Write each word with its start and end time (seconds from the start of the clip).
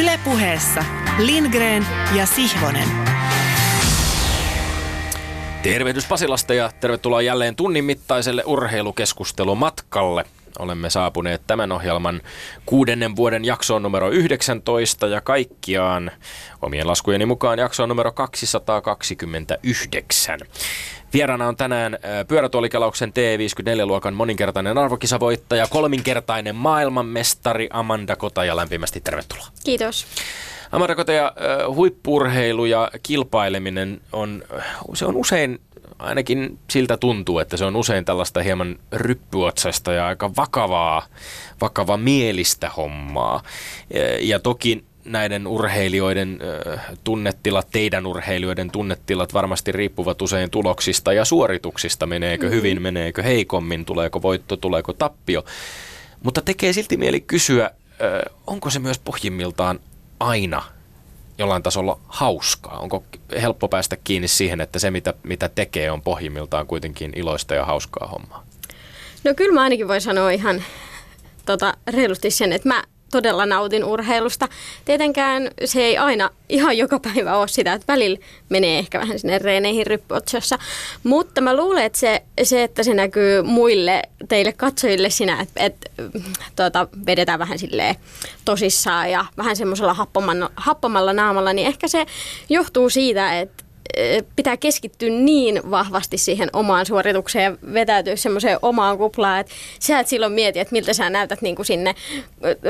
Ylepuheessa 0.00 0.84
Lindgren 1.18 1.86
ja 2.14 2.26
Sihvonen. 2.26 2.88
Tervehdys 5.62 6.06
Pasilasta 6.06 6.54
ja 6.54 6.70
tervetuloa 6.80 7.22
jälleen 7.22 7.56
tunnin 7.56 7.84
mittaiselle 7.84 8.42
urheilukeskustelumatkalle. 8.46 10.24
Olemme 10.58 10.90
saapuneet 10.90 11.42
tämän 11.46 11.72
ohjelman 11.72 12.20
kuudennen 12.66 13.16
vuoden 13.16 13.44
jaksoon 13.44 13.82
numero 13.82 14.10
19 14.10 15.06
ja 15.06 15.20
kaikkiaan 15.20 16.10
omien 16.62 16.86
laskujeni 16.86 17.26
mukaan 17.26 17.58
jaksoon 17.58 17.88
numero 17.88 18.12
229. 18.12 20.40
Vieraana 21.12 21.48
on 21.48 21.56
tänään 21.56 21.98
pyörätuolikelauksen 22.28 23.12
T54-luokan 23.12 24.14
moninkertainen 24.14 24.78
arvokisavoittaja, 24.78 25.66
kolminkertainen 25.70 26.56
maailmanmestari 26.56 27.68
Amanda 27.72 28.16
Kota 28.16 28.44
ja 28.44 28.56
lämpimästi 28.56 29.00
tervetuloa. 29.00 29.46
Kiitos. 29.64 30.06
Amanda 30.72 30.94
Kotaja, 30.94 31.32
huippurheilu 31.74 32.64
ja 32.64 32.90
kilpaileminen 33.02 34.00
on, 34.12 34.42
se 34.94 35.06
on 35.06 35.16
usein 35.16 35.60
ainakin 35.98 36.58
siltä 36.70 36.96
tuntuu, 36.96 37.38
että 37.38 37.56
se 37.56 37.64
on 37.64 37.76
usein 37.76 38.04
tällaista 38.04 38.42
hieman 38.42 38.78
ryppyotsasta 38.92 39.92
ja 39.92 40.06
aika 40.06 40.30
vakavaa, 40.36 41.06
vakava 41.60 41.96
mielistä 41.96 42.70
hommaa. 42.76 43.42
Ja 44.20 44.38
toki 44.38 44.84
näiden 45.04 45.46
urheilijoiden 45.46 46.38
tunnetilat, 47.04 47.68
teidän 47.72 48.06
urheilijoiden 48.06 48.70
tunnetilat 48.70 49.34
varmasti 49.34 49.72
riippuvat 49.72 50.22
usein 50.22 50.50
tuloksista 50.50 51.12
ja 51.12 51.24
suorituksista. 51.24 52.06
Meneekö 52.06 52.46
mm-hmm. 52.46 52.56
hyvin, 52.56 52.82
meneekö 52.82 53.22
heikommin, 53.22 53.84
tuleeko 53.84 54.22
voitto, 54.22 54.56
tuleeko 54.56 54.92
tappio. 54.92 55.44
Mutta 56.22 56.42
tekee 56.42 56.72
silti 56.72 56.96
mieli 56.96 57.20
kysyä, 57.20 57.70
onko 58.46 58.70
se 58.70 58.78
myös 58.78 58.98
pohjimmiltaan 58.98 59.80
aina 60.20 60.62
jollain 61.38 61.62
tasolla 61.62 62.00
hauskaa? 62.08 62.78
Onko 62.78 63.04
helppo 63.42 63.68
päästä 63.68 63.96
kiinni 63.96 64.28
siihen, 64.28 64.60
että 64.60 64.78
se 64.78 64.90
mitä, 64.90 65.14
mitä 65.22 65.48
tekee 65.48 65.90
on 65.90 66.02
pohjimmiltaan 66.02 66.66
kuitenkin 66.66 67.12
iloista 67.16 67.54
ja 67.54 67.64
hauskaa 67.64 68.08
hommaa? 68.08 68.44
No 69.24 69.34
kyllä 69.34 69.54
mä 69.54 69.62
ainakin 69.62 69.88
voin 69.88 70.00
sanoa 70.00 70.30
ihan 70.30 70.64
tota, 71.46 71.74
reilusti 71.90 72.30
sen, 72.30 72.52
että 72.52 72.68
mä 72.68 72.84
todella 73.14 73.46
nautin 73.46 73.84
urheilusta. 73.84 74.48
Tietenkään 74.84 75.50
se 75.64 75.80
ei 75.80 75.98
aina 75.98 76.30
ihan 76.48 76.78
joka 76.78 77.00
päivä 77.00 77.36
ole 77.36 77.48
sitä, 77.48 77.72
että 77.72 77.92
välillä 77.92 78.18
menee 78.48 78.78
ehkä 78.78 79.00
vähän 79.00 79.18
sinne 79.18 79.38
reeneihin 79.38 79.86
ryppyotsossa. 79.86 80.58
Mutta 81.04 81.40
mä 81.40 81.56
luulen, 81.56 81.84
että 81.84 81.98
se, 81.98 82.22
se, 82.42 82.62
että 82.62 82.82
se 82.82 82.94
näkyy 82.94 83.42
muille, 83.42 84.02
teille 84.28 84.52
katsojille 84.52 85.10
sinä, 85.10 85.40
että, 85.40 85.64
että 85.64 85.90
tuota, 86.56 86.88
vedetään 87.06 87.38
vähän 87.38 87.58
silleen 87.58 87.96
tosissaan 88.44 89.10
ja 89.10 89.24
vähän 89.36 89.56
semmoisella 89.56 89.96
happomalla 90.56 91.12
naamalla, 91.12 91.52
niin 91.52 91.66
ehkä 91.66 91.88
se 91.88 92.06
johtuu 92.48 92.90
siitä, 92.90 93.40
että 93.40 93.63
pitää 94.36 94.56
keskittyä 94.56 95.08
niin 95.08 95.70
vahvasti 95.70 96.18
siihen 96.18 96.50
omaan 96.52 96.86
suoritukseen 96.86 97.44
ja 97.44 97.72
vetäytyä 97.72 98.16
semmoiseen 98.16 98.58
omaan 98.62 98.98
kuplaan, 98.98 99.40
että 99.40 99.52
sä 99.80 100.00
et 100.00 100.08
silloin 100.08 100.32
mieti, 100.32 100.60
että 100.60 100.72
miltä 100.72 100.92
sä 100.92 101.10
näytät 101.10 101.42
niin 101.42 101.56
kuin 101.56 101.66
sinne 101.66 101.94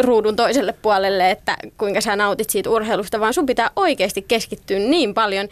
ruudun 0.02 0.36
toiselle 0.36 0.74
puolelle, 0.82 1.30
että 1.30 1.56
kuinka 1.78 2.00
sä 2.00 2.16
nautit 2.16 2.50
siitä 2.50 2.70
urheilusta, 2.70 3.20
vaan 3.20 3.34
sun 3.34 3.46
pitää 3.46 3.70
oikeasti 3.76 4.22
keskittyä 4.22 4.78
niin 4.78 5.14
paljon 5.14 5.48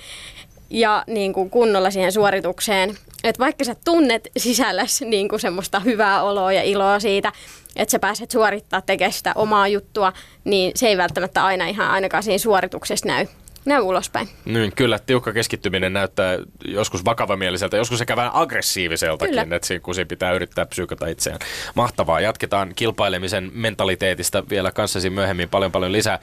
ja 0.71 1.05
niin 1.07 1.33
kuin 1.33 1.51
kunnolla 1.51 1.91
siihen 1.91 2.13
suoritukseen, 2.13 2.91
että 3.25 3.41
vaikka 3.41 3.65
sä 3.65 3.77
tunnet 3.85 4.31
sisälläsi 4.37 5.05
niin 5.05 5.29
kuin 5.29 5.41
semmoista 5.41 5.81
hyvää 5.81 6.23
oloa 6.23 6.53
ja 6.53 6.63
iloa 6.63 7.01
siitä, 7.01 7.33
että 7.77 7.93
sä 7.93 7.99
pääset 7.99 8.31
suorittaa 8.31 8.81
tekemään 8.81 9.13
sitä 9.13 9.33
omaa 9.35 9.69
juttua, 9.69 10.13
niin 10.45 10.73
se 10.75 10.89
ei 10.89 10.97
välttämättä 10.97 11.45
aina 11.45 11.67
ihan 11.67 11.91
ainakaan 11.91 12.23
siinä 12.23 12.39
suorituksessa 12.39 13.09
näy 13.09 13.27
näy 13.65 13.81
ulospäin. 13.81 14.29
Niin, 14.45 14.73
kyllä, 14.77 14.99
tiukka 14.99 15.33
keskittyminen 15.33 15.93
näyttää 15.93 16.39
joskus 16.65 17.05
vakavamieliseltä, 17.05 17.77
joskus 17.77 17.99
sekä 17.99 18.17
vähän 18.17 18.31
aggressiiviseltakin, 18.35 19.35
kyllä. 19.35 19.57
että 19.57 19.67
siinä, 19.67 19.81
kun 19.81 19.95
siinä 19.95 20.09
pitää 20.09 20.33
yrittää 20.33 20.67
psyykata 20.67 21.07
itseään. 21.07 21.39
Mahtavaa. 21.75 22.21
Jatketaan 22.21 22.73
kilpailemisen 22.77 23.51
mentaliteetista 23.55 24.45
vielä 24.51 24.71
kanssasi 24.73 25.11
myöhemmin 25.11 25.49
paljon 25.49 25.73
paljon 25.73 25.93
lisää. 25.93 26.19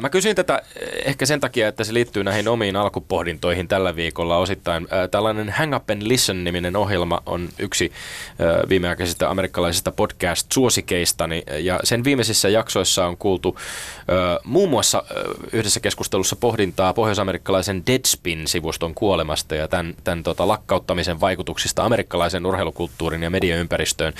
Mä 0.00 0.08
kysyin 0.08 0.36
tätä 0.36 0.62
ehkä 1.04 1.26
sen 1.26 1.40
takia, 1.40 1.68
että 1.68 1.84
se 1.84 1.94
liittyy 1.94 2.24
näihin 2.24 2.48
omiin 2.48 2.76
alkupohdintoihin 2.76 3.68
tällä 3.68 3.96
viikolla 3.96 4.36
osittain. 4.36 4.88
Tällainen 5.10 5.50
Hang 5.50 5.76
Up 5.76 5.90
and 5.90 6.02
Listen-niminen 6.04 6.76
ohjelma 6.76 7.22
on 7.26 7.48
yksi 7.58 7.92
viimeaikaisista 8.68 9.30
amerikkalaisista 9.30 9.92
podcast-suosikeistani, 9.92 11.42
ja 11.58 11.80
sen 11.84 12.04
viimeisissä 12.04 12.48
jaksoissa 12.48 13.06
on 13.06 13.16
kuultu 13.16 13.58
muun 14.44 14.70
muassa 14.70 15.04
yhdessä 15.52 15.80
keskustelussa 15.80 16.36
pohdintoja 16.36 16.63
pohdintaa 16.64 16.94
pohjoisamerikkalaisen 16.94 17.82
Deadspin-sivuston 17.86 18.94
kuolemasta 18.94 19.54
ja 19.54 19.68
tämän, 19.68 19.94
tämän 20.04 20.22
tota, 20.22 20.48
lakkauttamisen 20.48 21.20
vaikutuksista 21.20 21.84
amerikkalaisen 21.84 22.46
urheilukulttuurin 22.46 23.22
ja 23.22 23.30
mediaympäristöön. 23.30 24.12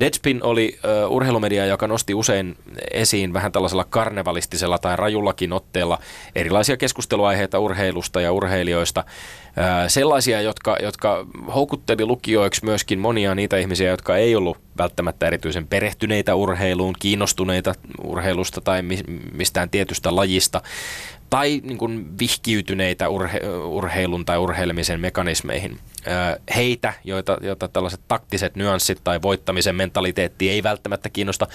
Deadspin 0.00 0.42
oli 0.42 0.78
uh, 1.06 1.12
urheilumedia, 1.12 1.66
joka 1.66 1.86
nosti 1.86 2.14
usein 2.14 2.56
esiin 2.90 3.32
vähän 3.32 3.52
tällaisella 3.52 3.84
karnevalistisella 3.84 4.78
tai 4.78 4.96
rajullakin 4.96 5.52
otteella 5.52 5.98
erilaisia 6.34 6.76
keskusteluaiheita 6.76 7.58
urheilusta 7.58 8.20
ja 8.20 8.32
urheilijoista. 8.32 9.04
Uh, 9.06 9.64
sellaisia, 9.88 10.40
jotka, 10.40 10.76
jotka 10.82 11.26
houkutteli 11.54 12.04
lukijoiksi 12.04 12.64
myöskin 12.64 12.98
monia 12.98 13.34
niitä 13.34 13.56
ihmisiä, 13.56 13.90
jotka 13.90 14.16
ei 14.16 14.36
ollut 14.36 14.58
välttämättä 14.78 15.26
erityisen 15.26 15.66
perehtyneitä 15.66 16.34
urheiluun, 16.34 16.94
kiinnostuneita 16.98 17.74
urheilusta 18.04 18.60
tai 18.60 18.82
mistään 19.32 19.70
tietystä 19.70 20.16
lajista 20.16 20.62
tai 21.30 21.60
niin 21.64 21.78
kuin 21.78 22.18
vihkiytyneitä 22.18 23.08
urhe, 23.08 23.40
urheilun 23.64 24.24
tai 24.24 24.38
urheilemisen 24.38 25.00
mekanismeihin. 25.00 25.78
Heitä, 26.56 26.92
joita, 27.04 27.38
joita 27.40 27.68
tällaiset 27.68 28.00
taktiset 28.08 28.56
nyanssit 28.56 29.00
tai 29.04 29.22
voittamisen 29.22 29.74
mentaliteetti 29.74 30.50
ei 30.50 30.62
välttämättä 30.62 31.08
kiinnosta, 31.08 31.46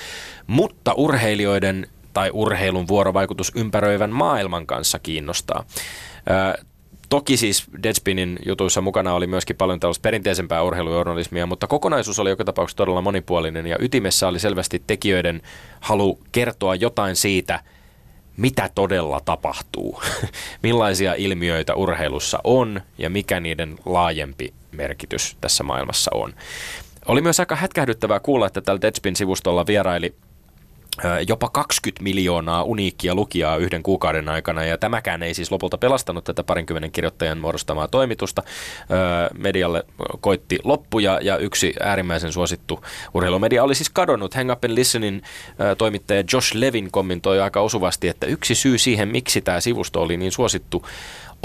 mutta 0.48 0.94
urheilijoiden 0.94 1.88
tai 2.14 2.30
urheilun 2.34 2.88
vuorovaikutus 2.88 3.52
ympäröivän 3.56 4.10
maailman 4.10 4.66
kanssa 4.66 5.00
kiinnostaa. 5.00 5.66
Toki 7.10 7.38
siis 7.38 7.64
Deadspinin 7.84 8.40
jutuissa 8.46 8.82
mukana 8.82 9.14
oli 9.14 9.28
myöskin 9.28 9.56
paljon 9.56 9.80
tällaista 9.80 10.02
perinteisempää 10.02 10.64
urheilujournalismia, 10.64 11.46
mutta 11.46 11.68
kokonaisuus 11.68 12.20
oli 12.20 12.30
joka 12.30 12.46
tapauksessa 12.46 12.78
todella 12.78 13.02
monipuolinen 13.02 13.68
ja 13.68 13.76
ytimessä 13.80 14.28
oli 14.28 14.40
selvästi 14.40 14.84
tekijöiden 14.88 15.42
halu 15.80 16.20
kertoa 16.32 16.76
jotain 16.76 17.16
siitä– 17.16 17.60
mitä 18.38 18.70
todella 18.76 19.22
tapahtuu, 19.26 20.02
millaisia 20.64 21.14
ilmiöitä 21.14 21.76
urheilussa 21.76 22.40
on 22.44 22.82
ja 22.98 23.10
mikä 23.10 23.40
niiden 23.40 23.76
laajempi 23.86 24.54
merkitys 24.72 25.38
tässä 25.42 25.64
maailmassa 25.64 26.12
on. 26.14 26.34
Oli 27.06 27.22
myös 27.22 27.40
aika 27.40 27.56
hätkähdyttävää 27.56 28.20
kuulla, 28.20 28.48
että 28.48 28.62
tällä 28.62 28.82
Deadspin-sivustolla 28.82 29.68
vieraili 29.68 30.16
jopa 31.28 31.50
20 31.50 32.04
miljoonaa 32.04 32.64
uniikkia 32.64 33.16
lukijaa 33.16 33.58
yhden 33.58 33.84
kuukauden 33.84 34.30
aikana, 34.30 34.64
ja 34.64 34.78
tämäkään 34.78 35.24
ei 35.24 35.34
siis 35.34 35.52
lopulta 35.52 35.78
pelastanut 35.78 36.24
tätä 36.24 36.44
parinkymmenen 36.44 36.92
kirjoittajan 36.92 37.38
muodostamaa 37.38 37.88
toimitusta. 37.88 38.44
Medialle 39.38 39.84
koitti 40.22 40.60
loppu, 40.64 41.00
ja, 41.00 41.20
ja 41.22 41.38
yksi 41.38 41.74
äärimmäisen 41.80 42.34
suosittu 42.34 42.84
urheilumedia 43.14 43.64
oli 43.64 43.76
siis 43.76 43.90
kadonnut. 43.90 44.34
Hang 44.34 44.52
Up 44.52 44.66
and 44.66 44.76
Listenin 44.76 45.22
toimittaja 45.78 46.24
Josh 46.34 46.56
Levin 46.56 46.92
kommentoi 46.92 47.42
aika 47.42 47.62
osuvasti, 47.62 48.08
että 48.08 48.26
yksi 48.26 48.56
syy 48.56 48.78
siihen, 48.78 49.08
miksi 49.08 49.42
tämä 49.42 49.60
sivusto 49.60 50.02
oli 50.02 50.18
niin 50.18 50.32
suosittu, 50.32 50.86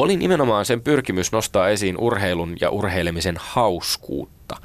oli 0.03 0.17
nimenomaan 0.17 0.67
sen 0.67 0.81
pyrkimys 0.81 1.33
nostaa 1.33 1.69
esiin 1.69 1.99
urheilun 1.99 2.57
ja 2.61 2.71
urheilemisen 2.71 3.37
hauskuutta. 3.39 4.57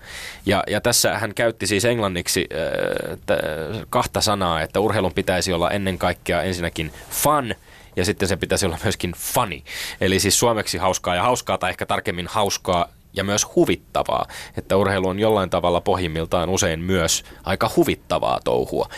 Ja, 0.46 0.64
ja 0.68 0.82
tässä 0.82 1.20
hän 1.20 1.34
käytti 1.34 1.68
siis 1.68 1.86
englanniksi 1.86 2.48
äh, 2.54 3.18
t- 3.26 3.86
kahta 3.90 4.22
sanaa, 4.22 4.62
että 4.62 4.80
urheilun 4.80 5.14
pitäisi 5.14 5.54
olla 5.54 5.72
ennen 5.72 5.98
kaikkea 5.98 6.42
ensinnäkin 6.42 6.92
fun 7.10 7.56
ja 7.96 8.06
sitten 8.06 8.28
se 8.28 8.36
pitäisi 8.38 8.66
olla 8.66 8.78
myöskin 8.84 9.14
funny. 9.18 9.62
Eli 10.02 10.20
siis 10.20 10.40
suomeksi 10.40 10.78
hauskaa 10.78 11.16
ja 11.16 11.24
hauskaa 11.24 11.58
tai 11.58 11.70
ehkä 11.70 11.86
tarkemmin 11.86 12.28
hauskaa 12.28 12.90
ja 13.16 13.24
myös 13.24 13.56
huvittavaa, 13.56 14.26
että 14.58 14.78
urheilu 14.78 15.08
on 15.08 15.20
jollain 15.20 15.50
tavalla 15.50 15.82
pohjimmiltaan 15.82 16.50
usein 16.50 16.80
myös 16.80 17.24
aika 17.44 17.72
huvittavaa 17.76 18.40
touhua. 18.44 18.90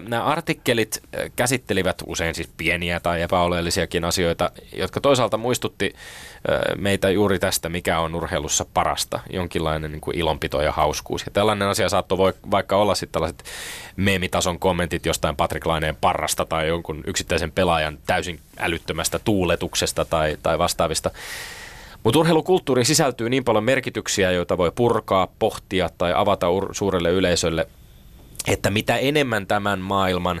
Nämä 0.00 0.24
artikkelit 0.24 1.02
käsittelivät 1.36 2.02
usein 2.06 2.34
siis 2.34 2.50
pieniä 2.56 3.00
tai 3.00 3.22
epäoleellisiakin 3.22 4.04
asioita, 4.04 4.50
jotka 4.76 5.00
toisaalta 5.00 5.36
muistutti 5.36 5.94
meitä 6.76 7.10
juuri 7.10 7.38
tästä, 7.38 7.68
mikä 7.68 7.98
on 7.98 8.14
urheilussa 8.14 8.66
parasta, 8.74 9.20
jonkinlainen 9.30 9.92
niin 9.92 10.00
kuin 10.00 10.18
ilonpito 10.18 10.62
ja 10.62 10.72
hauskuus. 10.72 11.26
Ja 11.26 11.32
tällainen 11.32 11.68
asia 11.68 11.88
saattoi 11.88 12.18
voi, 12.18 12.32
vaikka 12.50 12.76
olla 12.76 12.94
sitten 12.94 13.12
tällaiset 13.12 13.44
meemitason 13.96 14.58
kommentit 14.58 15.06
jostain 15.06 15.36
Patrick 15.36 15.66
Laineen 15.66 15.96
parrasta 15.96 16.44
tai 16.44 16.68
jonkun 16.68 17.02
yksittäisen 17.06 17.52
pelaajan 17.52 17.98
täysin 18.06 18.40
älyttömästä 18.58 19.18
tuuletuksesta 19.18 20.04
tai, 20.04 20.36
tai 20.42 20.58
vastaavista. 20.58 21.10
Mutta 22.02 22.18
urheilukulttuuriin 22.18 22.86
sisältyy 22.86 23.30
niin 23.30 23.44
paljon 23.44 23.64
merkityksiä, 23.64 24.30
joita 24.30 24.58
voi 24.58 24.72
purkaa, 24.74 25.28
pohtia 25.38 25.90
tai 25.98 26.12
avata 26.16 26.46
ur- 26.46 26.68
suurelle 26.72 27.10
yleisölle, 27.10 27.68
että 28.48 28.70
mitä 28.70 28.96
enemmän 28.96 29.46
tämän 29.46 29.78
maailman 29.78 30.40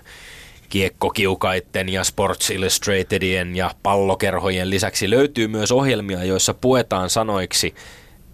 Kiekkokiukaitten 0.68 1.88
ja 1.88 2.04
Sports 2.04 2.50
Illustratedien 2.50 3.56
ja 3.56 3.70
pallokerhojen 3.82 4.70
lisäksi 4.70 5.10
löytyy 5.10 5.48
myös 5.48 5.72
ohjelmia, 5.72 6.24
joissa 6.24 6.54
puetaan 6.54 7.10
sanoiksi 7.10 7.74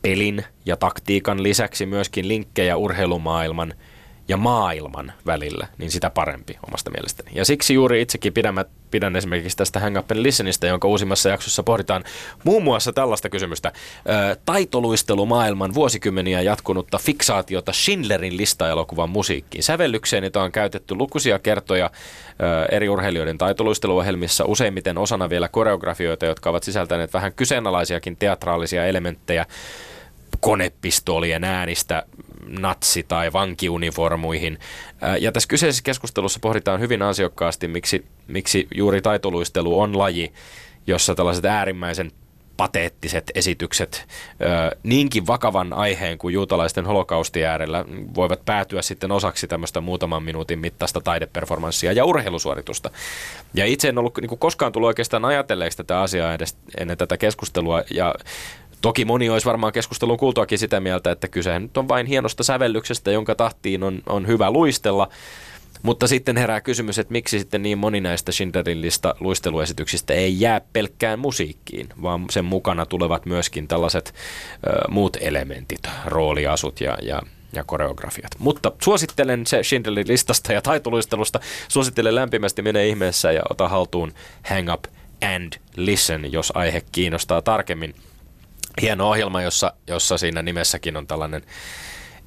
pelin 0.03 0.45
ja 0.67 0.77
taktiikan 0.77 1.43
lisäksi 1.43 1.87
myöskin 1.87 2.29
linkkejä 2.29 2.77
urheilumaailman– 2.77 3.75
ja 4.29 4.37
maailman 4.37 5.13
välillä, 5.27 5.67
niin 5.79 5.91
sitä 5.91 6.11
parempi 6.11 6.59
omasta 6.69 6.91
mielestäni. 6.91 7.31
Ja 7.35 7.45
siksi 7.45 7.75
juuri 7.75 8.03
itsekin 8.03 8.33
pidän, 8.33 8.65
pidän 8.91 9.17
esimerkiksi 9.17 9.57
tästä 9.57 9.81
Hang 9.81 9.99
Up 9.99 10.11
and 10.11 10.23
Listenistä, 10.23 10.67
jonka 10.67 10.89
uusimmassa 10.89 11.29
jaksossa 11.29 11.63
pohditaan 11.63 12.05
muun 12.45 12.63
muassa 12.63 12.93
tällaista 12.93 13.29
kysymystä. 13.29 13.73
Taitoluistelumaailman 14.45 15.75
vuosikymmeniä 15.75 16.41
jatkunutta 16.41 16.99
fiksaatiota 16.99 17.73
Schindlerin 17.73 18.37
lista-elokuvan 18.37 19.11
musiikkiin. 19.11 19.63
Sävellykseen, 19.63 20.25
jota 20.25 20.43
on 20.43 20.53
käytetty 20.53 20.95
lukuisia 20.95 21.39
kertoja 21.39 21.91
eri 22.71 22.89
urheilijoiden 22.89 23.39
taitoluisteluohjelmissa, 23.39 24.45
useimmiten 24.45 24.99
osana 24.99 25.31
vielä 25.31 25.49
koreografioita, 25.49 26.27
jotka 26.27 26.51
ovat 26.51 26.63
sisältäneet 26.63 27.13
vähän 27.13 27.33
kyseenalaisiakin 27.33 28.17
teatraalisia 28.17 28.87
elementtejä 28.87 29.47
konepistolien 30.41 31.45
äänistä 31.45 32.03
natsi- 32.49 33.03
tai 33.03 33.33
vankiuniformuihin. 33.33 34.59
Ja 35.21 35.33
tässä 35.33 35.49
kyseisessä 35.49 35.83
keskustelussa 35.83 36.41
pohditaan 36.41 36.81
hyvin 36.81 37.03
ansiokkaasti, 37.03 37.69
miksi, 37.69 38.07
miksi 38.27 38.69
juuri 38.75 39.03
taitoluistelu 39.03 39.81
on 39.81 39.99
laji, 39.99 40.33
jossa 40.87 41.15
tällaiset 41.15 41.45
äärimmäisen 41.45 42.13
pateettiset 42.57 43.31
esitykset 43.35 44.07
niinkin 44.83 45.27
vakavan 45.27 45.73
aiheen 45.73 46.19
kuin 46.19 46.35
juutalaisten 46.35 46.87
holokausti 46.87 47.45
äärellä 47.45 47.85
voivat 48.15 48.45
päätyä 48.45 48.83
sitten 48.83 49.13
osaksi 49.13 49.47
tämmöistä 49.47 49.81
muutaman 49.81 50.23
minuutin 50.23 50.59
mittaista 50.59 51.01
taideperformanssia 51.01 51.93
ja 51.93 52.05
urheilusuoritusta. 52.05 52.91
Ja 53.55 53.67
itse 53.67 53.89
en 53.89 53.99
ollut 53.99 54.19
niin 54.21 54.39
koskaan 54.39 54.73
tullut 54.73 54.87
oikeastaan 54.87 55.25
ajatelleeksi 55.25 55.77
tätä 55.77 56.01
asiaa 56.01 56.35
edes 56.35 56.57
ennen 56.79 56.99
tätä 56.99 57.17
keskustelua 57.17 57.83
ja 57.91 58.15
Toki 58.81 59.05
moni 59.05 59.31
olisi 59.31 59.47
varmaan 59.47 59.73
keskustelun 59.73 60.19
kuultuakin 60.19 60.59
sitä 60.59 60.81
mieltä, 60.81 61.11
että 61.11 61.29
kyse 61.29 61.59
nyt 61.59 61.77
on 61.77 61.89
vain 61.89 62.07
hienosta 62.07 62.43
sävellyksestä, 62.43 63.11
jonka 63.11 63.35
tahtiin 63.35 63.83
on, 63.83 64.03
on 64.07 64.27
hyvä 64.27 64.51
luistella. 64.51 65.09
Mutta 65.83 66.07
sitten 66.07 66.37
herää 66.37 66.61
kysymys, 66.61 66.99
että 66.99 67.13
miksi 67.13 67.39
sitten 67.39 67.63
niin 67.63 67.79
moni 67.79 68.01
näistä 68.01 68.33
Schindlerin 68.33 68.81
lista 68.81 69.15
luisteluesityksistä 69.21 70.15
ei 70.15 70.41
jää 70.41 70.61
pelkkään 70.73 71.19
musiikkiin, 71.19 71.89
vaan 72.03 72.25
sen 72.31 72.45
mukana 72.45 72.87
tulevat 72.87 73.27
myöskin 73.27 73.69
tällaiset 73.69 74.15
ö, 74.67 74.91
muut 74.91 75.17
elementit, 75.21 75.81
rooliasut 76.07 76.81
ja, 76.81 76.99
ja, 77.03 77.23
ja 77.53 77.65
koreografiat. 77.65 78.31
Mutta 78.39 78.73
suosittelen 78.83 79.47
se 79.47 79.63
Schindlerin 79.63 80.09
listasta 80.09 80.53
ja 80.53 80.63
taitoluistelusta. 80.63 81.41
Suosittelen 81.69 82.15
lämpimästi, 82.15 82.63
mene 82.63 82.89
ihmeessä 82.89 83.33
ja 83.33 83.43
ota 83.51 83.69
haltuun 83.69 84.13
Hang 84.43 84.73
Up 84.73 84.85
and 85.37 85.53
Listen, 85.77 86.33
jos 86.33 86.53
aihe 86.55 86.83
kiinnostaa 86.93 87.43
tarkemmin 87.43 87.95
hieno 88.81 89.09
ohjelma, 89.09 89.43
jossa, 89.43 89.73
jossa 89.87 90.19
siinä 90.19 90.43
nimessäkin 90.43 90.97
on 90.97 91.07
tällainen 91.07 91.43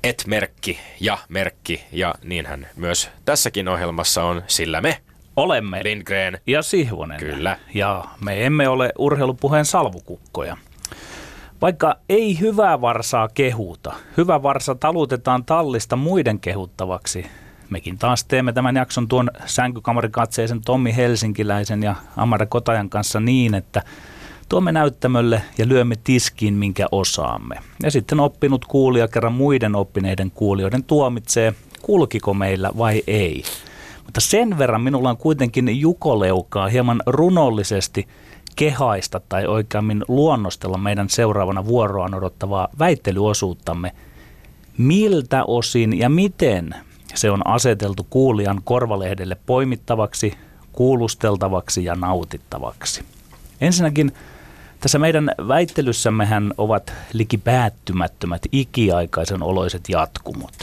et-merkki 0.04 0.80
ja 1.00 1.18
merkki, 1.30 1.84
ja 1.92 2.16
niinhän 2.24 2.68
myös 2.76 3.10
tässäkin 3.26 3.68
ohjelmassa 3.68 4.24
on, 4.24 4.44
sillä 4.48 4.82
me 4.82 4.98
olemme 5.36 5.84
Lindgren 5.84 6.40
ja 6.48 6.62
Sihvonen. 6.62 7.20
Kyllä. 7.20 7.58
Ja 7.74 8.06
me 8.24 8.46
emme 8.46 8.68
ole 8.68 8.92
urheilupuheen 8.98 9.66
salvukukkoja. 9.66 10.58
Vaikka 11.62 11.96
ei 12.10 12.40
hyvää 12.40 12.82
varsaa 12.82 13.28
kehuta, 13.28 13.94
hyvä 14.18 14.44
varsa 14.44 14.76
talutetaan 14.76 15.46
tallista 15.46 15.96
muiden 15.96 16.40
kehuttavaksi. 16.40 17.26
Mekin 17.70 17.98
taas 17.98 18.24
teemme 18.26 18.54
tämän 18.54 18.76
jakson 18.76 19.08
tuon 19.08 19.30
sänkykamarikatseisen 19.46 20.62
Tommi 20.62 20.96
Helsinkiläisen 20.96 21.84
ja 21.84 21.96
Amara 22.18 22.46
Kotajan 22.46 22.90
kanssa 22.90 23.20
niin, 23.20 23.56
että– 23.56 23.82
Tuomme 24.52 24.72
näyttämölle 24.72 25.42
ja 25.58 25.68
lyömme 25.68 25.96
tiskiin, 26.04 26.54
minkä 26.54 26.88
osaamme. 26.92 27.56
Ja 27.84 27.92
sitten 27.92 28.20
oppinut 28.20 28.66
kuulija 28.66 29.08
kerran 29.08 29.34
muiden 29.34 29.76
oppineiden 29.76 30.32
kuulijoiden 30.32 30.84
tuomitsee, 30.84 31.54
kulkiko 31.82 32.34
meillä 32.34 32.72
vai 32.78 33.04
ei. 33.08 33.44
Mutta 34.06 34.22
sen 34.22 34.58
verran 34.58 34.82
minulla 34.82 35.10
on 35.10 35.18
kuitenkin 35.18 35.80
jukoleukaa 35.80 36.68
hieman 36.68 37.02
runollisesti 37.06 38.08
kehaista 38.56 39.22
tai 39.30 39.48
oikeammin 39.48 40.04
luonnostella 40.08 40.78
meidän 40.78 41.10
seuraavana 41.10 41.66
vuoroaan 41.66 42.14
odottavaa 42.14 42.68
väittelyosuuttamme. 42.80 43.92
Miltä 44.78 45.44
osin 45.44 46.00
ja 46.00 46.10
miten 46.10 46.76
se 47.14 47.32
on 47.32 47.48
aseteltu 47.48 48.08
kuulijan 48.10 48.62
korvalehdelle 48.64 49.38
poimittavaksi, 49.46 50.34
kuulusteltavaksi 50.72 51.84
ja 51.84 51.96
nautittavaksi. 51.96 53.04
Ensinnäkin 53.62 54.12
tässä 54.82 55.00
meidän 55.00 55.32
väittelyssämmehän 55.48 56.54
ovat 56.58 56.94
liki 57.14 57.38
päättymättömät 57.38 58.42
ikiaikaisen 58.52 59.44
oloiset 59.44 59.90
jatkumot. 59.90 60.54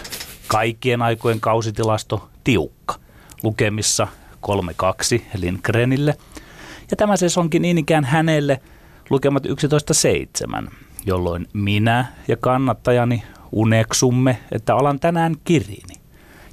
Kaikkien 0.49 1.03
aikojen 1.03 1.41
kausitilasto 1.41 2.29
tiukka. 2.45 2.95
Lukemissa 3.43 4.09
3-2 5.17 5.23
Lindgrenille. 5.37 6.15
Ja 6.91 6.97
tämä 6.97 7.17
siis 7.17 7.39
onkin 7.39 7.63
niin 7.63 7.79
ikään 7.79 8.05
hänelle 8.05 8.61
lukemat 9.11 9.47
11.7, 9.47 10.71
jolloin 11.07 11.49
minä 11.53 12.07
ja 12.29 12.37
kannattajani 12.37 13.23
uneksumme, 13.53 14.39
että 14.53 14.75
alan 14.75 15.01
tänään 15.01 15.35
kirini. 15.45 15.95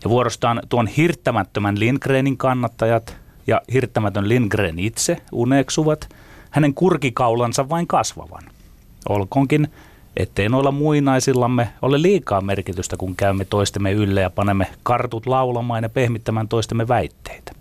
Ja 0.03 0.09
vuorostaan 0.09 0.61
tuon 0.69 0.87
hirttämättömän 0.87 1.79
Lindgrenin 1.79 2.37
kannattajat 2.37 3.17
ja 3.47 3.61
hirttämätön 3.73 4.29
Lindgren 4.29 4.79
itse 4.79 5.17
uneksuvat– 5.31 6.09
hänen 6.55 6.73
kurkikaulansa 6.73 7.69
vain 7.69 7.87
kasvavan. 7.87 8.43
Olkoonkin, 9.09 9.67
ettei 10.17 10.49
noilla 10.49 10.71
muinaisillamme 10.71 11.69
ole 11.81 12.01
liikaa 12.01 12.41
merkitystä, 12.41 12.97
kun 12.97 13.15
käymme 13.15 13.45
toistemme 13.45 13.91
ylle 13.91 14.21
ja 14.21 14.29
panemme 14.29 14.67
kartut 14.83 15.25
laulamaan 15.25 15.83
ja 15.83 15.89
pehmittämään 15.89 16.47
toistemme 16.47 16.87
väitteitä. 16.87 17.51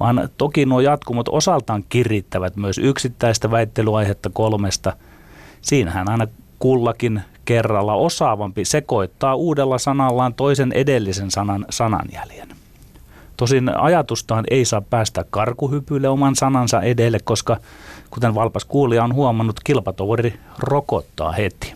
Vaan 0.00 0.28
toki 0.38 0.66
nuo 0.66 0.80
jatkumot 0.80 1.28
osaltaan 1.28 1.84
kirittävät 1.88 2.56
myös 2.56 2.78
yksittäistä 2.78 3.50
väittelyaihetta 3.50 4.30
kolmesta. 4.32 4.92
Siinähän 5.60 6.10
aina 6.10 6.26
kullakin 6.58 7.22
kerralla 7.44 7.94
osaavampi 7.94 8.64
sekoittaa 8.64 9.34
uudella 9.34 9.78
sanallaan 9.78 10.34
toisen 10.34 10.72
edellisen 10.72 11.30
sanan 11.30 11.66
sananjäljen. 11.70 12.48
Tosin 13.36 13.78
ajatustaan 13.78 14.44
ei 14.50 14.64
saa 14.64 14.80
päästä 14.80 15.24
karkuhypyille 15.30 16.08
oman 16.08 16.36
sanansa 16.36 16.80
edelle, 16.80 17.18
koska 17.24 17.56
kuten 18.14 18.34
valpas 18.34 18.64
kuulija 18.64 19.04
on 19.04 19.14
huomannut, 19.14 19.60
kilpatoveri 19.64 20.40
rokottaa 20.58 21.32
heti. 21.32 21.74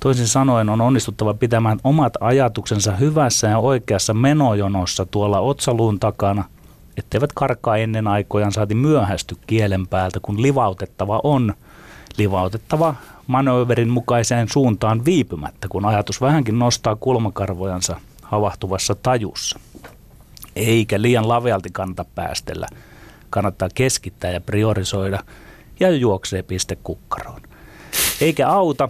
Toisin 0.00 0.28
sanoen 0.28 0.68
on 0.68 0.80
onnistuttava 0.80 1.34
pitämään 1.34 1.78
omat 1.84 2.12
ajatuksensa 2.20 2.92
hyvässä 2.92 3.46
ja 3.48 3.58
oikeassa 3.58 4.14
menojonossa 4.14 5.06
tuolla 5.06 5.40
otsaluun 5.40 6.00
takana, 6.00 6.44
etteivät 6.96 7.30
karkaa 7.34 7.76
ennen 7.76 8.06
aikojaan 8.06 8.52
saati 8.52 8.74
myöhästy 8.74 9.36
kielen 9.46 9.86
päältä, 9.86 10.20
kun 10.22 10.42
livautettava 10.42 11.20
on 11.24 11.54
livautettava 12.16 12.94
manööverin 13.26 13.90
mukaiseen 13.90 14.48
suuntaan 14.52 15.04
viipymättä, 15.04 15.68
kun 15.68 15.84
ajatus 15.84 16.20
vähänkin 16.20 16.58
nostaa 16.58 16.96
kulmakarvojansa 16.96 18.00
havahtuvassa 18.22 18.94
tajussa 18.94 19.58
eikä 20.56 21.02
liian 21.02 21.28
lavealti 21.28 21.68
kannata 21.72 22.04
päästellä. 22.14 22.66
Kannattaa 23.30 23.68
keskittää 23.74 24.30
ja 24.30 24.40
priorisoida 24.40 25.18
ja 25.80 25.90
juoksee 25.90 26.42
piste 26.42 26.76
kukkaroon. 26.76 27.40
Eikä 28.20 28.48
auta, 28.48 28.88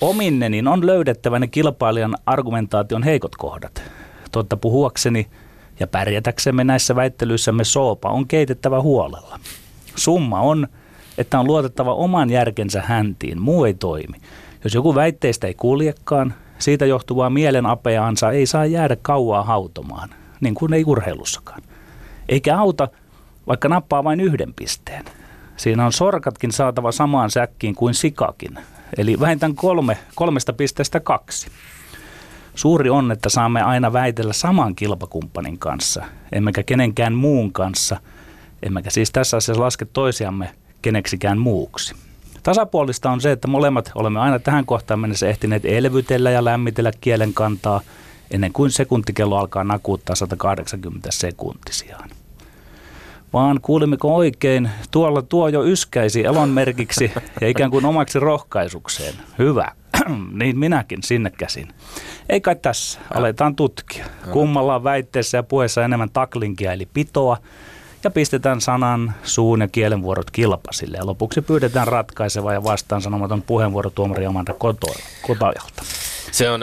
ominne 0.00 0.48
niin 0.48 0.68
on 0.68 0.86
löydettävä 0.86 1.38
ne 1.38 1.46
kilpailijan 1.46 2.14
argumentaation 2.26 3.02
heikot 3.02 3.36
kohdat. 3.36 3.82
Totta 4.32 4.56
puhuakseni 4.56 5.26
ja 5.80 5.86
pärjätäksemme 5.86 6.64
näissä 6.64 6.96
väittelyissämme 6.96 7.64
soopa 7.64 8.10
on 8.10 8.28
keitettävä 8.28 8.80
huolella. 8.80 9.38
Summa 9.96 10.40
on, 10.40 10.68
että 11.18 11.40
on 11.40 11.46
luotettava 11.46 11.94
oman 11.94 12.30
järkensä 12.30 12.82
häntiin, 12.86 13.40
muu 13.40 13.64
ei 13.64 13.74
toimi. 13.74 14.18
Jos 14.64 14.74
joku 14.74 14.94
väitteistä 14.94 15.46
ei 15.46 15.54
kuljekaan, 15.54 16.34
siitä 16.58 16.86
johtuvaa 16.86 17.30
mielen 17.30 17.66
apeaansa 17.66 18.30
ei 18.30 18.46
saa 18.46 18.66
jäädä 18.66 18.96
kauaa 19.02 19.42
hautomaan 19.42 20.08
niin 20.44 20.54
kuin 20.54 20.72
ei 20.72 20.84
urheilussakaan. 20.86 21.62
Eikä 22.28 22.58
auta, 22.58 22.88
vaikka 23.46 23.68
nappaa 23.68 24.04
vain 24.04 24.20
yhden 24.20 24.54
pisteen. 24.54 25.04
Siinä 25.56 25.86
on 25.86 25.92
sorkatkin 25.92 26.52
saatava 26.52 26.92
samaan 26.92 27.30
säkkiin 27.30 27.74
kuin 27.74 27.94
sikakin, 27.94 28.58
eli 28.98 29.20
vähintään 29.20 29.54
kolme, 29.54 29.98
kolmesta 30.14 30.52
pisteestä 30.52 31.00
kaksi. 31.00 31.46
Suuri 32.54 32.90
on, 32.90 33.12
että 33.12 33.28
saamme 33.28 33.62
aina 33.62 33.92
väitellä 33.92 34.32
saman 34.32 34.74
kilpakumppanin 34.74 35.58
kanssa, 35.58 36.04
emmekä 36.32 36.62
kenenkään 36.62 37.14
muun 37.14 37.52
kanssa, 37.52 37.96
emmekä 38.62 38.90
siis 38.90 39.10
tässä 39.10 39.36
asiassa 39.36 39.62
laske 39.62 39.84
toisiamme 39.84 40.54
keneksikään 40.82 41.38
muuksi. 41.38 41.94
Tasapuolista 42.42 43.10
on 43.10 43.20
se, 43.20 43.32
että 43.32 43.48
molemmat 43.48 43.92
olemme 43.94 44.20
aina 44.20 44.38
tähän 44.38 44.66
kohtaan 44.66 45.00
mennessä 45.00 45.28
ehtineet 45.28 45.64
elvytellä 45.64 46.30
ja 46.30 46.44
lämmitellä 46.44 46.92
kielen 47.00 47.34
kantaa– 47.34 47.80
ennen 48.30 48.52
kuin 48.52 48.70
sekuntikello 48.70 49.36
alkaa 49.36 49.64
nakuuttaa 49.64 50.16
180 50.16 51.08
sekuntisiaan. 51.12 52.10
Vaan 53.34 53.60
kuulimmeko 53.62 54.16
oikein, 54.16 54.70
tuolla 54.90 55.22
tuo 55.22 55.48
jo 55.48 55.64
yskäisi 55.64 56.24
elonmerkiksi 56.24 57.12
ja 57.40 57.48
ikään 57.48 57.70
kuin 57.70 57.86
omaksi 57.86 58.20
rohkaisukseen. 58.20 59.14
Hyvä, 59.38 59.72
niin 60.40 60.58
minäkin 60.58 61.02
sinne 61.02 61.30
käsin. 61.30 61.68
Ei 62.28 62.40
kai 62.40 62.56
tässä, 62.56 63.00
aletaan 63.14 63.56
tutkia. 63.56 64.06
Kummalla 64.30 64.74
on 64.74 64.84
väitteessä 64.84 65.38
ja 65.38 65.42
puheessa 65.42 65.84
enemmän 65.84 66.10
taklinkia 66.10 66.72
eli 66.72 66.88
pitoa 66.94 67.36
ja 68.04 68.10
pistetään 68.10 68.60
sanan, 68.60 69.14
suun 69.22 69.60
ja 69.60 69.68
kielenvuorot 69.68 70.30
kilpasille. 70.30 70.96
Ja 70.96 71.06
lopuksi 71.06 71.42
pyydetään 71.42 71.88
ratkaiseva 71.88 72.52
ja 72.52 72.64
vastaan 72.64 73.02
sanomaton 73.02 73.42
puheenvuoro 73.42 73.90
tuomari 73.90 74.26
Amanda 74.26 74.54
Kotajalta. 75.22 75.82
Se 76.34 76.50
on, 76.50 76.60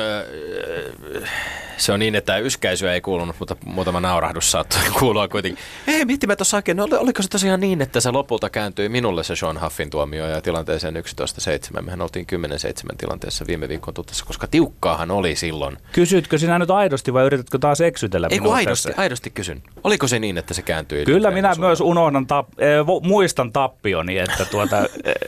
se 1.78 1.92
on 1.92 2.00
niin, 2.00 2.16
että 2.16 2.38
yskäisyä 2.38 2.94
ei 2.94 3.02
kuulunut, 3.02 3.36
mutta 3.40 3.56
muutama 3.66 4.00
naurahdus 4.00 4.52
saattoi 4.52 4.82
kuulua 5.00 5.28
kuitenkin. 5.28 5.64
Ei, 5.88 6.06
miettimään 6.06 6.38
tuossa 6.38 6.58
oikein, 6.58 6.78
no, 6.78 6.88
oliko 6.92 7.22
se 7.22 7.28
tosiaan 7.30 7.60
niin, 7.60 7.82
että 7.82 8.00
se 8.00 8.12
lopulta 8.12 8.50
kääntyi 8.50 8.90
minulle 8.90 9.24
se 9.24 9.36
Sean 9.36 9.62
Huffin 9.62 9.90
tuomio 9.90 10.28
ja 10.28 10.42
tilanteeseen 10.42 10.96
11.7. 10.96 11.82
Mehän 11.82 12.02
oltiin 12.02 12.28
10.7 12.32 12.96
tilanteessa 12.98 13.48
viime 13.48 13.70
viikon 13.70 13.94
tutassa, 13.94 14.26
koska 14.26 14.48
tiukkaahan 14.48 15.12
oli 15.12 15.36
silloin. 15.36 15.78
Kysytkö 15.92 16.38
sinä 16.38 16.60
nyt 16.60 16.72
aidosti 16.72 17.14
vai 17.14 17.26
yritätkö 17.26 17.58
taas 17.60 17.82
eksytellä 17.82 18.28
Ei 18.32 18.40
kun 18.40 18.54
aidosti, 18.54 18.88
tässä? 18.88 19.02
aidosti 19.02 19.30
kysyn. 19.30 19.64
Oliko 19.84 20.08
se 20.08 20.20
niin, 20.20 20.38
että 20.38 20.54
se 20.54 20.62
kääntyi? 20.62 21.06
Kyllä 21.06 21.32
minä 21.32 21.54
suoraan? 21.56 21.70
myös 21.70 21.82
unohdan, 21.82 22.24
tap- 22.26 22.64
eh, 22.64 22.86
muistan 23.04 23.52
tappioni, 23.54 24.18
että, 24.18 24.46
tuota, 24.46 24.78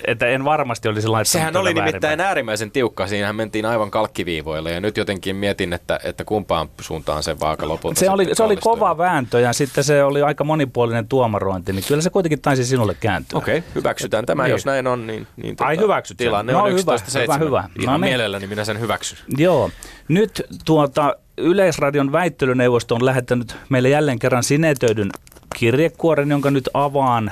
että 0.08 0.28
en 0.28 0.46
varmasti 0.46 0.88
olisi 0.88 1.08
laittanut 1.08 1.32
Sehän 1.32 1.58
oli 1.58 1.74
nimittäin 1.74 2.22
äärimmäisen 2.22 2.72
tiukka, 2.72 3.08
siinähän 3.08 3.36
mentiin 3.36 3.66
aivan 3.66 3.92
kalkkiviivoille 4.34 4.72
ja 4.72 4.82
nyt 4.82 4.98
jotenkin 4.98 5.36
mietin, 5.36 5.74
että, 5.74 6.00
että 6.04 6.26
kumpaan 6.26 6.70
suuntaan 6.82 7.24
se 7.24 7.40
vaaka 7.40 7.68
lopulta 7.68 8.00
Se 8.00 8.10
oli, 8.10 8.30
se 8.34 8.44
oli 8.44 8.58
kova 8.58 8.98
vääntö 8.98 9.40
ja 9.40 9.54
sitten 9.54 9.84
se 9.84 10.04
oli 10.04 10.22
aika 10.22 10.44
monipuolinen 10.44 11.08
tuomarointi, 11.08 11.74
niin 11.74 11.86
kyllä 11.88 12.02
se 12.02 12.10
kuitenkin 12.10 12.42
taisi 12.42 12.66
sinulle 12.66 12.96
kääntyä. 13.00 13.38
Okei, 13.38 13.58
okay, 13.58 13.72
hyväksytään 13.76 14.26
tämä, 14.26 14.44
niin. 14.44 14.52
jos 14.52 14.66
näin 14.66 14.88
on. 14.88 15.08
Niin, 15.08 15.28
niin 15.38 15.56
tota, 15.56 15.68
Ai 15.68 15.78
hyväksyt 15.78 16.18
Tilanne 16.18 16.54
no, 16.54 16.64
on 16.64 16.72
11.7. 16.72 16.78
Hyvä, 17.24 17.38
hyvä. 17.38 17.70
Ihan 17.80 17.94
no, 17.94 17.98
niin. 17.98 18.12
mielelläni 18.12 18.48
minä 18.48 18.66
sen 18.66 18.80
hyväksyn. 18.80 19.18
Joo, 19.38 19.70
nyt 20.08 20.42
tuota, 20.66 21.16
Yleisradion 21.38 22.12
väittelyneuvosto 22.12 22.96
on 22.96 23.06
lähettänyt 23.06 23.56
meille 23.70 23.90
jälleen 23.90 24.20
kerran 24.20 24.44
sinetöidyn 24.44 25.10
kirjekuoren, 25.56 26.30
jonka 26.30 26.52
nyt 26.52 26.70
avaan. 26.74 27.32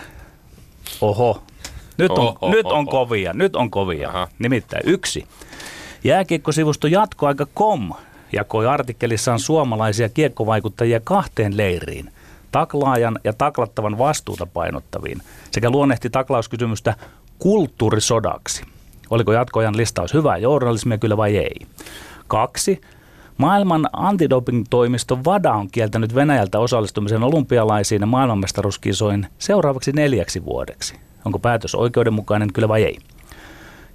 Oho, 1.01 1.43
nyt 1.97 2.11
on, 2.11 2.19
oho, 2.41 2.51
nyt 2.51 2.65
on 2.65 2.71
oho. 2.71 2.91
kovia, 2.91 3.33
nyt 3.33 3.55
on 3.55 3.71
kovia. 3.71 4.09
Aha. 4.09 4.27
Nimittäin 4.39 4.83
yksi. 4.85 5.27
Jääkiekkosivusto 6.03 6.87
jatkoaika.com 6.87 7.89
jakoi 8.33 8.67
artikkelissaan 8.67 9.39
suomalaisia 9.39 10.09
kiekkovaikuttajia 10.09 10.99
kahteen 11.03 11.57
leiriin, 11.57 12.11
taklaajan 12.51 13.19
ja 13.23 13.33
taklattavan 13.33 13.97
vastuuta 13.97 14.45
painottaviin, 14.45 15.21
sekä 15.51 15.69
luonnehti 15.69 16.09
taklauskysymystä 16.09 16.95
kulttuurisodaksi. 17.39 18.63
Oliko 19.09 19.33
jatkoajan 19.33 19.77
listaus 19.77 20.13
hyvää 20.13 20.37
journalismia 20.37 20.97
kyllä 20.97 21.17
vai 21.17 21.37
ei? 21.37 21.55
Kaksi. 22.27 22.81
Maailman 23.37 23.89
antidoping-toimisto 23.93 25.19
VADA 25.25 25.53
on 25.53 25.67
kieltänyt 25.71 26.15
Venäjältä 26.15 26.59
osallistumisen 26.59 27.23
olympialaisiin 27.23 28.01
ja 28.01 28.07
maailmanmestaruuskisoihin 28.07 29.27
seuraavaksi 29.39 29.91
neljäksi 29.91 30.45
vuodeksi. 30.45 30.95
Onko 31.25 31.39
päätös 31.39 31.75
oikeudenmukainen, 31.75 32.53
kyllä 32.53 32.67
vai 32.67 32.83
ei? 32.83 32.97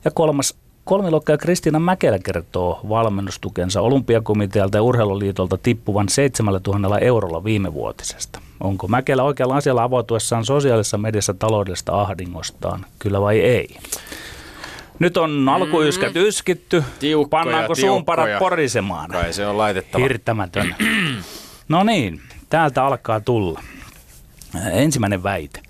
Ja 0.04 0.10
kolmas, 0.10 0.54
Kolmilokka 0.86 1.36
Kristiina 1.36 1.78
Mäkelä 1.78 2.18
kertoo 2.18 2.80
valmennustukensa 2.88 3.80
olympiakomitealta 3.80 4.78
ja 4.78 4.82
urheiluliitolta 4.82 5.58
tippuvan 5.58 6.08
7000 6.08 6.98
eurolla 6.98 7.44
viime 7.44 7.72
vuotisesta. 7.74 8.40
Onko 8.60 8.88
Mäkelä 8.88 9.22
oikealla 9.22 9.56
asialla 9.56 9.82
avautuessaan 9.82 10.44
sosiaalisessa 10.44 10.98
mediassa 10.98 11.34
taloudellista 11.34 12.00
ahdingostaan, 12.00 12.86
kyllä 12.98 13.20
vai 13.20 13.40
ei? 13.40 13.76
Nyt 14.98 15.16
on 15.16 15.48
alkuyskät 15.48 16.14
mm. 16.14 16.20
yskitty. 16.20 16.84
Tiukkoja, 16.98 17.42
Pannaanko 17.42 17.74
suunparat 17.74 18.38
porisemaan? 18.38 19.10
Kai 19.10 19.32
se 19.32 19.46
on 19.46 19.58
laitettava. 19.58 20.02
Hirttämätön. 20.02 20.74
no 21.68 21.84
niin, 21.84 22.20
täältä 22.48 22.84
alkaa 22.84 23.20
tulla. 23.20 23.60
Ensimmäinen 24.72 25.22
väite. 25.22 25.65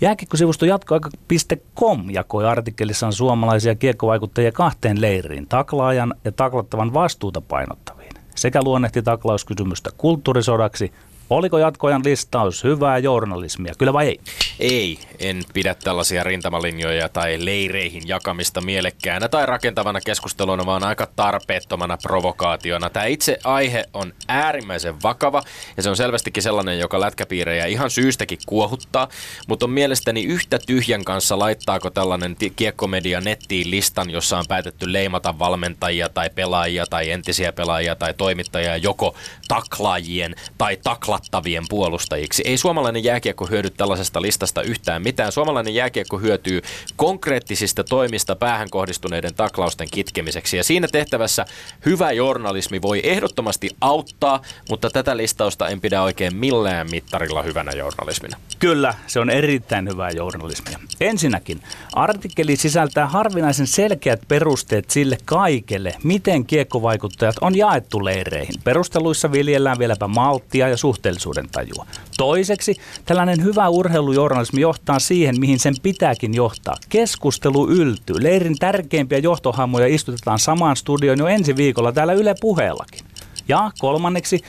Jääkiekkosivusto 0.00 0.66
jatkoaika.com 0.66 2.10
jakoi 2.10 2.46
artikkelissaan 2.46 3.12
suomalaisia 3.12 3.74
kiekkovaikuttajia 3.74 4.52
kahteen 4.52 5.00
leiriin, 5.00 5.46
taklaajan 5.46 6.14
ja 6.24 6.32
taklattavan 6.32 6.94
vastuuta 6.94 7.40
painottaviin, 7.40 8.12
sekä 8.34 8.62
luonnehti 8.62 9.02
taklauskysymystä 9.02 9.90
kulttuurisodaksi 9.96 10.92
Oliko 11.30 11.58
jatkoajan 11.58 12.04
listaus 12.04 12.64
hyvää 12.64 12.98
journalismia, 12.98 13.74
kyllä 13.78 13.92
vai 13.92 14.06
ei? 14.06 14.20
Ei, 14.58 14.98
en 15.18 15.42
pidä 15.54 15.74
tällaisia 15.74 16.24
rintamalinjoja 16.24 17.08
tai 17.08 17.44
leireihin 17.44 18.08
jakamista 18.08 18.60
mielekkäänä 18.60 19.28
tai 19.28 19.46
rakentavana 19.46 20.00
keskusteluna, 20.00 20.66
vaan 20.66 20.84
aika 20.84 21.06
tarpeettomana 21.16 21.96
provokaationa. 22.02 22.90
Tämä 22.90 23.06
itse 23.06 23.38
aihe 23.44 23.84
on 23.92 24.12
äärimmäisen 24.28 25.02
vakava 25.02 25.42
ja 25.76 25.82
se 25.82 25.90
on 25.90 25.96
selvästikin 25.96 26.42
sellainen, 26.42 26.78
joka 26.78 27.00
lätkäpiirejä 27.00 27.66
ihan 27.66 27.90
syystäkin 27.90 28.38
kuohuttaa, 28.46 29.08
mutta 29.48 29.66
on 29.66 29.70
mielestäni 29.70 30.24
yhtä 30.24 30.58
tyhjän 30.66 31.04
kanssa 31.04 31.38
laittaako 31.38 31.90
tällainen 31.90 32.36
kiekkomedia 32.56 33.20
nettiin 33.20 33.70
listan, 33.70 34.10
jossa 34.10 34.38
on 34.38 34.44
päätetty 34.48 34.92
leimata 34.92 35.38
valmentajia 35.38 36.08
tai 36.08 36.30
pelaajia 36.30 36.86
tai 36.90 37.10
entisiä 37.10 37.52
pelaajia 37.52 37.96
tai 37.96 38.14
toimittajia 38.14 38.76
joko 38.76 39.14
taklaajien 39.48 40.34
tai 40.58 40.76
takla 40.76 41.15
pelattavien 41.16 41.64
puolustajiksi. 41.68 42.42
Ei 42.46 42.58
suomalainen 42.58 43.04
jääkiekko 43.04 43.46
hyödy 43.46 43.70
tällaisesta 43.70 44.22
listasta 44.22 44.62
yhtään 44.62 45.02
mitään. 45.02 45.32
Suomalainen 45.32 45.74
jääkiekko 45.74 46.18
hyötyy 46.18 46.62
konkreettisista 46.96 47.84
toimista 47.84 48.36
päähän 48.36 48.70
kohdistuneiden 48.70 49.34
taklausten 49.34 49.88
kitkemiseksi. 49.90 50.56
Ja 50.56 50.64
siinä 50.64 50.88
tehtävässä 50.88 51.46
hyvä 51.86 52.12
journalismi 52.12 52.82
voi 52.82 53.00
ehdottomasti 53.04 53.70
auttaa, 53.80 54.42
mutta 54.70 54.90
tätä 54.90 55.16
listausta 55.16 55.68
en 55.68 55.80
pidä 55.80 56.02
oikein 56.02 56.36
millään 56.36 56.90
mittarilla 56.90 57.42
hyvänä 57.42 57.72
journalismina. 57.72 58.36
Kyllä, 58.58 58.94
se 59.06 59.20
on 59.20 59.30
erittäin 59.30 59.88
hyvää 59.88 60.10
journalismia. 60.10 60.78
Ensinnäkin, 61.00 61.60
artikkeli 61.92 62.56
sisältää 62.56 63.06
harvinaisen 63.06 63.66
selkeät 63.66 64.20
perusteet 64.28 64.90
sille 64.90 65.18
kaikelle, 65.24 65.94
miten 66.02 66.46
kiekkovaikuttajat 66.46 67.36
on 67.40 67.56
jaettu 67.56 68.04
leireihin. 68.04 68.54
Perusteluissa 68.64 69.32
viljellään 69.32 69.78
vieläpä 69.78 70.08
malttia 70.08 70.68
ja 70.68 70.76
suhteellista 70.76 71.05
suhteellisuuden 71.14 71.48
tajua. 71.52 71.86
Toiseksi 72.16 72.76
tällainen 73.04 73.44
hyvä 73.44 73.68
urheilujournalismi 73.68 74.60
johtaa 74.60 74.98
siihen, 74.98 75.40
mihin 75.40 75.58
sen 75.58 75.74
pitääkin 75.82 76.34
johtaa. 76.34 76.76
Keskustelu 76.88 77.68
yltyy. 77.68 78.22
Leirin 78.22 78.58
tärkeimpiä 78.58 79.18
johtohahmoja 79.18 79.86
istutetaan 79.86 80.38
samaan 80.38 80.76
studioon 80.76 81.18
jo 81.18 81.26
ensi 81.26 81.56
viikolla 81.56 81.92
täällä 81.92 82.12
Yle 82.12 82.34
puheellakin. 82.40 83.04
Ja 83.48 83.70
kolmanneksi, 83.78 84.40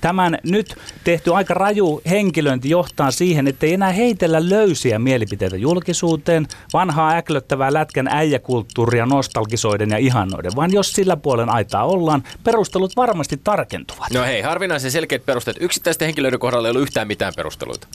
tämän 0.00 0.38
nyt 0.44 0.76
tehty 1.04 1.34
aika 1.34 1.54
raju 1.54 2.00
henkilöinti 2.10 2.70
johtaa 2.70 3.10
siihen, 3.10 3.46
että 3.48 3.66
ei 3.66 3.74
enää 3.74 3.92
heitellä 3.92 4.48
löysiä 4.48 4.98
mielipiteitä 4.98 5.56
julkisuuteen, 5.56 6.46
vanhaa 6.72 7.16
äklöttävää 7.16 7.72
lätkän 7.72 8.08
äijäkulttuuria 8.08 9.06
nostalgisoiden 9.06 9.90
ja 9.90 9.98
ihannoiden, 9.98 10.52
vaan 10.56 10.72
jos 10.72 10.92
sillä 10.92 11.16
puolen 11.16 11.48
aitaa 11.48 11.84
ollaan, 11.84 12.22
perustelut 12.44 12.96
varmasti 12.96 13.40
tarkentuvat. 13.44 14.10
No 14.12 14.22
hei, 14.22 14.40
harvinaisen 14.42 14.90
selkeät 14.90 15.26
perusteet. 15.26 15.56
Yksittäisten 15.60 16.06
henkilöiden 16.06 16.38
kohdalla 16.38 16.68
ei 16.68 16.70
ollut 16.70 16.82
yhtään 16.82 17.06
mitään 17.06 17.32
perusteluita. 17.36 17.88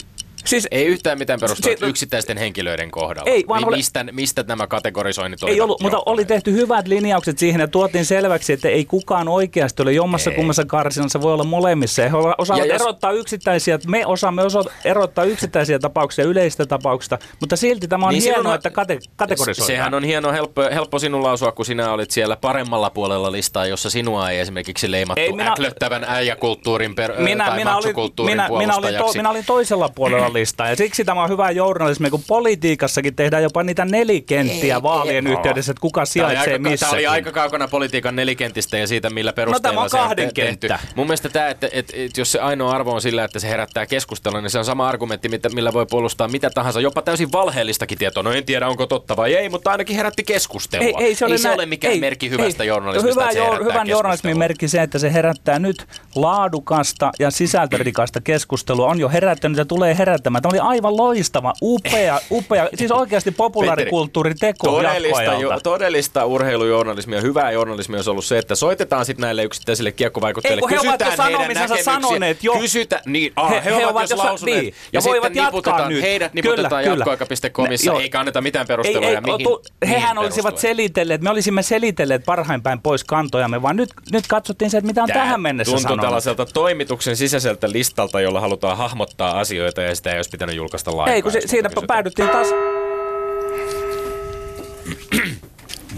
Siis, 0.45 0.67
ei 0.71 0.85
yhtään 0.85 1.17
mitään 1.17 1.39
perustua 1.39 1.73
si- 1.79 1.85
yksittäisten 1.85 2.37
henkilöiden 2.37 2.91
kohdalla. 2.91 3.31
Ei, 3.31 3.45
vaan 3.47 3.67
oli, 3.67 3.75
mistä, 3.75 4.03
mistä 4.11 4.43
nämä 4.47 4.67
kategorisoinnit 4.67 5.43
Ei 5.43 5.61
ollut, 5.61 5.81
mutta 5.81 6.03
oli 6.05 6.25
tehty 6.25 6.51
hyvät 6.51 6.87
linjaukset 6.87 7.37
siihen 7.37 7.61
ja 7.61 7.67
tuotiin 7.67 8.05
selväksi, 8.05 8.53
että 8.53 8.69
ei 8.69 8.85
kukaan 8.85 9.27
oikeasti 9.27 9.81
ole 9.81 9.91
jommassa 9.91 10.29
ei. 10.29 10.35
kummassa 10.35 10.65
karsinassa, 10.65 11.21
voi 11.21 11.33
olla 11.33 11.43
molemmissa. 11.43 12.01
He 12.01 12.09
osaavat 12.37 12.67
jos... 12.67 12.81
erottaa 12.81 13.11
yksittäisiä, 13.11 13.79
me 13.87 14.05
osaamme 14.05 14.43
osa- 14.43 14.71
erottaa 14.85 15.23
yksittäisiä 15.23 15.79
tapauksia 15.79 16.25
yleisistä 16.25 16.65
tapauksista, 16.65 17.17
mutta 17.39 17.55
silti 17.55 17.87
tämä 17.87 18.05
on 18.05 18.13
niin 18.13 18.23
hienoa, 18.23 18.51
on, 18.51 18.55
että 18.55 18.69
kate- 18.69 18.99
kategorisoidaan. 19.15 19.67
Sehän 19.67 19.93
on 19.93 20.03
hieno, 20.03 20.31
helppo, 20.31 20.61
helppo 20.73 20.99
sinun 20.99 21.23
lausua, 21.23 21.51
kun 21.51 21.65
sinä 21.65 21.91
olit 21.91 22.11
siellä 22.11 22.35
paremmalla 22.35 22.89
puolella 22.89 23.31
listaa, 23.31 23.65
jossa 23.65 23.89
sinua 23.89 24.29
ei 24.29 24.39
esimerkiksi 24.39 24.91
leimattu 24.91 25.21
ei, 25.21 25.31
minä, 25.31 25.51
äklöttävän 25.51 26.03
äijäkulttuurin 26.07 26.95
per, 26.95 27.21
minä, 27.21 27.45
tai 27.45 27.57
minä 27.57 27.77
olin, 27.77 27.95
minä, 28.25 28.49
minä, 28.57 28.75
olin 28.75 28.95
to, 28.97 29.13
minä 29.13 29.29
olin 29.29 29.45
toisella 29.45 29.89
puolella 29.89 30.30
journalista. 30.31 30.67
Ja 30.67 30.75
siksi 30.75 31.05
tämä 31.05 31.23
on 31.23 31.29
hyvä 31.29 31.51
journalismi, 31.51 32.09
kun 32.09 32.23
politiikassakin 32.27 33.15
tehdään 33.15 33.43
jopa 33.43 33.63
niitä 33.63 33.85
nelikenttiä 33.85 34.75
ei, 34.75 34.83
vaalien 34.83 35.27
ei, 35.27 35.33
yhteydessä, 35.33 35.71
että 35.71 35.81
kuka 35.81 36.05
sijaitsee 36.05 36.57
missä. 36.57 36.85
Tämä 36.85 36.93
oli 36.93 37.07
aika 37.07 37.31
kaukana 37.31 37.67
politiikan 37.67 38.15
nelikentistä 38.15 38.77
ja 38.77 38.87
siitä, 38.87 39.09
millä 39.09 39.33
perusteella 39.33 39.81
no, 39.83 39.89
tämä 39.89 40.01
on 40.01 40.07
kahden 40.07 40.31
se 40.35 40.49
on 40.51 40.57
tehty. 40.57 40.67
Mun 40.95 41.07
mielestä 41.07 41.29
tämä, 41.29 41.49
että, 41.49 41.67
että, 41.71 41.93
että, 41.95 42.21
jos 42.21 42.31
se 42.31 42.39
ainoa 42.39 42.71
arvo 42.71 42.93
on 42.93 43.01
sillä, 43.01 43.23
että 43.23 43.39
se 43.39 43.49
herättää 43.49 43.85
keskustelua, 43.85 44.41
niin 44.41 44.49
se 44.49 44.59
on 44.59 44.65
sama 44.65 44.89
argumentti, 44.89 45.29
millä 45.53 45.73
voi 45.73 45.85
puolustaa 45.89 46.27
mitä 46.27 46.49
tahansa, 46.49 46.81
jopa 46.81 47.01
täysin 47.01 47.31
valheellistakin 47.31 47.97
tietoa. 47.97 48.23
No 48.23 48.31
en 48.31 48.45
tiedä, 48.45 48.67
onko 48.67 48.85
totta 48.85 49.17
vai 49.17 49.33
ei, 49.33 49.49
mutta 49.49 49.71
ainakin 49.71 49.95
herätti 49.95 50.23
keskustelua. 50.23 50.99
Ei, 50.99 51.05
ei 51.05 51.15
se 51.15 51.25
ole, 51.25 51.33
ei 51.33 51.37
se 51.37 51.51
ole 51.51 51.65
mikään 51.65 51.93
ei, 51.93 51.99
merkki 51.99 52.29
hyvästä 52.29 52.63
ei, 52.63 52.67
journalismista, 52.67 53.29
hyvä, 53.29 53.31
jo, 53.31 53.63
Hyvän 53.63 53.87
journalismin 53.87 54.37
merkki 54.37 54.67
se, 54.67 54.81
että 54.81 54.99
se 54.99 55.13
herättää 55.13 55.59
nyt 55.59 55.85
laadukasta 56.15 57.11
ja 57.19 57.31
sisältörikasta 57.31 58.21
keskustelua. 58.21 58.87
On 58.87 58.99
jo 58.99 59.09
herättänyt 59.09 59.57
ja 59.57 59.65
tulee 59.65 59.97
herättämään. 60.21 60.41
Tämä 60.41 60.51
oli 60.51 60.75
aivan 60.75 60.97
loistava, 60.97 61.53
upea, 61.61 62.19
upea 62.31 62.69
siis 62.75 62.91
oikeasti 62.91 63.31
populaarikulttuuriteko 63.31 64.67
todellista, 64.67 65.23
jo, 65.23 65.59
todellista 65.63 66.25
urheilujournalismia, 66.25 67.21
hyvää 67.21 67.51
journalismia 67.51 67.97
olisi 67.97 68.09
ollut 68.09 68.25
se, 68.25 68.37
että 68.37 68.55
soitetaan 68.55 69.05
sitten 69.05 69.21
näille 69.21 69.43
yksittäisille 69.43 69.91
kiekkovaikuttajille. 69.91 70.61
Ei, 70.69 70.81
he 70.83 70.89
ovat 70.89 71.69
jo 71.69 71.83
sanoneet 71.83 72.43
jo. 72.43 72.53
Kysytä, 72.53 73.01
niin, 73.05 73.33
ah, 73.35 73.49
he, 73.49 73.61
he, 73.65 73.75
he, 73.75 73.87
ovat 73.87 74.09
jo 74.09 74.17
lausuneet. 74.17 74.61
Niin, 74.61 74.73
ja, 74.93 74.97
ja 74.97 75.03
voivat 75.03 75.35
jatkaa 75.35 75.89
nyt. 75.89 76.01
Heidät 76.01 76.33
niputetaan 76.33 76.85
jatkoaika.comissa, 76.85 77.93
eikä 77.93 78.19
anneta 78.19 78.41
mitään 78.41 78.67
perusteluja, 78.67 79.09
ei, 79.09 79.15
ei, 79.15 79.21
mihin, 79.21 79.43
tu, 79.43 79.61
Hehän 79.87 80.17
olisivat 80.17 80.57
selitelleet, 80.57 81.21
me 81.21 81.29
olisimme 81.29 81.63
selitelleet 81.63 82.25
parhain 82.25 82.61
päin 82.61 82.81
pois 82.81 83.03
kantojamme, 83.03 83.61
vaan 83.61 83.75
nyt, 83.75 83.89
nyt 84.11 84.27
katsottiin 84.27 84.71
se, 84.71 84.77
että 84.77 84.87
mitä 84.87 85.03
on 85.03 85.07
Tää 85.07 85.17
tähän 85.17 85.41
mennessä 85.41 85.71
tuntuu 85.71 85.81
sanonut. 85.81 86.03
tällaiselta 86.03 86.45
toimituksen 86.45 87.15
sisäiseltä 87.15 87.71
listalta, 87.71 88.21
jolla 88.21 88.41
halutaan 88.41 88.77
hahmottaa 88.77 89.39
asioita 89.39 89.81
ja 89.81 89.95
sitä 89.95 90.10
ei 90.11 90.17
olisi 90.17 90.29
pitänyt 90.29 90.55
julkaista 90.55 90.97
lainkaan. 90.97 91.15
Ei, 91.15 91.21
kun 91.21 91.31
se, 91.31 91.41
siinä 91.45 91.69
päädyttiin 91.87 92.29
taas... 92.29 92.47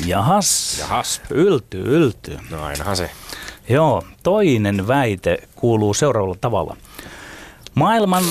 Jahas. 0.05 0.79
Jahas. 0.79 1.21
Yltyy, 1.29 1.83
yltyy. 1.97 2.37
No 2.49 2.63
ainahan 2.63 2.97
se. 2.97 3.09
Joo, 3.69 4.03
toinen 4.23 4.87
väite 4.87 5.37
kuuluu 5.55 5.93
seuraavalla 5.93 6.37
tavalla. 6.41 6.77
Maailman 7.75 8.23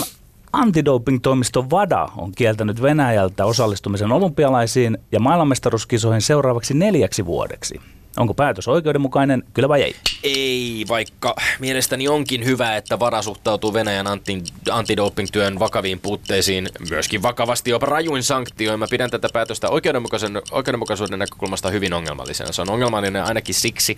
antidoping-toimisto 0.52 1.70
VADA 1.70 2.08
on 2.16 2.32
kieltänyt 2.32 2.82
Venäjältä 2.82 3.44
osallistumisen 3.44 4.12
olympialaisiin 4.12 4.98
ja 5.12 5.20
maailmanmestaruuskisoihin 5.20 6.22
seuraavaksi 6.22 6.74
neljäksi 6.74 7.26
vuodeksi. 7.26 7.80
Onko 8.16 8.34
päätös 8.34 8.68
oikeudenmukainen, 8.68 9.42
kyllä 9.54 9.68
vai 9.68 9.82
ei? 9.82 9.96
Ei, 10.22 10.84
vaikka 10.88 11.36
mielestäni 11.58 12.08
onkin 12.08 12.44
hyvä, 12.44 12.76
että 12.76 12.98
vara 12.98 13.22
suhtautuu 13.22 13.74
Venäjän 13.74 14.06
anti, 14.06 14.42
antidoping-työn 14.70 15.58
vakaviin 15.58 16.00
puutteisiin 16.00 16.68
myöskin 16.90 17.22
vakavasti 17.22 17.70
jopa 17.70 17.86
rajuin 17.86 18.22
sanktioin. 18.22 18.78
Mä 18.78 18.86
pidän 18.90 19.10
tätä 19.10 19.28
päätöstä 19.32 19.68
oikeudenmukaisen, 19.68 20.42
oikeudenmukaisuuden 20.50 21.18
näkökulmasta 21.18 21.70
hyvin 21.70 21.94
ongelmallisena. 21.94 22.52
Se 22.52 22.62
on 22.62 22.70
ongelmallinen 22.70 23.24
ainakin 23.24 23.54
siksi, 23.54 23.96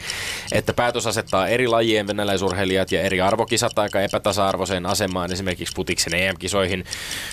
että 0.53 0.73
päätös 0.73 1.07
asettaa 1.07 1.49
eri 1.49 1.67
lajien 1.67 2.07
venäläisurheilijat 2.07 2.93
ja 2.93 3.03
eri 3.03 3.21
arvokisat 3.21 3.79
aika 3.79 4.01
epätasa-arvoiseen 4.01 4.87
asemaan 4.87 5.33
esimerkiksi 5.33 5.75
putiksen 5.75 6.15
EM-kisoihin. 6.15 6.85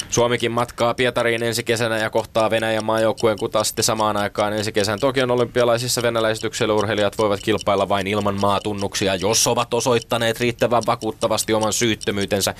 Suomikin 0.09 0.51
matkaa 0.51 0.93
Pietariin 0.93 1.43
ensi 1.43 1.63
kesänä 1.63 1.97
ja 1.97 2.09
kohtaa 2.09 2.49
Venäjän 2.49 2.85
maajoukkueen, 2.85 3.37
kun 3.39 3.49
sitten 3.63 3.83
samaan 3.83 4.17
aikaan 4.17 4.53
ensi 4.53 4.71
kesän 4.71 4.99
Tokion 4.99 5.31
olympialaisissa 5.31 6.01
venäläistyksellä 6.01 6.70
urheilijat 6.71 7.17
voivat 7.17 7.39
kilpailla 7.43 7.89
vain 7.89 8.07
ilman 8.07 8.39
maatunnuksia, 8.41 9.15
jos 9.15 9.47
ovat 9.47 9.73
osoittaneet 9.73 10.39
riittävän 10.39 10.83
vakuuttavasti 10.85 11.53
oman 11.53 11.73
syyttömyytensä. 11.73 12.53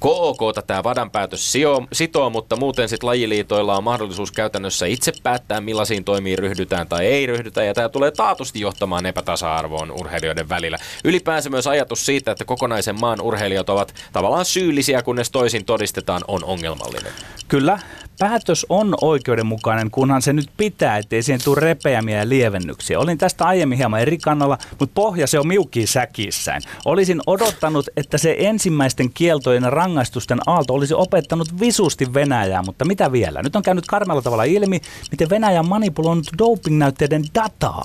KOK 0.00 0.38
tämä 0.66 0.84
vadan 0.84 1.10
päätös 1.10 1.52
sitoo, 1.92 2.30
mutta 2.30 2.56
muuten 2.56 2.88
sitten 2.88 3.06
lajiliitoilla 3.06 3.76
on 3.76 3.84
mahdollisuus 3.84 4.32
käytännössä 4.32 4.86
itse 4.86 5.12
päättää, 5.22 5.60
millaisiin 5.60 6.04
toimiin 6.04 6.38
ryhdytään 6.38 6.88
tai 6.88 7.06
ei 7.06 7.26
ryhdytä, 7.26 7.64
ja 7.64 7.74
tämä 7.74 7.88
tulee 7.88 8.10
taatusti 8.10 8.60
johtamaan 8.60 9.06
epätasa-arvoon 9.06 9.90
urheilijoiden 9.90 10.48
välillä. 10.48 10.78
Ylipäänsä 11.04 11.50
myös 11.50 11.66
ajatus 11.66 12.06
siitä, 12.06 12.32
että 12.32 12.44
kokonaisen 12.44 13.00
maan 13.00 13.20
urheilijat 13.20 13.68
ovat 13.68 13.94
tavallaan 14.12 14.44
syyllisiä, 14.44 15.02
kunnes 15.02 15.30
toisin 15.30 15.64
todistetaan, 15.64 16.22
on 16.28 16.44
ongelmallinen. 16.44 17.12
Kyllä, 17.48 17.78
päätös 18.18 18.66
on 18.68 18.94
oikeudenmukainen, 19.00 19.90
kunhan 19.90 20.22
se 20.22 20.32
nyt 20.32 20.50
pitää, 20.56 20.98
ettei 20.98 21.22
siihen 21.22 21.44
tule 21.44 21.60
repeämiä 21.60 22.18
ja 22.18 22.28
lievennyksiä. 22.28 22.98
Olin 22.98 23.18
tästä 23.18 23.46
aiemmin 23.54 23.78
hieman 23.78 24.00
eri 24.00 24.18
kannalla, 24.18 24.58
mutta 24.80 24.92
pohja 24.94 25.26
se 25.26 25.38
on 25.38 25.46
miukkiin 25.46 25.88
säkissään. 25.88 26.62
Olisin 26.84 27.20
odottanut, 27.26 27.88
että 27.96 28.18
se 28.18 28.36
ensimmäisten 28.38 29.10
kieltojen 29.14 29.62
ja 29.62 29.70
rangaistusten 29.70 30.38
aalto 30.46 30.74
olisi 30.74 30.94
opettanut 30.94 31.60
visusti 31.60 32.14
Venäjää, 32.14 32.62
mutta 32.62 32.84
mitä 32.84 33.12
vielä? 33.12 33.42
Nyt 33.42 33.56
on 33.56 33.62
käynyt 33.62 33.86
karmella 33.86 34.22
tavalla 34.22 34.44
ilmi, 34.44 34.80
miten 35.10 35.30
Venäjä 35.30 35.60
on 35.60 35.68
manipuloinut 35.68 36.26
dopingnäytteiden 36.38 37.24
dataa. 37.34 37.84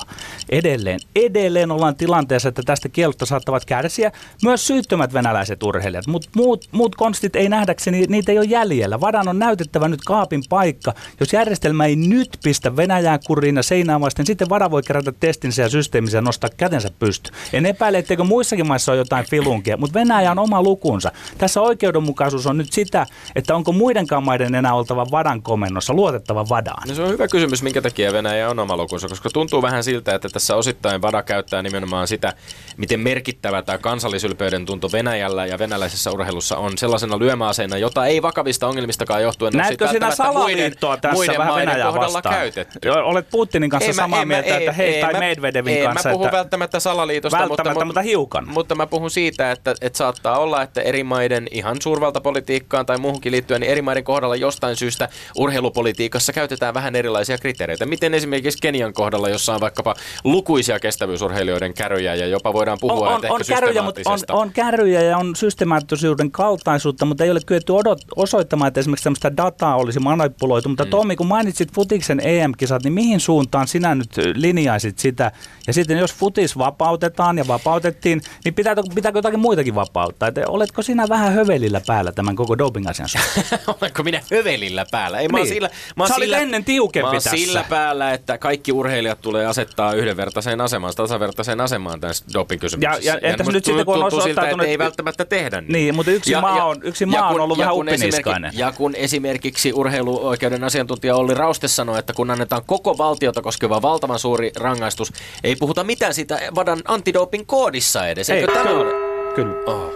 Edelleen, 0.50 1.00
edelleen 1.16 1.72
ollaan 1.72 1.96
tilanteessa, 1.96 2.50
että 2.50 2.62
tästä 2.66 2.90
kieltosta 2.90 3.26
saattavat 3.26 3.66
kärsiä 3.66 4.12
myös 4.44 4.68
syyttömät 4.68 5.14
venäläiset 5.14 5.64
urheilijat, 5.64 6.08
mutta 6.08 6.30
muut, 6.36 6.66
muut 6.72 6.96
konstit 6.96 7.36
ei 7.36 7.50
nähdäkseni, 7.50 8.06
niitä 8.08 8.32
ei 8.32 8.38
ole 8.38 8.46
jäljellä. 8.46 9.02
Vadan 9.02 9.28
on 9.28 9.40
näytettävä 9.40 9.88
nyt 9.88 10.02
kaapin 10.06 10.44
paikka. 10.50 10.94
Jos 11.20 11.34
järjestelmä 11.34 11.86
ei 11.86 11.96
nyt 11.96 12.30
pistä 12.44 12.76
Venäjää 12.76 13.20
kuriin 13.28 13.56
ja 13.56 13.64
seinään 13.64 14.02
vasten, 14.02 14.26
sitten 14.26 14.50
Vada 14.50 14.72
voi 14.72 14.84
kerätä 14.84 15.12
testinsä 15.20 15.59
systeeminsä 15.68 16.18
ja 16.18 16.22
nostaa 16.22 16.50
kätensä 16.58 16.90
pysty. 17.00 17.32
En 17.54 17.66
epäile, 17.66 17.98
etteikö 17.98 18.24
muissakin 18.24 18.68
maissa 18.68 18.92
ole 18.92 18.98
jotain 18.98 19.26
filunkia, 19.30 19.78
mutta 19.78 20.00
Venäjä 20.00 20.32
on 20.32 20.40
oma 20.40 20.64
lukunsa. 20.64 21.12
Tässä 21.38 21.62
oikeudenmukaisuus 21.62 22.48
on 22.48 22.58
nyt 22.58 22.74
sitä, 22.74 23.06
että 23.36 23.56
onko 23.56 23.72
muidenkaan 23.72 24.24
maiden 24.24 24.56
enää 24.56 24.74
oltava 24.74 25.08
Vadan 25.12 25.42
komennossa, 25.42 25.94
luotettava 25.94 26.50
Vadaan. 26.50 26.88
No 26.88 26.96
se 26.96 27.02
on 27.02 27.10
hyvä 27.10 27.28
kysymys, 27.28 27.64
minkä 27.64 27.82
takia 27.82 28.14
Venäjä 28.14 28.50
on 28.50 28.60
oma 28.60 28.78
lukunsa, 28.78 29.08
koska 29.08 29.30
tuntuu 29.30 29.62
vähän 29.62 29.84
siltä, 29.84 30.16
että 30.16 30.30
tässä 30.30 30.56
osittain 30.56 31.02
Vada 31.02 31.24
käyttää 31.24 31.62
nimenomaan 31.62 32.08
sitä, 32.08 32.34
miten 32.78 33.00
merkittävä 33.00 33.62
tämä 33.62 33.78
kansallisylpeyden 33.78 34.66
tunto 34.66 34.90
Venäjällä 34.92 35.46
ja 35.46 35.60
venäläisessä 35.60 36.12
urheilussa 36.12 36.58
on 36.58 36.78
sellaisena 36.78 37.20
lyömäaseena, 37.20 37.78
jota 37.78 38.06
ei 38.06 38.22
vakavista 38.22 38.68
ongelmistakaan 38.68 39.24
johtuen 39.24 39.54
Näetkö 39.54 39.88
sinä 39.88 40.16
salaliittoa 40.16 40.98
tässä 40.98 41.14
muiden 41.16 41.38
vähän 41.38 41.56
Venäjää 41.56 41.94
vastaan? 41.94 42.36
käytetty? 42.36 42.90
Olet 42.90 43.30
Putinin 43.32 43.70
kanssa 43.70 43.88
ei 43.88 43.94
samaa 43.94 44.20
mä, 44.20 44.26
mieltä, 44.26 44.48
ei, 44.48 44.54
että 44.54 44.72
hei, 44.72 44.96
ei, 44.96 45.02
tai 45.02 45.14
mä, 45.14 45.49
Medvedevin 45.50 45.78
ei, 45.78 45.84
kanssa. 45.84 46.10
Mä 46.10 46.14
puhun 46.14 46.28
että 46.28 46.38
välttämättä 46.38 46.80
salaliitosta, 46.80 47.38
välttämättä, 47.38 47.74
mutta, 47.74 47.86
mutta, 47.86 48.02
hiukan. 48.02 48.48
Mutta 48.50 48.76
mä 48.76 48.88
puhun 48.88 49.12
siitä, 49.12 49.52
että, 49.52 49.76
että 49.82 49.98
saattaa 49.98 50.40
olla, 50.40 50.62
että 50.62 50.82
eri 50.82 51.04
maiden 51.04 51.48
ihan 51.52 51.78
suurvaltapolitiikkaan 51.82 52.86
tai 52.86 52.98
muuhunkin 52.98 53.32
liittyen, 53.32 53.62
niin 53.62 53.72
eri 53.72 53.82
maiden 53.82 54.04
kohdalla 54.04 54.36
jostain 54.36 54.76
syystä 54.76 55.10
urheilupolitiikassa 55.36 56.34
käytetään 56.34 56.74
vähän 56.74 56.96
erilaisia 56.96 57.38
kriteereitä. 57.38 57.86
Miten 57.86 58.14
esimerkiksi 58.14 58.60
Kenian 58.62 58.94
kohdalla, 58.94 59.30
jossa 59.30 59.54
on 59.54 59.62
vaikkapa 59.62 59.96
lukuisia 60.24 60.80
kestävyysurheilijoiden 60.80 61.74
kärryjä 61.74 62.16
ja 62.16 62.28
jopa 62.28 62.54
voidaan 62.54 62.78
puhua 62.82 63.10
on, 63.10 63.16
on, 63.16 63.32
on 63.32 63.42
kärryjä, 63.48 63.82
mutta 63.82 64.02
on, 64.06 64.20
on 64.30 64.52
kärryjä 64.52 65.02
ja 65.02 65.18
on 65.18 65.36
systemaattisuuden 65.36 66.32
kaltaisuutta, 66.32 67.06
mutta 67.06 67.24
ei 67.24 67.32
ole 67.32 67.40
kyetty 67.46 67.72
odot, 67.72 68.00
osoittamaan, 68.16 68.68
että 68.68 68.80
esimerkiksi 68.80 69.04
tämmöistä 69.04 69.38
dataa 69.38 69.76
olisi 69.76 70.00
manipuloitu. 70.00 70.70
Mutta 70.70 70.86
mm. 70.86 70.90
Tommi, 70.90 71.16
kun 71.16 71.28
mainitsit 71.28 71.74
futiksen 71.74 72.20
EM-kisat, 72.24 72.84
niin 72.84 72.94
mihin 72.94 73.20
suuntaan 73.20 73.68
sinä 73.68 73.96
nyt 73.96 74.10
linjaisit 74.36 75.00
sitä? 75.00 75.32
Ja 75.68 75.74
sitten 75.74 75.98
jos 75.98 76.14
futis 76.14 76.58
vapautetaan 76.58 77.38
ja 77.38 77.48
vapautettiin, 77.48 78.22
niin 78.46 78.54
pitääkö, 78.54 78.82
pitääkö 78.96 79.18
jotakin 79.18 79.40
muitakin 79.40 79.76
vapauttaa? 79.76 80.28
Että 80.28 80.42
oletko 80.48 80.82
sinä 80.82 81.10
vähän 81.10 81.34
hövelillä 81.34 81.82
päällä 81.88 82.12
tämän 82.12 82.36
koko 82.36 82.58
doping-asian 82.58 83.10
Olenko 83.82 84.04
minä 84.04 84.22
hövelillä 84.32 84.86
päällä? 84.92 85.20
Ei, 85.20 85.28
niin. 85.28 85.42
mä 85.42 85.46
sillä, 85.46 85.70
mä 85.96 86.08
Sä 86.08 86.14
sillä, 86.20 86.38
ennen 86.38 86.64
tiukempi 86.64 87.08
mä 87.08 87.14
tässä. 87.14 87.30
sillä 87.30 87.66
päällä, 87.70 88.14
että 88.14 88.38
kaikki 88.38 88.72
urheilijat 88.72 89.22
tulee 89.22 89.46
asettaa 89.46 89.94
yhdenvertaiseen 89.94 90.62
asemaan, 90.62 90.94
tasavertaiseen 90.96 91.62
asemaan 91.62 92.00
tässä 92.00 92.26
doping-kysymyksessä. 92.34 93.10
Ja, 93.10 93.20
ja 93.22 93.30
entäs 93.30 93.48
nyt 93.48 93.66
sitten, 93.66 93.86
kun 93.86 93.96
on 93.96 94.04
osoittautunut... 94.04 94.66
Ei 94.66 94.78
välttämättä 94.78 95.26
tehdä 95.26 95.62
niin. 95.62 95.72
Niin, 95.74 95.96
mutta 95.96 96.12
yksi 96.12 96.32
ja, 96.32 96.42
maa 96.42 96.66
on, 96.66 96.80
yksi 96.84 97.06
maa 97.06 97.28
kun, 97.28 97.36
on 97.36 97.44
ollut 97.44 97.58
vähän 97.58 97.76
uppiniskainen. 97.76 98.52
Ja 98.56 98.72
kun 98.72 98.96
esimerkiksi 98.96 99.74
urheiluoikeuden 99.74 100.64
asiantuntija 100.64 101.16
Olli 101.16 101.34
Rauste 101.34 101.68
sanoi, 101.68 102.00
että 102.00 102.14
kun 102.14 102.32
annetaan 102.32 102.62
koko 102.66 102.98
valtiota 102.98 103.42
koskeva 103.42 103.82
valtavan 103.82 104.20
suuri 104.20 104.52
rangaistus, 104.56 105.14
ei 105.44 105.56
puhuta 105.56 105.84
mitään 105.84 106.14
siitä 106.14 106.40
Vadan 106.56 106.82
antidoping 106.86 107.44
koodissa 107.48 108.08
edes. 108.08 108.30
Ei, 108.30 108.40
Eikö 108.40 108.52
kyllä. 108.52 108.70
Ole? 108.70 108.92
Kyllä. 109.36 109.56
Oh. 109.66 109.92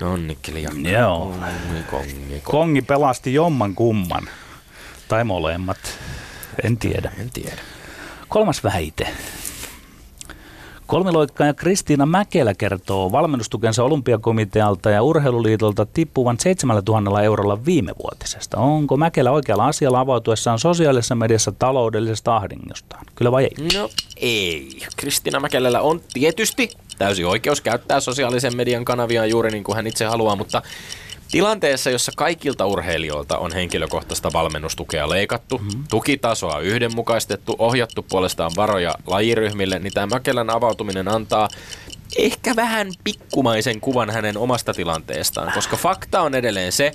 Nonnikkeli 0.00 0.62
Joo. 0.92 1.18
Kongi, 1.18 1.42
kongi, 1.60 1.82
kongi. 1.90 2.40
kongi 2.42 2.82
pelasti 2.82 3.34
jomman 3.34 3.74
kumman. 3.74 4.28
Tai 5.08 5.24
molemmat. 5.24 5.78
En 6.64 6.78
tiedä. 6.78 7.12
En 7.20 7.30
tiedä. 7.30 7.62
Kolmas 8.28 8.64
väite. 8.64 9.08
Kolmiloikkaaja 10.86 11.54
Kristiina 11.54 12.06
Mäkelä 12.06 12.54
kertoo 12.54 13.12
valmennustukensa 13.12 13.84
olympiakomitealta 13.84 14.90
ja 14.90 15.02
urheiluliitolta 15.02 15.86
tippuvan 15.86 16.38
7000 16.40 17.22
eurolla 17.22 17.64
viimevuotisesta. 17.64 18.58
Onko 18.58 18.96
Mäkelä 18.96 19.30
oikealla 19.30 19.66
asialla 19.66 20.00
avautuessaan 20.00 20.58
sosiaalisessa 20.58 21.14
mediassa 21.14 21.52
taloudellisesta 21.52 22.36
ahdingostaan? 22.36 23.06
Kyllä 23.14 23.32
vai 23.32 23.44
ei? 23.44 23.78
No 23.78 23.90
ei. 24.16 24.68
Kristiina 24.96 25.40
Mäkelällä 25.40 25.80
on 25.80 26.00
tietysti 26.12 26.70
täysi 26.98 27.24
oikeus 27.24 27.60
käyttää 27.60 28.00
sosiaalisen 28.00 28.56
median 28.56 28.84
kanavia 28.84 29.26
juuri 29.26 29.50
niin 29.50 29.64
kuin 29.64 29.76
hän 29.76 29.86
itse 29.86 30.04
haluaa, 30.04 30.36
mutta 30.36 30.62
Tilanteessa, 31.32 31.90
jossa 31.90 32.12
kaikilta 32.16 32.66
urheilijoilta 32.66 33.38
on 33.38 33.52
henkilökohtaista 33.52 34.32
valmennustukea 34.32 35.08
leikattu, 35.08 35.58
mm-hmm. 35.58 35.84
tukitasoa 35.90 36.60
yhdenmukaistettu, 36.60 37.56
ohjattu 37.58 38.02
puolestaan 38.02 38.50
varoja 38.56 38.94
lajiryhmille, 39.06 39.78
niin 39.78 39.92
tämä 39.92 40.06
Mäkelän 40.06 40.50
avautuminen 40.50 41.08
antaa 41.08 41.48
ehkä 42.16 42.56
vähän 42.56 42.92
pikkumaisen 43.04 43.80
kuvan 43.80 44.10
hänen 44.10 44.36
omasta 44.36 44.74
tilanteestaan, 44.74 45.52
koska 45.52 45.76
fakta 45.76 46.20
on 46.20 46.34
edelleen 46.34 46.72
se, 46.72 46.92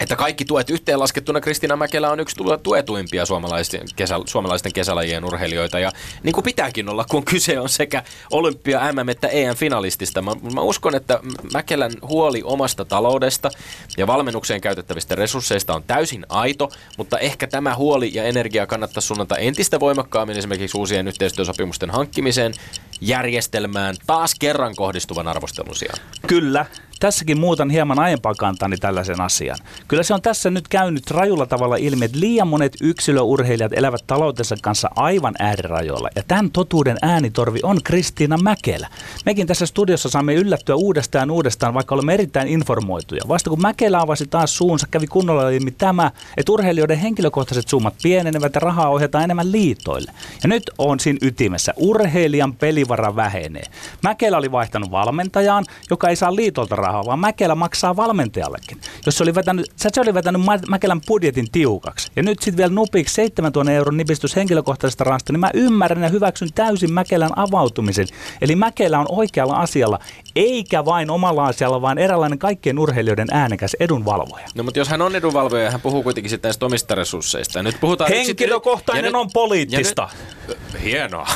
että 0.00 0.16
kaikki 0.16 0.44
tuet 0.44 0.70
yhteenlaskettuna 0.70 1.40
Kristina 1.40 1.76
Mäkelä 1.76 2.10
on 2.10 2.20
yksi 2.20 2.36
tuetuimpia 2.62 3.26
suomalaisten, 3.26 3.80
kesä, 3.96 4.14
suomalaisten 4.26 4.72
kesälajien 4.72 5.24
urheilijoita. 5.24 5.78
Ja 5.78 5.90
niin 6.22 6.32
kuin 6.32 6.44
pitääkin 6.44 6.88
olla, 6.88 7.04
kun 7.10 7.24
kyse 7.24 7.60
on 7.60 7.68
sekä 7.68 8.02
olympia, 8.30 8.92
MM 8.92 9.08
että 9.08 9.28
EM-finalistista. 9.28 10.22
Mä, 10.22 10.30
mä 10.54 10.60
uskon, 10.60 10.94
että 10.94 11.20
Mäkelän 11.52 11.92
huoli 12.02 12.42
omasta 12.44 12.84
taloudesta 12.84 13.50
ja 13.96 14.06
valmennukseen 14.06 14.60
käytettävistä 14.60 15.14
resursseista 15.14 15.74
on 15.74 15.82
täysin 15.82 16.26
aito, 16.28 16.70
mutta 16.96 17.18
ehkä 17.18 17.46
tämä 17.46 17.74
huoli 17.74 18.10
ja 18.14 18.24
energia 18.24 18.66
kannattaa 18.66 19.00
suunnata 19.00 19.36
entistä 19.36 19.80
voimakkaammin 19.80 20.38
esimerkiksi 20.38 20.78
uusien 20.78 21.08
yhteistyösopimusten 21.08 21.90
hankkimiseen, 21.90 22.54
järjestelmään, 23.00 23.96
taas 24.06 24.34
kerran 24.34 24.76
kohdistuvan 24.76 25.28
arvostelun 25.28 25.76
sijaan. 25.76 25.98
Kyllä, 26.26 26.66
tässäkin 27.00 27.40
muutan 27.40 27.70
hieman 27.70 27.98
aiempaa 27.98 28.34
kantani 28.34 28.76
tällaisen 28.76 29.20
asian. 29.20 29.58
Kyllä 29.88 30.02
se 30.02 30.14
on 30.14 30.22
tässä 30.22 30.50
nyt 30.50 30.68
käynyt 30.68 31.10
rajulla 31.10 31.46
tavalla 31.46 31.76
ilmi, 31.76 32.04
että 32.04 32.20
liian 32.20 32.48
monet 32.48 32.76
yksilöurheilijat 32.80 33.72
elävät 33.72 34.04
taloutensa 34.06 34.56
kanssa 34.62 34.90
aivan 34.96 35.34
äärirajoilla. 35.38 36.08
Ja 36.16 36.22
tämän 36.28 36.50
totuuden 36.50 36.96
äänitorvi 37.02 37.60
on 37.62 37.82
Kristiina 37.84 38.38
Mäkelä. 38.38 38.88
Mekin 39.26 39.46
tässä 39.46 39.66
studiossa 39.66 40.08
saamme 40.08 40.34
yllättyä 40.34 40.74
uudestaan 40.74 41.30
uudestaan, 41.30 41.74
vaikka 41.74 41.94
olemme 41.94 42.14
erittäin 42.14 42.48
informoituja. 42.48 43.22
Vasta 43.28 43.50
kun 43.50 43.60
Mäkelä 43.60 44.00
avasi 44.00 44.26
taas 44.26 44.56
suunsa, 44.56 44.86
kävi 44.90 45.06
kunnolla 45.06 45.50
ilmi 45.50 45.70
tämä, 45.70 46.10
että 46.36 46.52
urheilijoiden 46.52 46.98
henkilökohtaiset 46.98 47.68
summat 47.68 47.94
pienenevät 48.02 48.54
ja 48.54 48.60
rahaa 48.60 48.88
ohjataan 48.88 49.24
enemmän 49.24 49.52
liitoille. 49.52 50.12
Ja 50.42 50.48
nyt 50.48 50.70
on 50.78 51.00
siinä 51.00 51.18
ytimessä. 51.22 51.74
Urheilijan 51.76 52.54
pelivara 52.54 53.16
vähenee. 53.16 53.64
Mäkelä 54.02 54.36
oli 54.36 54.52
vaihtanut 54.52 54.90
valmentajaan, 54.90 55.64
joka 55.90 56.08
ei 56.08 56.16
saa 56.16 56.36
liitolta 56.36 56.76
rahaa, 56.76 56.85
vaan 57.06 57.18
Mäkelä 57.18 57.54
maksaa 57.54 57.96
valmentajallekin. 57.96 58.80
Jos 59.06 59.18
se 59.18 59.22
oli 59.22 59.34
vetänyt, 59.34 59.66
se 59.76 60.00
oli 60.00 60.14
vetänyt 60.14 60.42
Mäkelän 60.68 61.00
budjetin 61.06 61.50
tiukaksi. 61.52 62.10
Ja 62.16 62.22
nyt 62.22 62.38
sitten 62.38 62.56
vielä 62.56 62.74
nupiksi 62.74 63.14
7000 63.14 63.72
euron 63.72 63.96
nipistys 63.96 64.36
henkilökohtaisesta 64.36 65.04
rahasta, 65.04 65.32
niin 65.32 65.40
mä 65.40 65.50
ymmärrän 65.54 66.02
ja 66.02 66.08
hyväksyn 66.08 66.52
täysin 66.54 66.92
Mäkelän 66.92 67.30
avautumisen. 67.36 68.06
Eli 68.40 68.56
Mäkelä 68.56 68.98
on 68.98 69.06
oikealla 69.08 69.56
asialla, 69.56 69.98
eikä 70.36 70.84
vain 70.84 71.10
omalla 71.10 71.46
asialla, 71.46 71.82
vaan 71.82 71.98
eräänlainen 71.98 72.38
kaikkien 72.38 72.78
urheilijoiden 72.78 73.28
äänekäs 73.30 73.76
edunvalvoja. 73.80 74.46
No 74.54 74.62
mutta 74.62 74.78
jos 74.78 74.88
hän 74.88 75.02
on 75.02 75.16
edunvalvoja 75.16 75.64
ja 75.64 75.70
hän 75.70 75.80
puhuu 75.80 76.02
kuitenkin 76.02 76.30
sitten 76.30 76.48
näistä 76.48 76.66
omista 76.66 76.94
resursseista. 76.94 77.62
Nyt 77.62 77.76
puhutaan 77.80 78.10
Henkilökohtainen 78.10 79.04
yksittäin... 79.04 79.26
on 79.26 79.30
poliittista. 79.32 80.08
Nyt, 80.48 80.58
hienoa. 80.84 81.26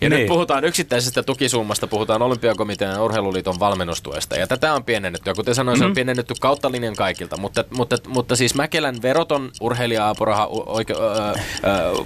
Ja 0.00 0.08
niin. 0.08 0.20
nyt 0.20 0.28
puhutaan 0.28 0.64
yksittäisestä 0.64 1.22
tukisummasta, 1.22 1.86
puhutaan 1.86 2.22
Olympiakomitean 2.22 2.94
ja 2.94 3.02
Urheiluliiton 3.02 3.60
valmennustuesta. 3.60 4.36
Ja 4.36 4.46
tätä 4.46 4.74
on 4.74 4.84
pienennetty. 4.84 4.97
Ja 5.26 5.34
kuten 5.34 5.54
sanoin, 5.54 5.74
mm-hmm. 5.74 5.80
se 5.80 5.84
on 5.84 5.90
mhm. 5.90 5.94
pienennetty 5.94 6.34
kautta 6.40 6.72
linjan 6.72 6.96
kaikilta. 6.96 7.36
Mutta, 7.36 7.64
mutta, 7.76 7.96
mutta 8.06 8.36
siis 8.36 8.54
Mäkelän 8.54 9.02
veroton 9.02 9.50
urheilija-apuraha 9.60 10.46
oike, 10.50 10.92
ö, 10.92 10.96
ö, 10.96 11.34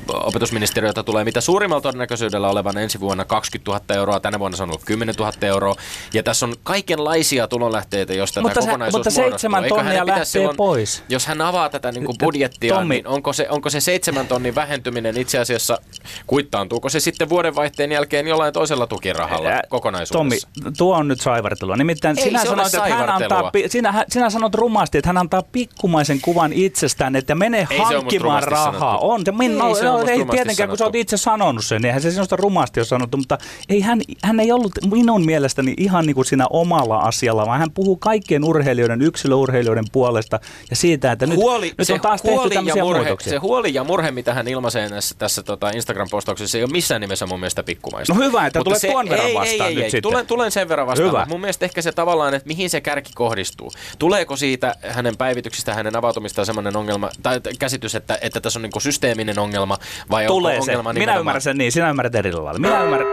opetusministeriöltä 0.08 1.02
tulee 1.02 1.24
mitä 1.24 1.40
suurimmalla 1.40 1.80
todennäköisyydellä 1.80 2.48
olevan 2.48 2.78
ensi 2.78 3.00
vuonna 3.00 3.24
20 3.24 3.70
000 3.70 3.84
euroa, 4.00 4.20
tänä 4.20 4.38
vuonna 4.38 4.56
se 4.56 4.62
on 4.62 4.68
ollut 4.68 4.84
10 4.84 5.14
000 5.18 5.32
euroa. 5.42 5.74
Ja 6.14 6.22
tässä 6.22 6.46
on 6.46 6.54
kaikenlaisia 6.62 7.48
tulonlähteitä, 7.48 8.14
josta 8.14 8.40
mutta 8.40 8.54
tämä 8.54 8.66
kokonaisuus 8.66 8.98
Mutta 8.98 9.10
seitsemän 9.10 9.64
tonnia 9.68 10.06
lähtee 10.06 10.24
silloin, 10.24 10.56
pois. 10.56 11.04
Jos 11.08 11.26
hän 11.26 11.40
avaa 11.40 11.68
tätä 11.68 11.92
niin 11.92 12.04
kuin 12.04 12.16
budjettia, 12.20 12.74
Tommi. 12.74 12.94
niin 12.94 13.06
onko 13.06 13.32
se, 13.32 13.46
onko 13.50 13.70
se 13.70 13.80
seitsemän 13.80 14.26
tonnin 14.26 14.54
vähentyminen 14.54 15.16
itse 15.16 15.38
asiassa, 15.38 15.78
kuittaantuuko 16.26 16.88
se 16.88 17.00
sitten 17.00 17.28
vuodenvaihteen 17.28 17.92
jälkeen 17.92 18.26
jollain 18.26 18.52
toisella 18.52 18.86
tukirahalla 18.86 19.50
kokonaisuudessa? 19.68 20.48
Tommi, 20.58 20.72
tuo 20.78 20.96
on 20.96 21.08
nyt 21.08 21.20
saivartelua. 21.20 21.76
Nimittäin 21.76 22.18
Ei 22.18 22.24
sinä 22.24 22.44
sanoit, 22.44 22.72
että 22.84 22.96
hän 22.96 23.10
antaa, 23.10 23.50
sinä, 23.66 24.04
sinä 24.08 24.30
sanot 24.30 24.54
rumasti, 24.54 24.98
että 24.98 25.08
hän 25.08 25.18
antaa 25.18 25.42
pikkumaisen 25.42 26.20
kuvan 26.20 26.52
itsestään, 26.52 27.16
että 27.16 27.34
menee 27.34 27.66
ei 27.70 27.78
hankkimaan 27.78 28.42
rahaa. 28.42 28.72
Sanottu. 28.72 29.10
On, 29.10 29.22
se, 29.24 29.32
min, 29.32 29.50
ei, 29.50 29.58
no, 29.58 29.74
se 29.74 29.88
on 29.90 30.08
ei 30.08 30.24
tietenkään, 30.24 30.68
kun 30.68 30.78
sä 30.78 30.84
oot 30.84 30.94
itse 30.94 31.16
sanonut 31.16 31.64
sen, 31.64 31.84
eihän 31.84 32.02
se 32.02 32.10
sinusta 32.10 32.36
rumasti 32.36 32.80
ole 32.80 32.86
sanottu, 32.86 33.16
mutta 33.16 33.38
ei, 33.68 33.80
hän, 33.80 34.00
hän 34.22 34.40
ei 34.40 34.52
ollut 34.52 34.72
minun 34.90 35.26
mielestäni 35.26 35.74
ihan 35.76 36.06
niin 36.06 36.14
kuin 36.14 36.24
siinä 36.24 36.46
omalla 36.50 36.98
asialla, 36.98 37.46
vaan 37.46 37.58
hän 37.60 37.70
puhuu 37.70 37.96
kaikkien 37.96 38.44
urheilijoiden, 38.44 39.02
yksilöurheilijoiden 39.02 39.84
puolesta 39.92 40.40
ja 40.70 40.76
siitä, 40.76 41.12
että 41.12 41.26
nyt, 41.26 41.36
huoli, 41.36 41.72
nyt 41.78 41.90
on 41.90 42.00
taas 42.00 42.22
tehty 42.22 42.50
tämmöisiä 42.50 42.84
murhe, 42.84 43.00
muutoksia. 43.00 43.30
Se 43.30 43.36
huoli 43.36 43.74
ja 43.74 43.84
murhe, 43.84 44.10
mitä 44.10 44.34
hän 44.34 44.48
ilmaisee 44.48 44.88
tässä, 44.88 45.14
tässä 45.18 45.42
tota 45.42 45.70
Instagram-postauksessa, 45.70 46.58
ei 46.58 46.64
ole 46.64 46.72
missään 46.72 47.00
nimessä 47.00 47.26
mun 47.26 47.40
mielestä 47.40 47.62
pikkumaista. 47.62 48.14
No 48.14 48.20
hyvä, 48.20 48.46
että 48.46 48.60
tulee 48.64 48.78
tuon 48.80 49.08
verran 49.08 49.34
vastaan 49.34 49.60
ei, 49.60 49.60
ei, 49.60 49.74
nyt 49.74 49.84
ei, 49.84 49.90
sitten. 49.90 50.02
Tulen, 50.02 50.26
tulen 50.26 50.50
sen 50.50 50.68
verran 50.68 50.86
vastaan, 50.86 51.08
hyvä. 51.08 51.26
mun 51.28 51.40
mielestä 51.40 51.64
ehkä 51.64 51.82
se 51.82 51.92
tavallaan, 51.92 52.34
että 52.34 52.46
mihin 52.48 52.70
se 52.72 52.80
kärki 52.80 53.12
kohdistuu. 53.14 53.72
Tuleeko 53.98 54.36
siitä 54.36 54.74
hänen 54.88 55.16
päivityksistä, 55.16 55.74
hänen 55.74 55.96
avautumistaan 55.96 56.46
semmoinen 56.46 56.76
ongelma, 56.76 57.10
tai 57.22 57.40
käsitys, 57.58 57.94
että, 57.94 58.18
että 58.20 58.40
tässä 58.40 58.58
on 58.58 58.62
niin 58.62 58.82
systeeminen 58.82 59.38
ongelma, 59.38 59.78
vai 60.10 60.26
Tulee 60.26 60.54
onko 60.54 60.64
se. 60.64 60.70
ongelma 60.70 60.92
Minä 60.92 61.16
ymmärrän 61.16 61.42
sen 61.42 61.58
niin, 61.58 61.72
sinä 61.72 61.90
ymmärrät 61.90 62.14
eri 62.14 62.32
lailla. 62.32 62.60
Minä 62.60 62.82
ymmärrän, 62.82 63.08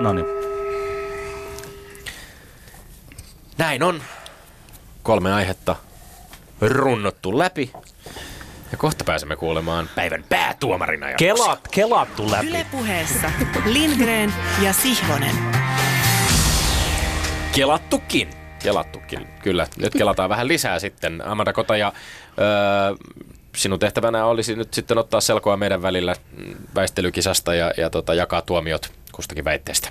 no 0.00 0.12
niin. 0.12 0.26
Näin 3.58 3.82
on. 3.82 4.02
Kolme 5.02 5.32
aihetta 5.32 5.76
runnottu 6.60 7.38
läpi. 7.38 7.72
Ja 8.72 8.78
kohta 8.78 9.04
pääsemme 9.04 9.36
kuulemaan 9.36 9.90
päivän 9.94 10.24
päätuomarina. 10.28 11.06
Kelat, 11.18 11.68
kelattu 11.68 12.30
läpi. 12.30 12.46
Yle 12.46 12.66
puheessa 12.70 13.30
Lindgren 13.64 14.34
ja 14.62 14.72
Sihvonen. 14.72 15.36
Kelattukin. 17.52 18.41
Kelattukin, 18.62 19.28
kyllä. 19.42 19.66
Nyt 19.76 19.92
kelataan 19.92 20.30
vähän 20.30 20.48
lisää 20.48 20.78
sitten. 20.78 21.26
Amanda 21.26 21.52
Kota 21.52 21.76
ja 21.76 21.92
öö, 22.38 22.96
sinun 23.56 23.78
tehtävänä 23.78 24.24
olisi 24.24 24.56
nyt 24.56 24.74
sitten 24.74 24.98
ottaa 24.98 25.20
selkoa 25.20 25.56
meidän 25.56 25.82
välillä 25.82 26.16
väistelykisasta 26.74 27.54
ja, 27.54 27.72
ja 27.76 27.90
tota, 27.90 28.14
jakaa 28.14 28.42
tuomiot 28.42 28.92
kustakin 29.12 29.44
väitteestä. 29.44 29.88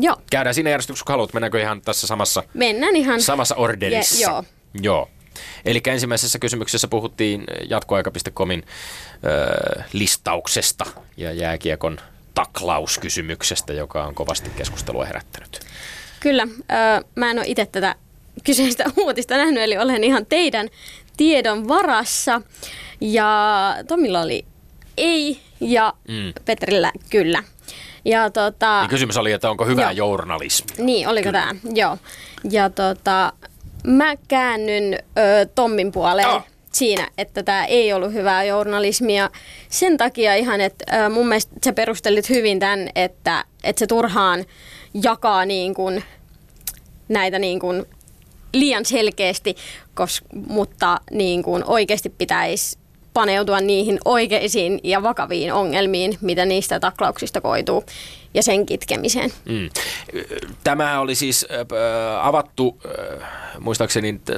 Joo. 0.00 0.16
Käydään 0.30 0.54
siinä 0.54 0.70
järjestyksessä, 0.70 1.04
kun 1.04 1.12
haluat. 1.12 1.32
Mennäänkö 1.32 1.60
ihan 1.60 1.80
tässä 1.82 2.06
samassa, 2.06 2.42
Mennään 2.54 2.96
ihan. 2.96 3.22
samassa 3.22 3.54
orderissa? 3.54 4.16
Je, 4.16 4.22
joo. 4.22 4.44
Joo. 4.82 5.10
Eli 5.64 5.82
ensimmäisessä 5.86 6.38
kysymyksessä 6.38 6.88
puhuttiin 6.88 7.44
jatkoaika.comin 7.70 8.64
ö, 9.24 9.82
listauksesta 9.92 10.84
ja 11.16 11.32
jääkiekon 11.32 11.98
taklauskysymyksestä, 12.34 13.72
joka 13.72 14.04
on 14.04 14.14
kovasti 14.14 14.50
keskustelua 14.50 15.04
herättänyt. 15.04 15.60
Kyllä. 16.26 16.42
Ö, 16.42 17.04
mä 17.14 17.30
en 17.30 17.38
ole 17.38 17.46
itse 17.48 17.66
tätä 17.66 17.94
kyseistä 18.44 18.84
uutista 19.04 19.36
nähnyt, 19.36 19.62
eli 19.62 19.78
olen 19.78 20.04
ihan 20.04 20.26
teidän 20.26 20.68
tiedon 21.16 21.68
varassa. 21.68 22.42
Ja 23.00 23.76
Tomilla 23.88 24.20
oli 24.20 24.44
ei 24.96 25.38
ja 25.60 25.92
mm. 26.08 26.32
Petrillä 26.44 26.92
kyllä. 27.10 27.42
Ja 28.04 28.30
tota, 28.30 28.80
niin 28.80 28.90
kysymys 28.90 29.16
oli, 29.16 29.32
että 29.32 29.50
onko 29.50 29.66
hyvä 29.66 29.82
joo. 29.82 29.90
journalismi. 29.90 30.84
Niin, 30.84 31.08
oliko 31.08 31.32
tämä? 31.32 31.54
Joo. 31.74 31.98
Ja 32.50 32.70
tota, 32.70 33.32
mä 33.86 34.14
käännyn 34.28 34.94
ö, 34.94 35.46
Tommin 35.54 35.92
puoleen. 35.92 36.28
Oh 36.28 36.42
siinä, 36.76 37.08
että 37.18 37.42
tämä 37.42 37.64
ei 37.64 37.92
ollut 37.92 38.12
hyvää 38.12 38.44
journalismia. 38.44 39.30
Sen 39.68 39.96
takia 39.96 40.34
ihan, 40.34 40.60
että 40.60 41.10
mun 41.10 41.28
mielestä 41.28 41.54
sä 41.64 41.72
perustelit 41.72 42.28
hyvin 42.28 42.58
tämän, 42.58 42.88
että, 42.94 43.44
että 43.64 43.78
se 43.78 43.86
turhaan 43.86 44.44
jakaa 45.02 45.44
niin 45.44 45.74
kuin 45.74 46.04
näitä 47.08 47.38
niin 47.38 47.60
kuin 47.60 47.84
liian 48.54 48.84
selkeästi, 48.84 49.56
koska, 49.94 50.26
mutta 50.48 51.00
niin 51.10 51.42
kuin 51.42 51.64
oikeasti 51.66 52.08
pitäisi 52.08 52.78
paneutua 53.14 53.60
niihin 53.60 53.98
oikeisiin 54.04 54.80
ja 54.84 55.02
vakaviin 55.02 55.52
ongelmiin, 55.52 56.18
mitä 56.20 56.44
niistä 56.44 56.80
taklauksista 56.80 57.40
koituu 57.40 57.84
ja 58.36 58.42
sen 58.42 58.66
kitkemiseen. 58.66 59.30
Mm. 59.44 59.70
Tämä 60.64 61.00
oli 61.00 61.14
siis 61.14 61.46
äh, 61.50 62.26
avattu, 62.26 62.80
äh, 62.86 63.26
muistaakseni 63.60 64.12
t- 64.12 64.30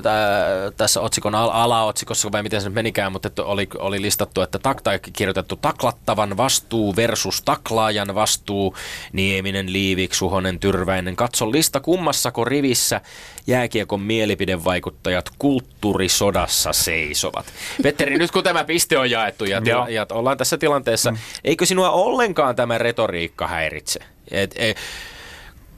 tässä 0.76 1.00
otsikon 1.00 1.34
al- 1.34 1.50
alaotsikossa, 1.52 2.32
vai 2.32 2.42
miten 2.42 2.60
se 2.62 2.68
menikään, 2.70 3.12
mutta 3.12 3.28
että 3.28 3.44
oli, 3.44 3.68
oli 3.78 4.02
listattu, 4.02 4.40
että 4.40 4.58
tak- 4.58 4.80
tai 4.84 4.98
kirjoitettu 5.12 5.56
taklattavan 5.56 6.36
vastuu 6.36 6.96
versus 6.96 7.42
taklaajan 7.42 8.14
vastuu, 8.14 8.76
Nieminen, 9.12 9.72
Liivik, 9.72 10.14
Suhonen, 10.14 10.58
Tyrväinen. 10.58 11.16
Katso 11.16 11.52
lista 11.52 11.80
kummassako 11.80 12.44
rivissä 12.44 13.00
jääkiekon 13.46 14.00
mielipidevaikuttajat 14.00 15.30
kulttuurisodassa 15.38 16.72
seisovat. 16.72 17.46
Petteri, 17.82 18.18
nyt 18.18 18.30
kun 18.30 18.44
tämä 18.44 18.64
piste 18.64 18.98
on 18.98 19.10
jaettu 19.10 19.44
ja, 19.44 19.60
tila- 19.60 19.88
ja 19.88 20.06
ollaan 20.10 20.38
tässä 20.38 20.58
tilanteessa, 20.58 21.10
mm. 21.10 21.18
eikö 21.44 21.66
sinua 21.66 21.90
ollenkaan 21.90 22.56
tämä 22.56 22.78
retoriikka 22.78 23.46
häiritse? 23.46 23.87
Et, 24.30 24.48
et, 24.56 24.74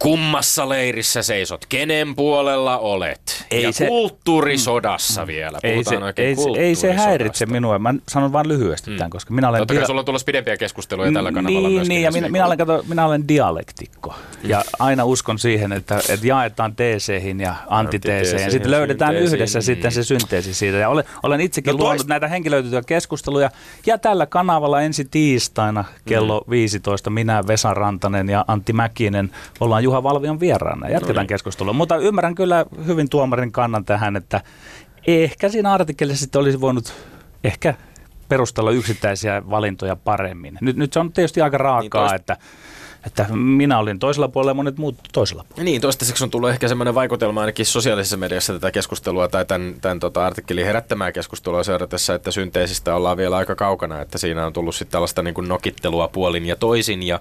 kummassa 0.03 0.69
leirissä 0.69 1.23
seisot, 1.23 1.67
kenen 1.69 2.15
puolella 2.17 2.79
olet. 2.79 3.47
Ei 3.51 3.63
ja 3.63 3.73
se- 3.73 3.87
kulttuurisodassa 3.87 5.27
vielä, 5.27 5.59
Ei 5.63 5.85
se, 5.85 5.99
ei, 6.17 6.37
se, 6.37 6.49
ei 6.57 6.75
se 6.75 6.93
häiritse 6.93 7.47
minua. 7.47 7.79
Mä 7.79 7.95
sanon 8.09 8.33
vain 8.33 8.49
lyhyesti 8.49 8.97
tämän, 8.97 9.11
koska 9.11 9.35
minä 9.35 9.49
olen... 9.49 9.59
Totta 9.61 9.75
kai 9.75 9.83
dia- 9.83 9.87
sulla 9.87 10.01
on 10.01 10.05
tulossa 10.05 10.25
pidempiä 10.25 10.57
keskusteluja 10.57 11.13
tällä 11.13 11.33
kanavalla 11.33 11.69
niin, 11.69 11.75
myöskin. 11.79 11.95
niin, 11.95 12.03
ja 12.03 12.11
minä, 12.13 12.29
minä, 12.29 12.47
olen, 12.47 12.59
kato, 12.59 12.85
minä 12.89 13.07
olen 13.07 13.29
dialektikko. 13.29 14.15
Ja 14.45 14.63
aina 14.79 15.05
uskon 15.05 15.39
siihen, 15.39 15.73
että, 15.73 16.01
että 16.09 16.27
jaetaan 16.27 16.77
teeseihin 16.77 17.41
ja 17.41 17.55
antiteeseihin. 17.69 18.45
Ja 18.45 18.51
sitten 18.51 18.71
löydetään 18.71 19.11
synteesiin, 19.13 19.37
yhdessä 19.39 19.59
niin. 19.59 19.65
sitten 19.65 19.93
se 19.93 20.05
synteesi 20.05 20.55
siitä. 20.55 20.79
Ja 20.79 20.89
olen, 20.89 21.05
olen 21.23 21.41
itsekin 21.41 21.73
No 21.73 21.79
luonut 21.79 22.07
näitä 22.07 22.29
henkilöityjä 22.29 22.83
keskusteluja. 22.87 23.51
Ja 23.87 23.99
tällä 23.99 24.27
kanavalla 24.27 24.81
ensi 24.81 25.05
tiistaina 25.11 25.85
kello 26.07 26.45
Mm. 26.47 26.51
15 26.51 27.11
minä, 27.11 27.43
Vesa 27.47 27.75
Rantanen 27.75 28.29
ja 28.29 28.45
Antti 28.49 28.73
Mäkinen 28.73 29.31
ollaan 29.61 29.83
Juha 29.91 30.03
Valvion 30.03 30.41
vieraana. 30.41 30.87
No 30.87 30.93
Jatketaan 30.93 31.25
niin. 31.25 31.29
keskustelua. 31.29 31.73
Mutta 31.73 31.97
ymmärrän 31.97 32.35
kyllä 32.35 32.67
hyvin 32.87 33.09
tuomarin 33.09 33.53
kannan 33.53 33.85
tähän, 33.85 34.17
että 34.17 34.41
ehkä 35.07 35.49
siinä 35.49 35.73
artikkelissa 35.73 36.21
sitten 36.21 36.41
olisi 36.41 36.61
voinut 36.61 36.93
ehkä 37.45 37.75
perustella 38.29 38.71
yksittäisiä 38.71 39.43
valintoja 39.51 39.97
paremmin. 39.97 40.59
Nyt, 40.61 40.77
nyt 40.77 40.93
se 40.93 41.01
on 41.01 41.13
tietysti 41.13 41.41
aika 41.41 41.59
raakaa, 41.59 42.09
tois- 42.09 42.21
että, 42.21 42.37
että 43.07 43.27
minä 43.33 43.79
olin 43.79 43.99
toisella 43.99 44.29
puolella 44.29 44.51
ja 44.51 44.55
monet 44.55 44.79
muut 44.79 44.97
toisella 45.13 45.45
puolella. 45.45 45.65
Niin, 45.65 45.81
toistaiseksi 45.81 46.25
on 46.25 46.31
tullut 46.31 46.51
ehkä 46.51 46.69
semmoinen 46.69 46.95
vaikutelma 46.95 47.41
ainakin 47.41 47.67
sosiaalisessa 47.67 48.17
mediassa 48.17 48.53
tätä 48.53 48.71
keskustelua 48.71 49.29
tai 49.29 49.45
tämän, 49.45 49.75
tämän 49.81 50.01
tota, 50.01 50.27
artikkelin 50.27 50.65
herättämää 50.65 51.13
keskustelua 51.13 51.63
seuratessa, 51.63 52.15
että 52.15 52.31
synteesistä 52.31 52.95
ollaan 52.95 53.17
vielä 53.17 53.37
aika 53.37 53.55
kaukana, 53.55 54.01
että 54.01 54.19
siinä 54.19 54.47
on 54.47 54.53
tullut 54.53 54.75
sitten 54.75 54.93
tällaista 54.93 55.23
niin 55.23 55.35
nokittelua 55.49 56.09
puolin 56.09 56.47
ja 56.47 56.57
toisin 56.57 57.03
ja 57.03 57.21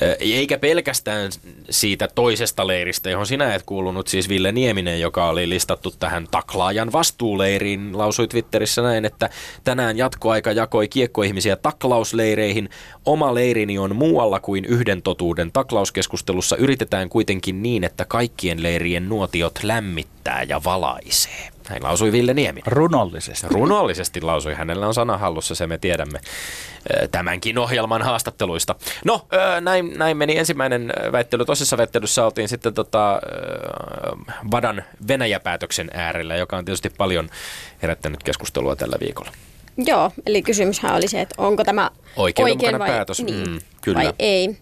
eh, 0.00 0.16
eikä 0.20 0.58
pelkästään 0.58 1.30
siitä 1.70 2.08
toisesta 2.14 2.66
leiristä, 2.66 3.10
johon 3.10 3.26
sinä 3.26 3.54
et 3.54 3.62
kuulunut, 3.62 4.08
siis 4.08 4.28
Ville 4.28 4.52
Nieminen, 4.52 5.00
joka 5.00 5.28
oli 5.28 5.48
listattu 5.48 5.94
tähän 5.98 6.28
taklaajan 6.30 6.92
vastuuleiriin, 6.92 7.98
lausui 7.98 8.28
Twitterissä 8.28 8.82
näin, 8.82 9.04
että 9.04 9.30
tänään 9.64 9.98
jatkoaika 9.98 10.52
jakoi 10.52 10.88
kiekkoihmisiä 10.88 11.56
taklausleireihin. 11.56 12.68
Oma 13.06 13.34
leirini 13.34 13.78
on 13.78 13.96
muualla 13.96 14.40
kuin 14.40 14.64
yhden 14.64 14.99
totuuden 15.02 15.52
taklauskeskustelussa. 15.52 16.56
Yritetään 16.56 17.08
kuitenkin 17.08 17.62
niin, 17.62 17.84
että 17.84 18.04
kaikkien 18.04 18.62
leirien 18.62 19.08
nuotiot 19.08 19.58
lämmittää 19.62 20.42
ja 20.42 20.60
valaisee. 20.64 21.48
Näin 21.70 21.82
lausui 21.82 22.12
Ville 22.12 22.34
Nieminen. 22.34 22.72
Runollisesti. 22.72 23.46
Runollisesti 23.50 24.20
lausui. 24.20 24.54
Hänellä 24.54 24.86
on 24.86 24.94
sana 24.94 25.18
hallussa, 25.18 25.54
se 25.54 25.66
me 25.66 25.78
tiedämme 25.78 26.20
ö, 26.90 27.08
tämänkin 27.08 27.58
ohjelman 27.58 28.02
haastatteluista. 28.02 28.74
No, 29.04 29.26
ö, 29.32 29.60
näin, 29.60 29.98
näin 29.98 30.16
meni 30.16 30.38
ensimmäinen 30.38 30.92
ö, 31.06 31.12
väittely. 31.12 31.44
Toisessa 31.44 31.76
väittelyssä 31.76 32.24
oltiin 32.24 32.48
sitten 32.48 32.74
tota, 32.74 33.20
Vadan 34.50 34.84
Venäjä-päätöksen 35.08 35.90
äärellä, 35.94 36.36
joka 36.36 36.56
on 36.56 36.64
tietysti 36.64 36.90
paljon 36.90 37.28
herättänyt 37.82 38.22
keskustelua 38.22 38.76
tällä 38.76 38.96
viikolla. 39.00 39.32
Joo, 39.76 40.10
eli 40.26 40.42
kysymyshän 40.42 40.94
oli 40.96 41.08
se, 41.08 41.20
että 41.20 41.34
onko 41.38 41.64
tämä 41.64 41.90
Oikeudenmukainen 42.16 42.78
vai, 42.78 42.88
päätös, 42.88 43.22
niin, 43.22 43.50
mm, 43.50 43.58
kyllä. 43.80 43.98
vai 43.98 44.12
ei. 44.18 44.56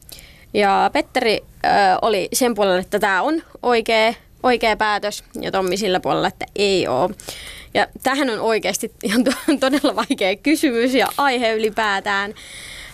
Ja 0.54 0.90
Petteri 0.92 1.40
äh, 1.64 1.98
oli 2.02 2.28
sen 2.32 2.54
puolella, 2.54 2.80
että 2.80 2.98
tämä 2.98 3.22
on 3.22 3.42
oikea, 3.62 4.14
oikea 4.42 4.76
päätös, 4.76 5.24
ja 5.40 5.52
Tommi 5.52 5.76
sillä 5.76 6.00
puolella, 6.00 6.28
että 6.28 6.46
ei 6.56 6.88
ole. 6.88 7.10
Ja 7.74 7.86
tähän 8.02 8.30
on 8.30 8.40
oikeasti 8.40 8.92
ihan 9.02 9.24
to- 9.24 9.30
todella 9.60 9.96
vaikea 9.96 10.36
kysymys 10.36 10.94
ja 10.94 11.08
aihe 11.16 11.52
ylipäätään. 11.52 12.34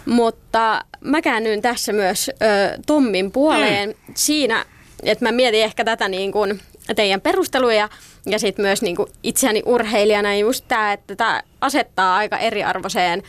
Mutta 0.07 0.85
mä 1.01 1.23
käännyin 1.23 1.63
tässä 1.63 1.93
myös 1.93 2.29
ö, 2.29 2.79
Tommin 2.87 3.31
puoleen 3.31 3.89
mm. 3.89 4.15
siinä, 4.15 4.65
että 5.03 5.25
mä 5.25 5.33
mietin 5.33 5.63
ehkä 5.63 5.85
tätä 5.85 6.09
niin 6.09 6.33
kuin 6.33 6.61
teidän 6.97 7.21
perusteluja 7.21 7.89
ja 8.27 8.39
sitten 8.39 8.65
myös 8.65 8.83
niin 8.83 8.97
kuin 8.97 9.09
itseäni 9.23 9.63
urheilijana 9.67 10.37
just 10.37 10.65
tämä, 10.69 10.93
että 10.93 11.17
tämä 11.17 11.43
asettaa 11.61 12.17
aika 12.17 12.39
eriarvoiseen 12.39 13.23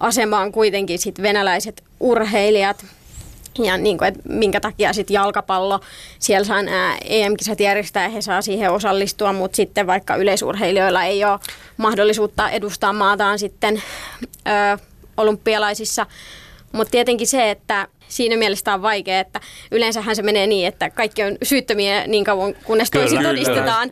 asemaan 0.00 0.52
kuitenkin 0.52 0.98
sit 0.98 1.22
venäläiset 1.22 1.84
urheilijat. 2.00 2.84
Ja 3.58 3.78
niin 3.78 3.98
kuin, 3.98 4.08
että 4.08 4.20
minkä 4.28 4.60
takia 4.60 4.92
sitten 4.92 5.14
jalkapallo, 5.14 5.80
siellä 6.18 6.44
saa 6.44 6.62
nämä 6.62 6.96
EM-kisat 7.04 7.60
järjestää 7.60 8.02
ja 8.02 8.08
he 8.08 8.20
saa 8.20 8.42
siihen 8.42 8.70
osallistua, 8.72 9.32
mutta 9.32 9.56
sitten 9.56 9.86
vaikka 9.86 10.16
yleisurheilijoilla 10.16 11.04
ei 11.04 11.24
ole 11.24 11.38
mahdollisuutta 11.76 12.50
edustaa 12.50 12.92
maataan 12.92 13.38
sitten 13.38 13.82
ö, 14.46 14.78
olympialaisissa. 15.16 16.06
Mutta 16.72 16.90
tietenkin 16.90 17.26
se, 17.26 17.50
että 17.50 17.88
siinä 18.08 18.36
mielessä 18.36 18.74
on 18.74 18.82
vaikea, 18.82 19.20
että 19.20 19.40
yleensähän 19.70 20.16
se 20.16 20.22
menee 20.22 20.46
niin, 20.46 20.68
että 20.68 20.90
kaikki 20.90 21.22
on 21.22 21.36
syyttömiä 21.42 22.06
niin 22.06 22.24
kauan, 22.24 22.54
kunnes 22.64 22.90
toisin 22.90 23.22
todistetaan. 23.22 23.90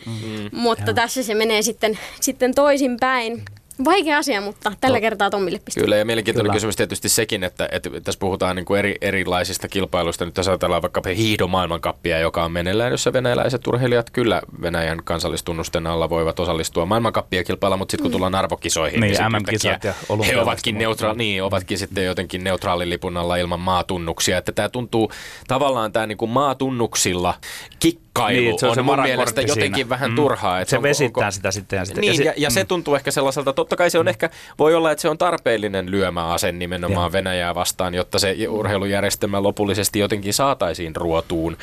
Mutta 0.53 0.95
tässä 0.95 1.23
se 1.23 1.35
menee 1.35 1.63
sitten, 1.63 1.99
sitten 2.21 2.55
toisinpäin. 2.55 3.43
Vaikea 3.85 4.19
asia, 4.19 4.41
mutta 4.41 4.73
tällä 4.81 5.01
kertaa 5.01 5.31
Tommille 5.31 5.61
pistää. 5.65 5.83
Kyllä, 5.85 5.97
ja 5.97 6.05
mielenkiintoinen 6.05 6.45
Kyllä. 6.51 6.55
kysymys 6.57 6.77
tietysti 6.77 7.09
sekin, 7.09 7.45
että, 7.45 7.69
että 7.73 7.91
tässä 8.03 8.19
puhutaan 8.19 8.57
niin 8.57 8.65
kuin 8.67 8.79
eri, 8.79 8.95
erilaisista 9.01 9.69
kilpailuista. 9.69 10.25
Nyt 10.25 10.35
tässä 10.35 10.51
ajatellaan 10.51 10.83
vaikka 10.83 11.03
hiihdon 11.17 11.51
maailmankappia, 11.51 12.19
joka 12.19 12.45
on 12.45 12.53
meneillään, 12.53 12.91
jossa 12.93 13.13
venäläiset 13.13 13.67
urheilijat 13.67 14.11
kyllä 14.11 14.43
Venäjän 14.63 14.99
kansallistunnusten 15.05 15.87
alla 15.87 16.11
voivat 16.11 16.41
osallistua 16.41 16.87
maailmankappia 16.87 17.45
kilpailla, 17.45 17.77
mutta 17.77 17.93
sitten 17.93 18.03
kun 18.05 18.13
tullaan 18.13 18.35
arvokisoihin, 18.35 19.01
Niin, 19.01 19.17
sit 19.17 19.25
MM-kisat 19.29 19.65
yhtäkkiä 19.65 19.95
ja 20.19 20.25
he 20.27 20.41
ovatkin, 20.41 20.79
neutra- 20.79 21.15
niin, 21.15 21.43
ovatkin 21.43 21.79
sitten 21.79 22.05
jotenkin 22.05 22.45
neutraalin 22.45 22.91
lipun 22.91 23.17
alla 23.17 23.37
ilman 23.37 23.61
maatunnuksia. 23.61 24.39
Että 24.39 24.53
tämä 24.53 24.69
tuntuu 24.69 25.13
tavallaan 25.49 25.93
tämä 25.93 26.07
niin 26.07 26.19
kuin 26.19 26.31
maatunnuksilla 26.31 27.35
kikkailu 27.79 28.41
Niin, 28.41 28.59
se 28.59 28.67
on 28.67 28.75
se 28.75 28.83
mun 28.83 29.03
mielestä 29.03 29.41
jotenkin 29.41 29.75
siinä. 29.75 29.89
vähän 29.89 30.11
Mm. 30.11 30.17
turhaa. 30.17 30.61
Että 30.61 30.71
Se 30.71 30.77
onko- 30.77 30.89
vesittää 30.89 31.21
onko- 31.25 31.31
sitä 31.31 31.51
sitten 31.51 31.77
ja 31.77 31.85
sitten- 31.85 32.01
Niin, 32.01 32.15
ja 32.19 32.25
ja, 32.25 32.33
sit- 32.33 32.43
ja 32.43 32.51
se 32.51 32.63
mm. 32.63 32.67
tuntuu 32.67 32.95
ehkä 32.95 33.11
sellaiselta, 33.11 33.53
totta 33.71 33.83
kai 33.83 33.91
se 33.91 33.99
on 33.99 34.09
ehkä, 34.09 34.31
voi 34.59 34.75
olla, 34.75 34.91
että 34.91 35.03
se 35.03 35.09
on 35.09 35.19
tarpeellinen 35.19 35.91
lyömäase 35.91 36.53
nimenomaan 36.53 37.05
Joo. 37.05 37.13
Venäjää 37.13 37.55
vastaan, 37.55 37.95
jotta 37.95 38.19
se 38.19 38.37
urheilujärjestelmä 38.49 39.43
lopullisesti 39.43 39.99
jotenkin 39.99 40.35
saataisiin 40.35 40.97
ruotuun. 40.97 41.57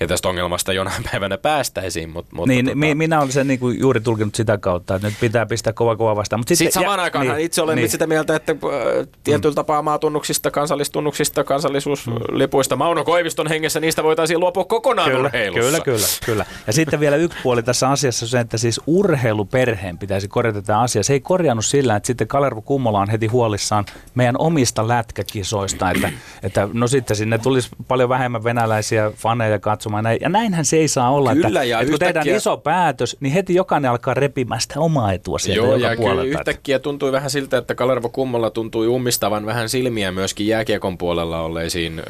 Ja 0.00 0.06
tästä 0.06 0.28
ongelmasta 0.28 0.72
jonain 0.72 1.02
päivänä 1.12 1.38
päästäisiin. 1.38 2.10
Mutta, 2.10 2.36
mutta 2.36 2.48
Niin, 2.52 2.64
tota, 2.64 2.76
mi- 2.76 2.94
minä 2.94 3.18
olen 3.18 3.32
sen 3.32 3.46
niin 3.46 3.60
kuin 3.60 3.80
juuri 3.80 4.00
tulkinut 4.00 4.34
sitä 4.34 4.58
kautta, 4.58 4.94
että 4.94 5.08
nyt 5.08 5.16
pitää 5.20 5.46
pistää 5.46 5.72
kova 5.72 5.96
kova 5.96 6.16
vastaan. 6.16 6.40
Mutta 6.40 6.56
sitten 6.56 6.72
samaan 6.82 7.00
aikaan 7.00 7.26
niin, 7.26 7.38
itse 7.38 7.62
olen 7.62 7.76
niin. 7.76 7.88
sitä 7.88 8.06
mieltä, 8.06 8.36
että 8.36 8.52
äh, 8.52 9.08
tietyllä 9.24 9.52
mm. 9.52 9.54
tapaa 9.54 9.82
maatunnuksista, 9.82 10.50
kansallistunnuksista, 10.50 11.44
kansallisuuslipuista, 11.44 12.76
Mauno 12.76 13.04
Koiviston 13.04 13.46
hengessä 13.46 13.80
niistä 13.80 14.02
voitaisiin 14.02 14.40
luopua 14.40 14.64
kokonaan 14.64 15.10
Kyllä, 15.10 15.24
urheilussa. 15.24 15.60
kyllä, 15.60 15.80
kyllä, 15.80 16.06
kyllä. 16.26 16.46
Ja 16.66 16.72
sitten 16.72 17.00
vielä 17.00 17.16
yksi 17.16 17.38
puoli 17.42 17.62
tässä 17.62 17.88
asiassa 17.90 18.24
on 18.24 18.28
se, 18.28 18.40
että 18.40 18.58
siis 18.58 18.80
urheiluperheen 18.86 19.98
pitäisi 19.98 20.28
korjata 20.28 20.62
tämä 20.62 20.80
asia. 20.80 21.02
Se 21.02 21.12
ei 21.12 21.20
korjannut 21.20 21.64
sillä, 21.64 21.96
että 21.96 22.06
sitten 22.06 22.28
Kalervo 22.28 22.62
Kummola 22.62 23.00
on 23.00 23.10
heti 23.10 23.26
huolissaan 23.26 23.84
meidän 24.14 24.34
omista 24.38 24.88
lätkäkisoista, 24.88 25.90
että, 25.90 26.12
että 26.42 26.68
no 26.72 26.86
sitten 26.86 27.16
sinne 27.16 27.38
tulisi 27.38 27.68
paljon 27.88 28.08
vähemmän 28.08 28.44
venäläisiä 28.44 29.10
faneja 29.16 29.58
katsomaan. 29.58 29.89
Näin. 30.02 30.18
Ja 30.20 30.28
näinhän 30.28 30.64
se 30.64 30.76
ei 30.76 30.88
saa 30.88 31.10
olla, 31.10 31.32
Kyllä, 31.34 31.48
että, 31.48 31.64
ja 31.64 31.80
että 31.80 31.90
kun 31.90 31.98
tehdään 31.98 32.28
iso 32.28 32.56
päätös, 32.56 33.16
niin 33.20 33.32
heti 33.32 33.54
jokainen 33.54 33.90
alkaa 33.90 34.14
repimään 34.14 34.60
sitä 34.60 34.80
omaa 34.80 35.12
etua 35.12 35.38
sieltä 35.38 35.66
Joo, 35.66 35.76
joka 35.76 35.88
ja 35.88 35.96
kyllä 35.96 36.06
puolelta. 36.08 36.38
yhtäkkiä 36.38 36.78
tuntui 36.78 37.12
vähän 37.12 37.30
siltä, 37.30 37.58
että 37.58 37.74
Kalervo 37.74 38.08
Kummola 38.08 38.50
tuntui 38.50 38.86
ummistavan 38.86 39.46
vähän 39.46 39.68
silmiä 39.68 40.12
myöskin 40.12 40.46
jääkiekon 40.46 40.98
puolella 40.98 41.40
olleisiin 41.40 41.98
äh, 41.98 42.04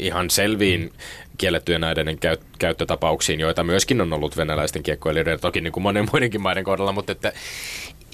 ihan 0.00 0.30
selviin 0.30 0.90
kiellettyjen 1.42 1.84
aineiden 1.84 2.18
käy, 2.18 2.36
käyttötapauksiin, 2.58 3.40
joita 3.40 3.64
myöskin 3.64 4.00
on 4.00 4.12
ollut 4.12 4.36
venäläisten 4.36 4.82
kiekkoilijoiden, 4.82 5.40
toki 5.40 5.60
niin 5.60 5.72
kuin 5.72 5.82
monen 5.82 6.08
muidenkin 6.12 6.40
maiden 6.40 6.64
kohdalla, 6.64 6.92
mutta 6.92 7.12
että 7.12 7.32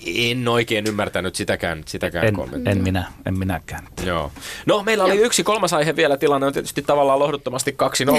en 0.07 0.49
oikein 0.49 0.87
ymmärtänyt 0.87 1.35
sitäkään, 1.35 1.83
sitäkään 1.87 2.27
en, 2.27 2.35
kommenttia. 2.35 2.73
en, 2.73 2.83
minä, 2.83 3.05
en 3.27 3.39
minäkään. 3.39 3.89
Joo. 4.05 4.33
No, 4.67 4.83
meillä 4.83 5.05
oli 5.05 5.17
yksi 5.17 5.45
kolmas 5.45 5.73
aihe 5.73 5.97
vielä. 5.97 6.17
Tilanne 6.17 6.47
on 6.47 6.53
tietysti 6.53 6.83
tavallaan 6.83 7.19
lohduttomasti 7.19 7.77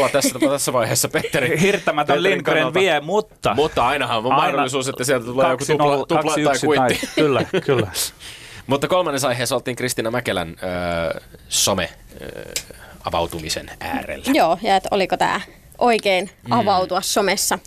2-0 0.08 0.10
tässä, 0.12 0.40
tässä 0.50 0.74
vaiheessa. 0.74 1.10
Petteri, 1.10 1.60
Hirttämätön 1.62 2.14
Petterin 2.14 2.24
Lindgren 2.24 2.56
kannalta. 2.56 2.80
vie, 2.80 3.00
mutta... 3.00 3.54
Mutta 3.56 3.88
ainahan 3.88 4.18
on 4.18 4.26
Aina 4.26 4.36
mahdollisuus, 4.36 4.88
että 4.88 5.04
sieltä 5.04 5.26
tulee 5.26 5.46
joku 5.46 5.58
kaksi 5.58 5.72
tupla, 5.72 5.86
nolla- 5.86 6.06
tupla 6.06 6.22
kaksi 6.22 6.44
tai 6.44 6.88
kuitti. 6.88 7.10
Kyllä, 7.16 7.46
kyllä. 7.66 7.92
Mutta 8.68 8.88
kolmannessa 8.88 9.28
aiheessa 9.28 9.56
oltiin 9.56 9.76
Kristiina 9.76 10.12
Mäkelän 10.12 10.50
äh, 10.50 11.22
some 11.50 11.84
äh, 11.84 12.89
avautumisen 13.10 13.72
äärellä. 13.80 14.26
Joo, 14.34 14.58
ja 14.62 14.76
että 14.76 14.90
oliko 14.92 15.18
tämä 15.18 15.42
oikein 15.78 16.30
avautua 16.50 17.02
somessa 17.02 17.60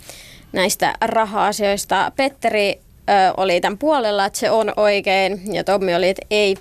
näistä 0.53 0.93
raha-asioista. 1.01 2.11
Petteri 2.15 2.79
ö, 3.09 3.33
oli 3.37 3.61
tämän 3.61 3.77
puolella, 3.77 4.25
että 4.25 4.39
se 4.39 4.51
on 4.51 4.73
oikein, 4.75 5.53
ja 5.53 5.63
Tommi 5.63 5.95
oli, 5.95 6.09
että 6.09 6.25
ei, 6.29 6.57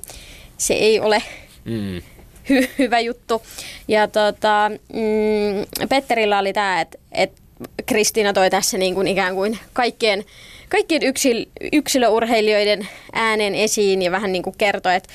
se 0.59 0.75
ei 0.75 1.01
ole 1.01 1.23
Mm. 1.65 2.03
hy- 2.51 2.69
hyvä 2.79 3.01
juttu. 3.01 3.43
Ja 3.89 4.09
tota, 4.09 4.71
mm, 4.93 5.89
Petterillä 5.89 6.39
oli 6.39 6.53
tämä, 6.53 6.81
että 6.81 6.99
et 7.13 7.33
Kristiina 7.87 8.33
toi 8.33 8.51
tässä 8.51 8.79
niin 8.79 8.95
kuin 8.95 9.07
ikään 9.09 9.35
kuin 9.35 9.59
kaikkien, 9.73 10.25
kaikkien 10.69 11.03
yksil, 11.03 11.47
yksilöurheilijoiden 11.73 12.89
äänen 13.13 13.55
esiin 13.55 14.03
ja 14.03 14.11
vähän 14.11 14.33
niin 14.33 14.43
kuin 14.43 14.55
kertoi, 14.59 14.95
että 14.95 15.09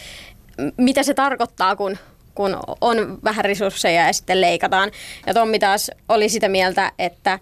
mitä 0.77 1.03
se 1.03 1.13
tarkoittaa, 1.13 1.75
kun 1.75 1.97
kun 2.37 2.57
on 2.81 3.17
vähän 3.23 3.45
resursseja 3.45 4.07
ja 4.07 4.13
sitten 4.13 4.41
leikataan. 4.41 4.91
Ja 5.25 5.33
Tommi 5.33 5.59
taas 5.59 5.91
oli 6.09 6.29
sitä 6.29 6.47
mieltä, 6.47 6.91
että 6.99 7.39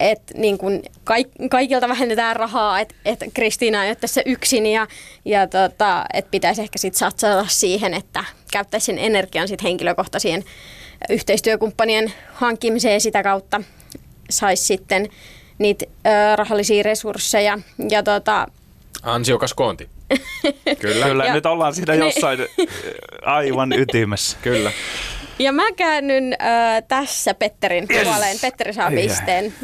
että 0.00 0.34
niin 0.36 0.58
kun 0.58 0.82
kaik, 1.04 1.28
kaikilta 1.50 1.88
vähennetään 1.88 2.36
rahaa, 2.36 2.80
että 2.80 2.94
et 3.04 3.20
Kristiina 3.34 3.84
ei 3.84 3.90
ole 3.90 3.96
tässä 3.96 4.22
yksin 4.26 4.66
ja, 4.66 4.86
ja 5.24 5.46
tota, 5.46 6.04
että 6.14 6.30
pitäisi 6.30 6.62
ehkä 6.62 6.78
sitten 6.78 6.98
satsata 6.98 7.46
siihen, 7.48 7.94
että 7.94 8.24
käyttäisi 8.52 8.86
sen 8.86 8.98
energian 8.98 9.48
sit 9.48 9.62
henkilökohtaisien 9.62 10.44
yhteistyökumppanien 11.08 12.12
hankkimiseen 12.32 13.00
sitä 13.00 13.22
kautta 13.22 13.60
saisi 14.30 14.64
sitten 14.64 15.08
niitä 15.58 15.86
rahallisia 16.36 16.82
resursseja. 16.82 17.58
Ja 17.90 18.02
tota, 18.02 18.46
Ansiokas 19.02 19.54
koonti. 19.54 19.88
Kyllä. 20.80 21.06
Kyllä, 21.06 21.24
ja, 21.24 21.34
nyt 21.34 21.46
ollaan 21.46 21.74
siinä 21.74 21.92
niin. 21.94 22.04
jossain 22.04 22.38
aivan 23.22 23.72
ytimessä. 23.72 24.36
Kyllä. 24.42 24.72
Ja 25.38 25.52
mä 25.52 25.72
käännyn 25.72 26.32
äh, 26.32 26.82
tässä 26.88 27.34
Petterin 27.34 27.86
yes. 27.90 28.08
puoleen. 28.08 28.36
Petteri 28.40 28.72
saa 28.72 28.90
pisteen. 28.90 29.54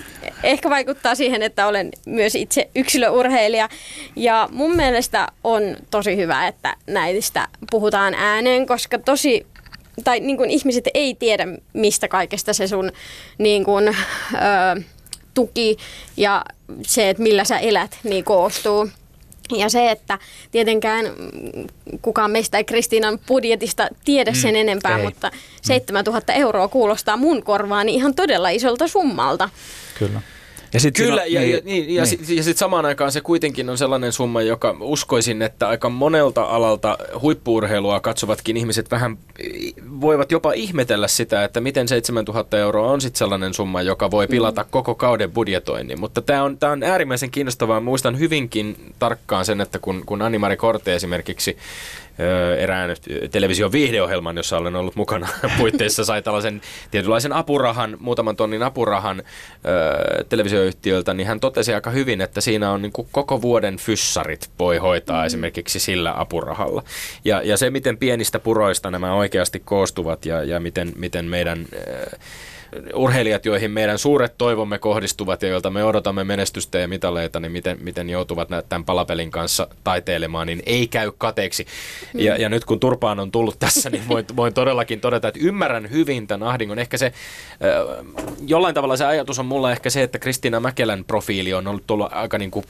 Ehkä 0.43 0.71
vaikuttaa 0.71 1.15
siihen, 1.15 1.43
että 1.43 1.67
olen 1.67 1.91
myös 2.07 2.35
itse 2.35 2.71
yksilöurheilija. 2.75 3.69
Ja 4.17 4.49
mun 4.53 4.77
mielestä 4.77 5.29
on 5.45 5.63
tosi 5.91 6.17
hyvä, 6.17 6.49
että 6.49 6.77
näistä 6.87 7.49
puhutaan 7.71 8.15
ääneen, 8.15 8.67
koska 8.67 8.99
tosi 8.99 9.47
tai 10.05 10.21
niin 10.21 10.37
kuin 10.37 10.51
ihmiset 10.51 10.85
ei 10.95 11.15
tiedä, 11.15 11.47
mistä 11.73 12.09
kaikesta 12.09 12.53
se 12.53 12.67
sun 12.67 12.93
niin 13.39 13.65
kuin, 13.65 13.89
ö, 13.89 14.83
tuki 15.35 15.77
ja 16.17 16.45
se, 16.87 17.11
että 17.11 17.23
millä 17.23 17.45
sä 17.45 17.59
elät, 17.59 17.99
niin 18.05 18.25
koostuu. 18.25 18.89
Ja 19.51 19.69
se, 19.69 19.91
että 19.91 20.19
tietenkään 20.51 21.07
kukaan 22.03 22.31
meistä 22.31 22.59
ei 22.59 22.65
Kristiinan 22.65 23.19
budjetista 23.29 23.89
tiedä 24.05 24.33
sen 24.35 24.55
mm, 24.55 24.61
enempää, 24.61 24.99
ei. 24.99 25.05
mutta 25.05 25.31
7000 25.63 26.33
euroa 26.33 26.69
kuulostaa 26.69 27.17
mun 27.17 27.43
korvaani 27.43 27.95
ihan 27.95 28.15
todella 28.15 28.49
isolta 28.49 28.89
summalta. 28.89 29.49
Kyllä. 29.99 30.21
Ja 30.73 30.81
sit 30.81 30.95
Kyllä, 30.97 31.23
on, 31.23 31.33
ja, 31.33 31.41
niin, 31.41 31.53
ja, 31.53 31.61
niin, 31.65 31.95
ja, 31.95 32.03
niin. 32.03 32.07
sitten 32.07 32.45
sit 32.45 32.59
samaan 32.59 32.87
aikaan 32.87 33.13
se 33.13 33.21
kuitenkin 33.21 33.71
on 33.71 33.79
sellainen 33.79 34.13
summa, 34.13 34.43
joka 34.43 34.77
uskoisin, 34.81 35.43
että 35.43 35.69
aika 35.69 35.89
monelta 35.89 36.43
alalta 36.43 36.99
huippuurheilua 37.23 38.01
katsovatkin 38.01 38.57
ihmiset 38.57 38.91
vähän 38.91 39.19
voivat 40.01 40.33
jopa 40.33 40.53
ihmetellä 40.53 41.09
sitä, 41.09 41.45
että 41.45 41.61
miten 41.61 41.89
7000 41.89 42.59
euroa 42.59 42.91
on 42.91 43.01
sitten 43.01 43.19
sellainen 43.19 43.55
summa, 43.55 43.83
joka 43.83 44.11
voi 44.11 44.27
pilata 44.27 44.63
mm. 44.63 44.69
koko 44.71 44.95
kauden 44.95 45.33
budjetoinnin. 45.33 46.01
Mutta 46.01 46.23
tämä 46.23 46.43
on, 46.43 46.59
tää 46.59 46.71
on 46.71 46.83
äärimmäisen 46.83 47.31
kiinnostavaa. 47.31 47.81
Muistan 47.81 48.19
hyvinkin 48.19 48.77
tarkkaan 48.99 49.45
sen, 49.45 49.61
että 49.61 49.79
kun, 49.79 50.03
kun 50.07 50.23
Animari 50.23 50.57
Korte 50.57 50.95
esimerkiksi 50.95 51.57
erään 52.59 52.97
television 53.31 53.73
viihdeohjelman, 53.73 54.37
jossa 54.37 54.59
olen 54.59 54.77
ollut 54.77 54.97
mukana 54.97 55.29
puitteissa, 55.59 56.05
sai 56.05 56.23
tällaisen 56.23 56.61
tietynlaisen 56.91 57.33
apurahan, 57.33 57.97
muutaman 58.01 58.37
tonnin 58.37 58.63
apurahan 58.63 59.23
televisioyhtiöltä, 60.29 61.15
niin 61.15 61.27
hän 61.27 61.41
totesi 61.41 61.75
aika 61.75 61.91
hyvin, 61.91 62.21
että 62.21 62.41
siinä 62.41 62.71
on 62.71 62.83
niin 62.83 62.93
kuin 62.93 63.09
koko 63.13 63.43
vuoden 63.43 63.77
fyssarit 63.77 64.51
voi 64.59 64.77
hoitaa 64.77 65.21
mm. 65.23 65.27
esimerkiksi 65.27 65.81
sillä 65.81 66.15
apurahalla. 66.17 66.83
Ja, 67.25 67.43
ja 67.45 67.57
se, 67.57 67.71
miten 67.71 67.99
pienistä 67.99 68.39
puroista 68.39 68.91
nämä 68.91 69.15
oikeasti 69.15 69.63
koostuvat 69.65 70.27
ja, 70.27 70.45
ja 70.45 70.61
miten, 70.61 70.93
miten 70.97 71.25
meidän 71.25 71.67
urheilijat, 72.95 73.47
joihin 73.47 73.71
meidän 73.71 73.99
suuret 73.99 74.39
toivomme 74.39 74.79
kohdistuvat 74.79 75.43
ja 75.43 75.49
joilta 75.49 75.71
me 75.71 75.85
odotamme 75.85 76.25
menestystä 76.25 76.79
ja 76.79 76.89
mitaleita, 76.89 77.41
niin 77.41 77.53
miten, 77.53 77.79
miten 77.81 78.11
joutuvat 78.11 78.49
tämän 78.69 78.85
palapelin 78.85 79.31
kanssa 79.31 79.69
taiteilemaan, 79.85 80.47
niin 80.47 80.63
ei 80.67 80.87
käy 80.87 81.13
kateeksi. 81.19 81.67
Mm. 82.15 82.21
Ja, 82.21 82.37
ja 82.37 82.49
nyt 82.49 82.65
kun 82.65 82.81
turpaan 82.81 83.21
on 83.21 83.31
tullut 83.31 83.59
tässä, 83.59 83.91
niin 83.91 84.09
voin, 84.09 84.25
voin 84.37 84.55
todellakin 84.55 85.01
todeta, 85.01 85.29
että 85.29 85.41
ymmärrän 85.43 85.91
hyvin 85.91 86.27
tämän 86.27 86.49
ahdingon. 86.49 86.79
Ehkä 86.79 86.97
se, 86.97 87.13
jollain 88.47 88.75
tavalla 88.75 88.97
se 88.97 89.05
ajatus 89.05 89.39
on 89.39 89.47
mulla 89.47 89.73
ehkä 89.73 89.91
se, 89.91 90.03
että 90.03 90.19
Kristiina 90.19 90.61
Mäkelän 90.61 91.05
profiili 91.05 91.55
on 91.55 91.67
ollut 91.67 91.87
tullut 91.87 92.13
aika 92.13 92.39
niin 92.39 92.51
kuin 92.51 92.65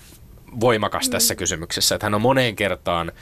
voimakas 0.61 1.07
mm. 1.07 1.11
tässä 1.11 1.35
kysymyksessä, 1.35 1.95
että 1.95 2.07
hän 2.07 2.14
on 2.14 2.23
moneen 2.23 2.57
kertaan 2.57 3.12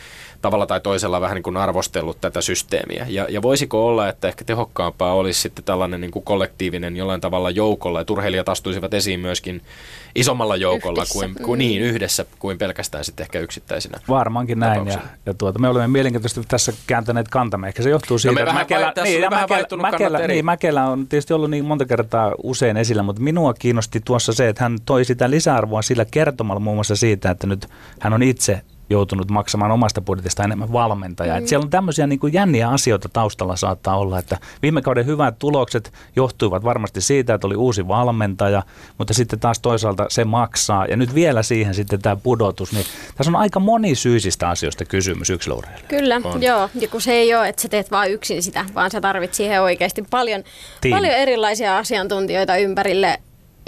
tavalla 0.44 0.66
tai 0.66 0.80
toisella 0.80 1.20
vähän 1.20 1.35
niin 1.35 1.42
kuin 1.42 1.57
arvostellut 1.57 2.20
tätä 2.20 2.40
systeemiä. 2.40 3.07
Ja, 3.09 3.26
ja 3.30 3.42
voisiko 3.42 3.87
olla, 3.87 4.09
että 4.09 4.28
ehkä 4.28 4.44
tehokkaampaa 4.44 5.14
olisi 5.14 5.40
sitten 5.40 5.64
tällainen 5.64 6.00
niin 6.00 6.11
kuin 6.11 6.24
kollektiivinen 6.24 6.96
jollain 6.96 7.20
tavalla 7.20 7.50
joukolla, 7.50 8.00
että 8.00 8.12
urheilijat 8.12 8.48
astuisivat 8.48 8.94
esiin 8.94 9.20
myöskin 9.20 9.62
isommalla 10.14 10.57
joukolla 10.57 11.02
yhdessä. 11.02 11.18
kuin, 11.18 11.35
kuin 11.42 11.59
niin 11.59 11.83
mm. 11.83 11.88
yhdessä 11.88 12.24
kuin 12.38 12.59
pelkästään 12.59 13.04
sitten 13.04 13.24
ehkä 13.24 13.38
yksittäisinä. 13.38 13.98
Varmaankin 14.09 14.59
näin. 14.59 14.87
Ja, 14.87 14.98
ja 15.26 15.35
tuota, 15.35 15.59
me 15.59 15.68
olemme 15.68 15.88
mielenkiintoisesti 15.88 16.48
tässä 16.48 16.72
kääntäneet 16.87 17.28
kantamme. 17.28 17.68
Ehkä 17.68 17.83
se 17.83 17.90
johtuu 17.90 18.18
siitä, 18.18 18.35
no 18.35 18.40
että 18.40 18.54
Mäkelä, 18.54 18.92
niin, 19.04 19.20
Mäkelä, 19.30 19.83
Mäkelä, 19.83 20.26
niin, 20.26 20.44
Mäkelä 20.44 20.85
on 20.87 21.07
tietysti 21.07 21.35
ollut 21.35 21.50
niin 21.50 21.64
monta 21.64 21.85
kertaa 21.85 22.33
usein 22.42 22.76
esillä, 22.76 23.02
mutta 23.02 23.22
minua 23.22 23.54
kiinnosti 23.54 24.00
tuossa 24.00 24.33
se, 24.33 24.48
että 24.48 24.64
hän 24.64 24.78
toi 24.85 25.04
sitä 25.04 25.30
lisäarvoa 25.30 25.83
sillä 25.83 26.04
kertomalla 26.04 26.61
muun 26.61 26.76
muassa 26.76 26.96
siitä, 26.96 27.30
että 27.30 27.46
nyt 27.46 27.68
hän 28.00 28.12
on 28.12 28.22
itse 28.22 28.61
joutunut 28.90 29.31
maksamaan 29.31 29.70
omasta 29.70 30.01
budjetista 30.01 30.44
enemmän 30.44 30.73
valmentajaa. 30.73 31.40
Mm. 31.40 31.47
siellä 31.47 31.64
on 31.64 31.70
tämmöisiä 31.70 32.07
niin 32.07 32.18
kuin 32.18 32.33
jänniä 32.33 32.68
asioita 32.68 33.09
taustalla 33.09 33.57
saattaa 33.57 33.99
olla, 33.99 34.18
että 34.18 34.38
viime 34.62 34.83
kauden 34.83 35.07
hyvät 35.07 35.38
tulokset 35.38 35.92
johtuivat 36.16 36.64
varmasti 36.64 37.01
siitä, 37.01 37.35
että 37.35 37.47
oli 37.47 37.57
uusi 37.57 37.88
valmentaja, 37.88 38.62
mutta 38.99 39.14
sitten 39.14 39.40
taas 39.40 39.61
toisaalta 39.61 40.07
se 40.09 40.25
maksaa 40.25 40.87
ja 40.87 40.97
nyt 40.97 41.14
vielä 41.14 41.42
siihen 41.42 41.75
sitten 41.75 42.03
tämä 42.03 42.16
pudotus, 42.16 42.73
niin 42.73 42.87
tässä 43.14 43.31
on 43.31 43.37
aika 43.37 43.61
monisyisistä 43.61 44.49
asioista 44.49 44.85
kysymys 44.85 45.31
yksilöurheilijoille. 45.31 45.88
Kyllä, 45.88 46.20
on. 46.25 46.42
joo, 46.42 46.68
ja 46.81 46.88
kun 46.88 47.01
se 47.01 47.12
ei 47.12 47.35
ole, 47.35 47.49
että 47.49 47.62
sä 47.62 47.68
teet 47.68 47.90
vain 47.90 48.12
yksin 48.12 48.42
sitä, 48.42 48.64
vaan 48.75 48.90
sä 48.90 49.01
tarvit 49.01 49.35
siihen 49.35 49.62
oikeasti 49.62 50.05
paljon, 50.11 50.44
paljon 50.90 51.14
erilaisia 51.14 51.79
asiantuntijoita 51.79 52.57
ympärille 52.57 53.20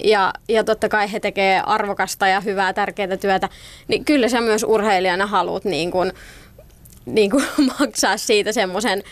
ja, 0.04 0.32
ja 0.48 0.64
totta 0.64 0.88
kai 0.88 1.12
he 1.12 1.20
tekevät 1.20 1.62
arvokasta 1.66 2.28
ja 2.28 2.40
hyvää, 2.40 2.72
tärkeää 2.72 3.16
työtä, 3.16 3.48
niin 3.88 4.04
kyllä 4.04 4.28
sä 4.28 4.40
myös 4.40 4.64
urheilijana 4.68 5.26
haluat 5.26 5.64
niin 5.64 5.90
kuin, 5.90 6.12
niin 7.06 7.30
kuin 7.30 7.44
maksaa 7.80 8.16
siitä 8.16 8.52
semmoisen, 8.52 9.02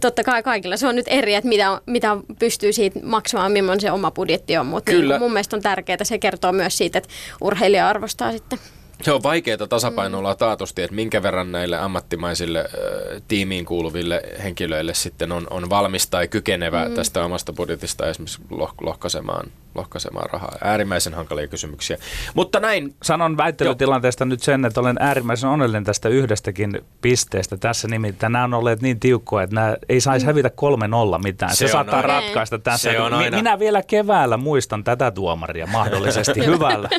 Totta 0.00 0.24
kai 0.24 0.42
kaikilla. 0.42 0.76
Se 0.76 0.86
on 0.86 0.94
nyt 0.94 1.06
eri, 1.08 1.34
että 1.34 1.48
mitä, 1.48 1.80
mitä 1.86 2.16
pystyy 2.38 2.72
siitä 2.72 3.00
maksamaan, 3.02 3.52
millainen 3.52 3.80
se 3.80 3.92
oma 3.92 4.10
budjetti 4.10 4.56
on, 4.56 4.66
mutta 4.66 4.92
niin 4.92 5.18
mun 5.18 5.32
mielestä 5.32 5.56
on 5.56 5.62
tärkeää, 5.62 5.98
se 6.02 6.18
kertoo 6.18 6.52
myös 6.52 6.78
siitä, 6.78 6.98
että 6.98 7.10
urheilija 7.40 7.88
arvostaa 7.88 8.32
sitten 8.32 8.58
se 9.02 9.12
on 9.12 9.22
vaikeaa 9.22 9.66
tasapainoilla 9.68 10.32
mm. 10.32 10.38
taatusti, 10.38 10.82
että 10.82 10.96
minkä 10.96 11.22
verran 11.22 11.52
näille 11.52 11.78
ammattimaisille 11.78 12.58
äh, 12.58 13.22
tiimiin 13.28 13.64
kuuluville 13.64 14.22
henkilöille 14.42 14.94
sitten 14.94 15.32
on, 15.32 15.46
on 15.50 15.70
valmis 15.70 16.06
tai 16.06 16.28
kykenevä 16.28 16.88
mm. 16.88 16.94
tästä 16.94 17.24
omasta 17.24 17.52
budjetista 17.52 18.06
esimerkiksi 18.06 18.40
loh, 18.50 18.74
lohkaisemaan, 18.80 19.50
lohkaisemaan 19.74 20.30
rahaa. 20.30 20.52
Äärimmäisen 20.64 21.14
hankalia 21.14 21.46
kysymyksiä. 21.46 21.98
Mutta 22.34 22.60
näin. 22.60 22.94
Sanon 23.02 23.36
väittelytilanteesta 23.36 24.24
jo. 24.24 24.28
nyt 24.28 24.42
sen, 24.42 24.64
että 24.64 24.80
olen 24.80 24.96
äärimmäisen 25.00 25.50
onnellinen 25.50 25.84
tästä 25.84 26.08
yhdestäkin 26.08 26.80
pisteestä. 27.00 27.56
Tässä 27.56 27.88
nimittäin 27.88 28.32
nämä 28.32 28.44
on 28.44 28.54
olleet 28.54 28.82
niin 28.82 29.00
tiukkoja, 29.00 29.44
että 29.44 29.54
nämä 29.54 29.76
ei 29.88 30.00
saisi 30.00 30.26
mm. 30.26 30.28
hävitä 30.28 30.50
kolme 30.50 30.88
nolla 30.88 31.18
mitään. 31.18 31.56
Se, 31.56 31.66
se 31.66 31.72
saattaa 31.72 31.96
aina. 31.96 32.08
ratkaista 32.08 32.58
tässä. 32.58 32.90
Se 32.90 33.00
on 33.00 33.14
aina. 33.14 33.36
Minä 33.36 33.58
vielä 33.58 33.82
keväällä 33.82 34.36
muistan 34.36 34.84
tätä 34.84 35.10
tuomaria 35.10 35.66
mahdollisesti 35.66 36.46
hyvällä. 36.50 36.88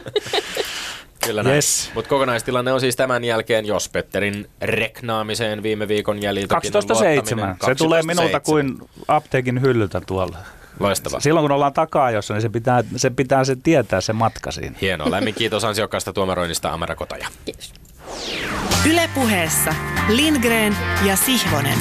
Kyllä 1.30 1.44
näin. 1.44 1.56
Yes. 1.56 1.92
Mutta 1.96 2.10
kokonaistilanne 2.10 2.74
on 2.74 2.80
siis 2.80 2.96
tämän 2.96 3.24
jälkeen, 3.24 3.66
jos 3.66 3.90
Petterin 3.90 4.50
reknaamiseen 4.62 5.64
viime 5.64 5.88
viikon 5.88 6.22
jäljiltä 6.22 6.56
12.7. 6.56 7.66
Se 7.66 7.76
tulee 7.76 8.04
minulta 8.04 8.40
kuin 8.40 8.78
apteekin 9.08 9.62
hyllyltä 9.62 10.02
tuolla. 10.02 10.38
Loistavaa. 10.80 11.20
Silloin 11.20 11.44
kun 11.44 11.52
ollaan 11.52 11.74
takajossa, 11.74 12.34
niin 12.34 12.42
se 12.42 12.50
pitää, 12.50 12.84
se 12.96 13.10
pitää 13.10 13.44
se 13.44 13.56
tietää 13.56 14.02
se 14.02 14.14
matka 14.14 14.52
siinä. 14.52 14.76
Hienoa. 14.82 15.12
Lämmin 15.12 15.34
kiitos 15.34 15.64
ansiokkaasta 15.64 16.14
tuomaroinnista 16.14 16.74
Amara 16.74 16.96
Kotaja. 16.96 17.28
Kiitos. 17.46 17.74
Ylepuheessa 18.90 19.76
Lindgren 20.08 20.78
ja 21.06 21.16
Sihvonen. 21.16 21.78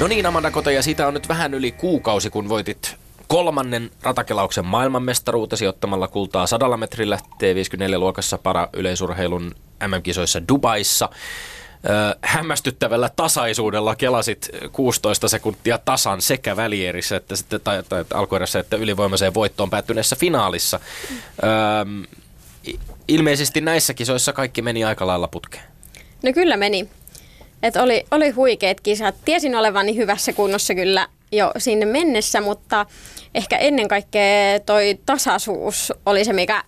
No 0.00 0.06
niin, 0.06 0.26
Amanda 0.26 0.50
Kotaja, 0.50 0.82
siitä 0.82 1.06
on 1.06 1.14
nyt 1.14 1.28
vähän 1.28 1.54
yli 1.54 1.72
kuukausi, 1.72 2.30
kun 2.30 2.48
voitit 2.48 2.96
kolmannen 3.28 3.90
ratakelauksen 4.02 4.66
maailmanmestaruutesi 4.66 5.66
ottamalla 5.66 6.08
kultaa 6.08 6.46
sadalla 6.46 6.76
metrillä 6.76 7.18
T54-luokassa 7.34 8.38
para-yleisurheilun 8.38 9.54
MM-kisoissa 9.86 10.48
Dubaissa. 10.48 11.08
Hämmästyttävällä 12.22 13.10
tasaisuudella 13.16 13.96
kelasit 13.96 14.50
16 14.72 15.28
sekuntia 15.28 15.78
tasan 15.78 16.22
sekä 16.22 16.56
välierissä 16.56 17.16
että, 17.16 17.36
sitten, 17.36 17.60
tai, 17.60 17.82
tai, 17.82 18.04
alkuerässä 18.14 18.58
että 18.58 18.76
ylivoimaiseen 18.76 19.34
voittoon 19.34 19.70
päättyneessä 19.70 20.16
finaalissa. 20.16 20.80
Ö, 21.42 22.08
ilmeisesti 23.08 23.60
näissä 23.60 23.94
kisoissa 23.94 24.32
kaikki 24.32 24.62
meni 24.62 24.84
aika 24.84 25.06
lailla 25.06 25.28
putkeen. 25.28 25.64
No 26.22 26.32
kyllä 26.32 26.56
meni. 26.56 26.88
Et 27.62 27.76
oli, 27.76 28.06
oli 28.10 28.30
huikeat 28.30 28.80
kisat. 28.80 29.14
Tiesin 29.24 29.54
olevani 29.54 29.96
hyvässä 29.96 30.32
kunnossa 30.32 30.74
kyllä 30.74 31.08
jo 31.32 31.52
sinne 31.58 31.86
mennessä, 31.86 32.40
mutta 32.40 32.86
ehkä 33.34 33.56
ennen 33.56 33.88
kaikkea 33.88 34.60
toi 34.66 34.98
tasaisuus 35.06 35.92
oli 36.06 36.24
se, 36.24 36.32
mikä 36.32 36.64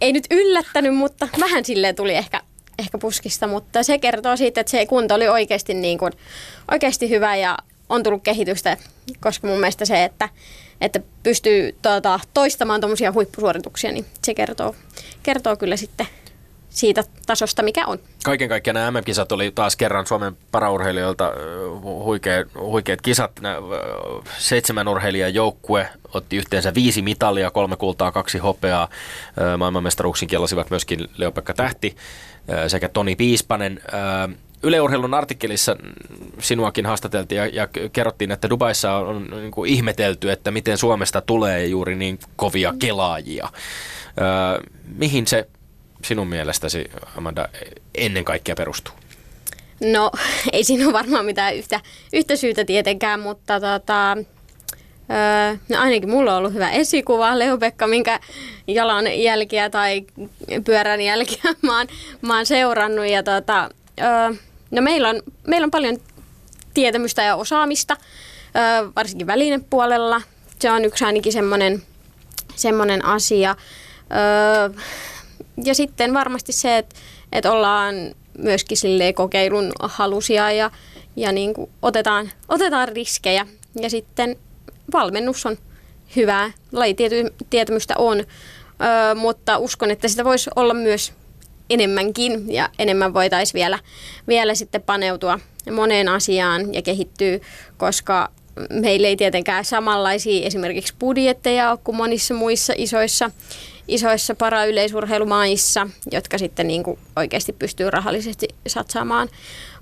ei 0.00 0.12
nyt 0.12 0.24
yllättänyt, 0.30 0.94
mutta 0.94 1.28
vähän 1.40 1.64
silleen 1.64 1.96
tuli 1.96 2.14
ehkä, 2.14 2.42
ehkä 2.78 2.98
puskista, 2.98 3.46
mutta 3.46 3.82
se 3.82 3.98
kertoo 3.98 4.36
siitä, 4.36 4.60
että 4.60 4.70
se 4.70 4.86
kunto 4.86 5.14
oli 5.14 5.28
oikeasti, 5.28 5.74
niin 5.74 5.98
kuin, 5.98 6.12
oikeasti 6.70 7.10
hyvä 7.10 7.36
ja 7.36 7.58
on 7.88 8.02
tullut 8.02 8.22
kehitystä, 8.22 8.76
koska 9.20 9.46
mun 9.46 9.60
mielestä 9.60 9.84
se, 9.84 10.04
että, 10.04 10.28
että 10.80 11.00
pystyy 11.22 11.76
tuota, 11.82 12.20
toistamaan 12.34 12.80
tuommoisia 12.80 13.12
huippusuorituksia, 13.12 13.92
niin 13.92 14.06
se 14.24 14.34
kertoo, 14.34 14.74
kertoo 15.22 15.56
kyllä 15.56 15.76
sitten 15.76 16.06
siitä 16.70 17.04
tasosta, 17.26 17.62
mikä 17.62 17.86
on. 17.86 17.98
Kaiken 18.24 18.48
kaikkiaan 18.48 18.74
nämä 18.74 18.90
MM-kisat 18.90 19.32
oli 19.32 19.52
taas 19.54 19.76
kerran 19.76 20.06
Suomen 20.06 20.36
paraurheilijoilta 20.52 21.32
huikea, 21.82 22.44
huikeat 22.60 23.00
kisat. 23.00 23.40
Nämä 23.40 23.56
seitsemän 24.38 24.88
urheilijan 24.88 25.34
joukkue 25.34 25.88
otti 26.14 26.36
yhteensä 26.36 26.74
viisi 26.74 27.02
mitalia, 27.02 27.50
kolme 27.50 27.76
kultaa, 27.76 28.12
kaksi 28.12 28.38
hopeaa. 28.38 28.88
Maailmanmestaruuksiin 29.58 30.28
kellasivat 30.28 30.70
myöskin 30.70 31.08
Leopekka 31.16 31.54
Tähti 31.54 31.96
sekä 32.68 32.88
Toni 32.88 33.16
Piispanen. 33.16 33.80
Yleurheilun 34.62 35.14
artikkelissa 35.14 35.76
sinuakin 36.38 36.86
haastateltiin 36.86 37.36
ja, 37.36 37.46
ja 37.46 37.68
kerrottiin, 37.92 38.30
että 38.30 38.50
Dubaissa 38.50 38.94
on, 38.94 39.06
on 39.06 39.40
niin 39.40 39.50
kuin 39.50 39.70
ihmetelty, 39.70 40.30
että 40.30 40.50
miten 40.50 40.78
Suomesta 40.78 41.20
tulee 41.20 41.66
juuri 41.66 41.96
niin 41.96 42.18
kovia 42.36 42.74
kelaajia. 42.78 43.48
Ö, 44.18 44.68
mihin 44.96 45.26
se 45.26 45.48
sinun 46.04 46.28
mielestäsi, 46.28 46.90
Amanda, 47.16 47.48
ennen 47.94 48.24
kaikkea 48.24 48.54
perustuu? 48.54 48.94
No, 49.80 50.10
ei 50.52 50.64
siinä 50.64 50.84
ole 50.84 50.92
varmaan 50.92 51.24
mitään 51.24 51.56
yhtä, 51.56 51.80
yhtä 52.12 52.36
syytä 52.36 52.64
tietenkään, 52.64 53.20
mutta 53.20 53.60
tota, 53.60 54.16
öö, 55.10 55.56
no 55.68 55.80
ainakin 55.80 56.10
mulla 56.10 56.32
on 56.32 56.38
ollut 56.38 56.54
hyvä 56.54 56.70
esikuva, 56.70 57.38
Leo-Pekka, 57.38 57.86
minkä 57.86 58.20
jalan 58.66 59.22
jälkiä 59.22 59.70
tai 59.70 60.04
pyörän 60.64 61.00
jälkiä 61.00 61.42
mä 61.62 61.78
oon, 61.78 61.86
mä 62.22 62.36
oon 62.36 62.46
seurannut. 62.46 63.06
Ja 63.06 63.22
tota, 63.22 63.70
öö, 64.00 64.34
no 64.70 64.82
meillä, 64.82 65.08
on, 65.08 65.22
meillä 65.46 65.64
on 65.64 65.70
paljon 65.70 65.98
tietämystä 66.74 67.22
ja 67.22 67.36
osaamista, 67.36 67.96
öö, 68.56 68.90
varsinkin 68.96 69.26
välinepuolella. 69.26 70.22
Se 70.58 70.70
on 70.70 70.84
yksi 70.84 71.04
ainakin 71.04 71.32
semmoinen, 71.32 73.04
asia. 73.04 73.56
Öö, 74.12 74.80
ja 75.64 75.74
sitten 75.74 76.14
varmasti 76.14 76.52
se, 76.52 76.78
että, 76.78 76.96
että 77.32 77.52
ollaan 77.52 77.94
myöskin 78.38 78.78
kokeilun 79.14 79.72
halusia 79.80 80.52
ja, 80.52 80.70
ja 81.16 81.32
niin 81.32 81.54
kuin 81.54 81.70
otetaan, 81.82 82.30
otetaan 82.48 82.88
riskejä. 82.88 83.46
Ja 83.80 83.90
sitten 83.90 84.36
valmennus 84.92 85.46
on 85.46 85.56
hyvää, 86.16 86.52
lajitietämystä 86.72 87.94
on, 87.98 88.20
ö, 88.20 88.24
mutta 89.14 89.58
uskon, 89.58 89.90
että 89.90 90.08
sitä 90.08 90.24
voisi 90.24 90.50
olla 90.56 90.74
myös 90.74 91.12
enemmänkin 91.70 92.52
ja 92.52 92.68
enemmän 92.78 93.14
voitaisiin 93.14 93.58
vielä, 93.58 93.78
vielä 94.28 94.54
sitten 94.54 94.82
paneutua 94.82 95.38
moneen 95.72 96.08
asiaan 96.08 96.74
ja 96.74 96.82
kehittyy, 96.82 97.40
koska 97.76 98.30
meillä 98.70 99.08
ei 99.08 99.16
tietenkään 99.16 99.64
samanlaisia 99.64 100.46
esimerkiksi 100.46 100.94
budjetteja 100.98 101.70
ole 101.70 101.78
kuin 101.84 101.96
monissa 101.96 102.34
muissa 102.34 102.72
isoissa 102.76 103.30
isoissa 103.88 104.34
parayleisurheilumaissa, 104.34 105.86
jotka 106.12 106.38
sitten 106.38 106.66
niin 106.68 106.82
kuin 106.82 106.98
oikeasti 107.16 107.52
pystyy 107.52 107.90
rahallisesti 107.90 108.48
satsaamaan 108.66 109.28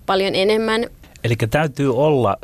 paljon 0.06 0.34
enemmän. 0.34 0.86
Eli 1.24 1.34
täytyy 1.50 1.96
olla 1.96 2.36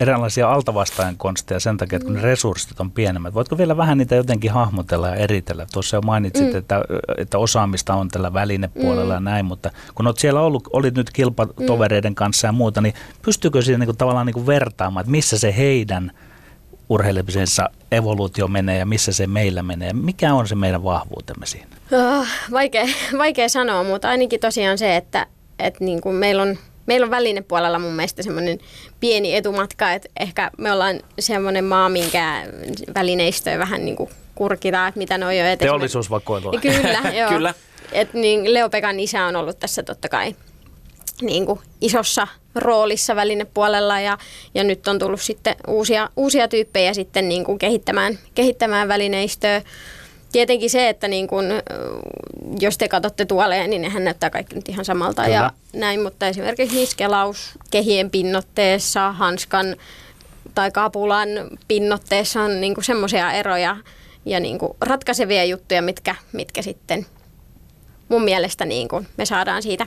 eräänlaisia 0.00 0.52
altavastaajan 0.52 1.16
konsteja 1.16 1.60
sen 1.60 1.76
takia, 1.76 1.96
että 1.96 2.06
kun 2.06 2.14
ne 2.14 2.22
resurssit 2.22 2.80
on 2.80 2.90
pienemmät. 2.90 3.34
Voitko 3.34 3.58
vielä 3.58 3.76
vähän 3.76 3.98
niitä 3.98 4.14
jotenkin 4.14 4.50
hahmotella 4.50 5.08
ja 5.08 5.14
eritellä? 5.14 5.66
Tuossa 5.72 5.96
jo 5.96 6.00
mainitsit, 6.00 6.52
mm. 6.52 6.58
että, 6.58 6.80
että 7.18 7.38
osaamista 7.38 7.94
on 7.94 8.08
tällä 8.08 8.32
välinepuolella 8.32 9.20
mm. 9.20 9.26
ja 9.26 9.30
näin, 9.30 9.44
mutta 9.44 9.70
kun 9.94 10.06
olet 10.06 10.18
siellä 10.18 10.40
ollut, 10.40 10.68
olit 10.72 10.94
nyt 10.94 11.10
kilpatovereiden 11.10 12.12
mm. 12.12 12.16
kanssa 12.16 12.46
ja 12.46 12.52
muuta, 12.52 12.80
niin 12.80 12.94
pystyykö 13.22 13.62
siinä 13.62 13.78
niin 13.78 13.86
kuin, 13.86 13.96
tavallaan 13.96 14.26
niin 14.26 14.34
kuin 14.34 14.46
vertaamaan, 14.46 15.00
että 15.00 15.10
missä 15.10 15.38
se 15.38 15.56
heidän– 15.56 16.12
urheilemisensa 16.88 17.70
evoluutio 17.92 18.48
menee 18.48 18.78
ja 18.78 18.86
missä 18.86 19.12
se 19.12 19.26
meillä 19.26 19.62
menee? 19.62 19.92
Mikä 19.92 20.34
on 20.34 20.48
se 20.48 20.54
meidän 20.54 20.84
vahvuutemme 20.84 21.46
siinä? 21.46 21.66
Oh, 21.92 22.26
vaikea, 22.52 22.84
vaikea 23.18 23.48
sanoa, 23.48 23.84
mutta 23.84 24.08
ainakin 24.08 24.40
tosiaan 24.40 24.78
se, 24.78 24.96
että, 24.96 25.26
että 25.58 25.84
niin 25.84 26.00
kuin 26.00 26.16
meillä 26.16 26.42
on 26.42 26.58
Meillä 26.86 27.04
on 27.04 27.10
välinepuolella 27.10 27.78
mun 27.78 27.92
mielestä 27.92 28.22
semmoinen 28.22 28.58
pieni 29.00 29.36
etumatka, 29.36 29.92
että 29.92 30.08
ehkä 30.20 30.50
me 30.58 30.72
ollaan 30.72 31.00
semmoinen 31.18 31.64
maa, 31.64 31.88
minkä 31.88 32.46
välineistöä 32.94 33.58
vähän 33.58 33.84
niin 33.84 33.96
kuin 33.96 34.10
kurkitaan, 34.34 34.88
että 34.88 34.98
mitä 34.98 35.18
ne 35.18 35.26
on 35.26 35.36
jo. 35.36 35.56
Teollisuusvakoilua. 35.58 36.52
Kyllä, 36.60 37.02
joo. 37.18 37.28
Kyllä. 37.28 37.54
Et 37.92 38.14
niin 38.14 38.54
Leopekan 38.54 39.00
isä 39.00 39.24
on 39.24 39.36
ollut 39.36 39.58
tässä 39.58 39.82
totta 39.82 40.08
kai 40.08 40.34
niin 41.20 41.46
kuin 41.46 41.60
isossa 41.80 42.28
roolissa 42.54 43.16
välinepuolella 43.16 44.00
ja, 44.00 44.18
ja 44.54 44.64
nyt 44.64 44.88
on 44.88 44.98
tullut 44.98 45.20
sitten 45.20 45.56
uusia, 45.66 46.10
uusia 46.16 46.48
tyyppejä 46.48 46.94
sitten 46.94 47.28
niin 47.28 47.44
kuin 47.44 47.58
kehittämään, 47.58 48.18
kehittämään 48.34 48.88
välineistöä. 48.88 49.62
Tietenkin 50.32 50.70
se, 50.70 50.88
että 50.88 51.08
niin 51.08 51.26
kun, 51.28 51.44
jos 52.60 52.78
te 52.78 52.88
katsotte 52.88 53.24
tuoleja, 53.24 53.66
niin 53.66 53.82
nehän 53.82 54.04
näyttää 54.04 54.30
kaikki 54.30 54.54
nyt 54.54 54.68
ihan 54.68 54.84
samalta 54.84 55.22
Kyllä. 55.22 55.34
ja 55.34 55.50
näin, 55.72 56.02
mutta 56.02 56.26
esimerkiksi 56.28 56.76
niskelaus 56.76 57.58
kehien 57.70 58.10
pinnotteessa, 58.10 59.12
hanskan 59.12 59.76
tai 60.54 60.70
kapulan 60.70 61.28
pinnotteessa 61.68 62.42
on 62.42 62.60
niin 62.60 62.74
semmoisia 62.82 63.32
eroja 63.32 63.76
ja 64.24 64.40
niin 64.40 64.58
ratkaisevia 64.80 65.44
juttuja, 65.44 65.82
mitkä, 65.82 66.14
mitkä 66.32 66.62
sitten 66.62 67.06
mun 68.08 68.22
mielestä 68.22 68.64
niin 68.64 68.88
me 69.16 69.26
saadaan 69.26 69.62
siitä, 69.62 69.86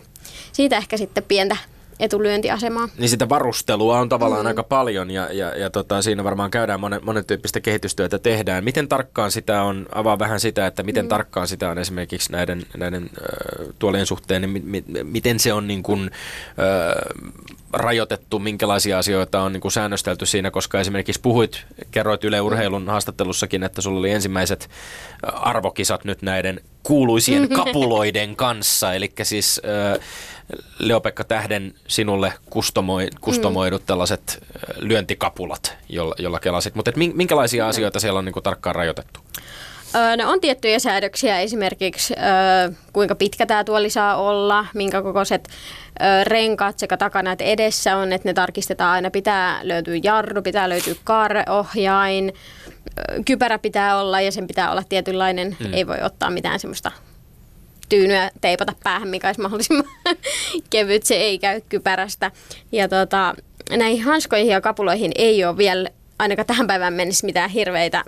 siitä 0.52 0.78
ehkä 0.78 0.98
sitten 0.98 1.24
pientä 1.24 1.58
etulyöntiasemaa. 2.00 2.90
Niin 2.98 3.10
sitä 3.10 3.30
varustelua 3.30 4.00
on 4.00 4.10
tavallaan 4.10 4.42
mm. 4.42 4.48
aika 4.48 4.64
paljon 4.64 5.12
ja, 5.12 5.34
ja, 5.34 5.58
ja 5.58 5.70
tota, 5.70 6.02
siinä 6.02 6.24
varmaan 6.24 6.52
käydään 6.52 6.80
monen, 6.80 7.00
monen 7.04 7.26
tyyppistä 7.26 7.60
kehitystyötä 7.60 8.20
tehdään. 8.20 8.64
Miten 8.64 8.88
tarkkaan 8.88 9.32
sitä 9.32 9.64
on, 9.64 9.86
avaa 9.96 10.20
vähän 10.20 10.40
sitä, 10.40 10.68
että 10.68 10.84
miten 10.84 11.06
mm. 11.06 11.10
tarkkaan 11.10 11.48
sitä 11.48 11.70
on 11.70 11.78
esimerkiksi 11.78 12.32
näiden, 12.32 12.66
näiden 12.78 13.04
äh, 13.04 13.68
tuolien 13.80 14.06
suhteen, 14.06 14.42
niin 14.42 14.50
mi, 14.50 14.62
mi, 14.66 14.84
miten 15.04 15.40
se 15.40 15.54
on 15.54 15.68
niin 15.68 15.84
kuin, 15.84 16.12
äh, 16.60 17.40
rajoitettu, 17.74 18.40
minkälaisia 18.40 19.00
asioita 19.00 19.42
on 19.42 19.54
niin 19.54 19.62
kuin 19.62 19.72
säännöstelty 19.72 20.26
siinä, 20.26 20.52
koska 20.52 20.80
esimerkiksi 20.80 21.22
puhuit, 21.22 21.66
kerroit 21.92 22.24
Yle 22.24 22.42
Urheilun 22.42 22.88
haastattelussakin, 22.88 23.64
että 23.64 23.82
sulla 23.82 24.00
oli 24.00 24.12
ensimmäiset 24.12 24.70
arvokisat 25.24 26.06
nyt 26.06 26.22
näiden 26.22 26.62
kuuluisien 26.84 27.50
kapuloiden 27.50 28.36
kanssa, 28.36 28.94
eli 28.94 29.12
siis 29.24 29.62
äh, 29.66 30.06
Leopekka 30.80 31.24
Tähden 31.24 31.74
sinulle 31.88 32.34
kustomoi, 32.50 33.08
kustomoidut 33.22 33.86
tällaiset 33.86 34.44
lyöntikapulat, 34.78 35.78
jolla, 35.90 36.16
jolla 36.20 36.40
kelasit. 36.40 36.76
Mutta 36.76 36.92
minkälaisia 36.96 37.68
asioita 37.68 38.00
siellä 38.00 38.20
on 38.20 38.26
niin 38.26 38.34
kuin 38.34 38.44
tarkkaan 38.44 38.76
rajoitettu? 38.76 39.20
No 40.18 40.32
on 40.32 40.42
tiettyjä 40.42 40.80
säädöksiä, 40.80 41.40
esimerkiksi 41.40 42.14
kuinka 42.94 43.16
pitkä 43.16 43.46
tämä 43.46 43.64
tuoli 43.64 43.90
saa 43.90 44.16
olla, 44.16 44.66
minkä 44.74 45.02
kokoiset 45.02 45.50
renkaat 46.24 46.80
sekä 46.80 46.98
takana 46.98 47.32
että 47.32 47.44
edessä 47.44 47.98
on, 47.98 48.14
että 48.14 48.30
ne 48.30 48.34
tarkistetaan 48.34 48.92
aina. 48.92 49.12
Pitää 49.12 49.60
löytyä 49.64 49.96
jarru, 50.04 50.42
pitää 50.42 50.70
löytyä 50.70 50.94
kaareohjain, 51.04 52.34
kypärä 53.26 53.60
pitää 53.60 54.00
olla 54.00 54.22
ja 54.22 54.32
sen 54.32 54.48
pitää 54.48 54.72
olla 54.72 54.84
tietynlainen, 54.90 55.58
mm. 55.60 55.74
ei 55.74 55.88
voi 55.88 56.02
ottaa 56.02 56.30
mitään 56.30 56.60
semmoista 56.60 56.92
tyynyä 57.90 58.32
teipata 58.42 58.74
päähän, 58.84 59.08
mikä 59.08 59.28
olisi 59.28 59.42
mahdollisimman 59.42 59.86
kevyt, 60.70 61.04
se 61.04 61.16
ei 61.16 61.40
käy 61.40 61.62
kypärästä. 61.70 62.32
Ja 62.72 62.88
tota, 62.88 63.36
näihin 63.78 64.04
hanskoihin 64.04 64.52
ja 64.52 64.62
kapuloihin 64.62 65.12
ei 65.16 65.46
ole 65.46 65.58
vielä 65.58 65.90
ainakaan 66.20 66.46
tähän 66.46 66.68
päivään 66.68 66.94
mennessä 66.94 67.26
mitään 67.26 67.50
hirveitä, 67.50 68.04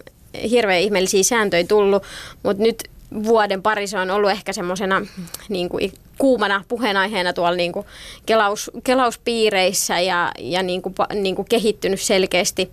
hirveän 0.49 0.81
ihmeellisiä 0.81 1.23
sääntöjä 1.23 1.63
tullut, 1.63 2.03
mutta 2.43 2.63
nyt 2.63 2.83
vuoden 3.23 3.61
pari 3.61 3.87
se 3.87 3.99
on 3.99 4.11
ollut 4.11 4.31
ehkä 4.31 4.53
semmoisena 4.53 5.05
niin 5.49 5.69
kuin 5.69 5.93
kuumana 6.17 6.63
puheenaiheena 6.67 7.33
tuolla 7.33 7.55
niin 7.55 7.71
kuin 7.71 7.85
kelaus, 8.25 8.71
kelauspiireissä 8.83 9.99
ja, 9.99 10.31
ja 10.39 10.63
niin 10.63 10.81
kuin, 10.81 10.95
niin 11.13 11.35
kuin 11.35 11.47
kehittynyt 11.49 12.01
selkeästi 12.01 12.71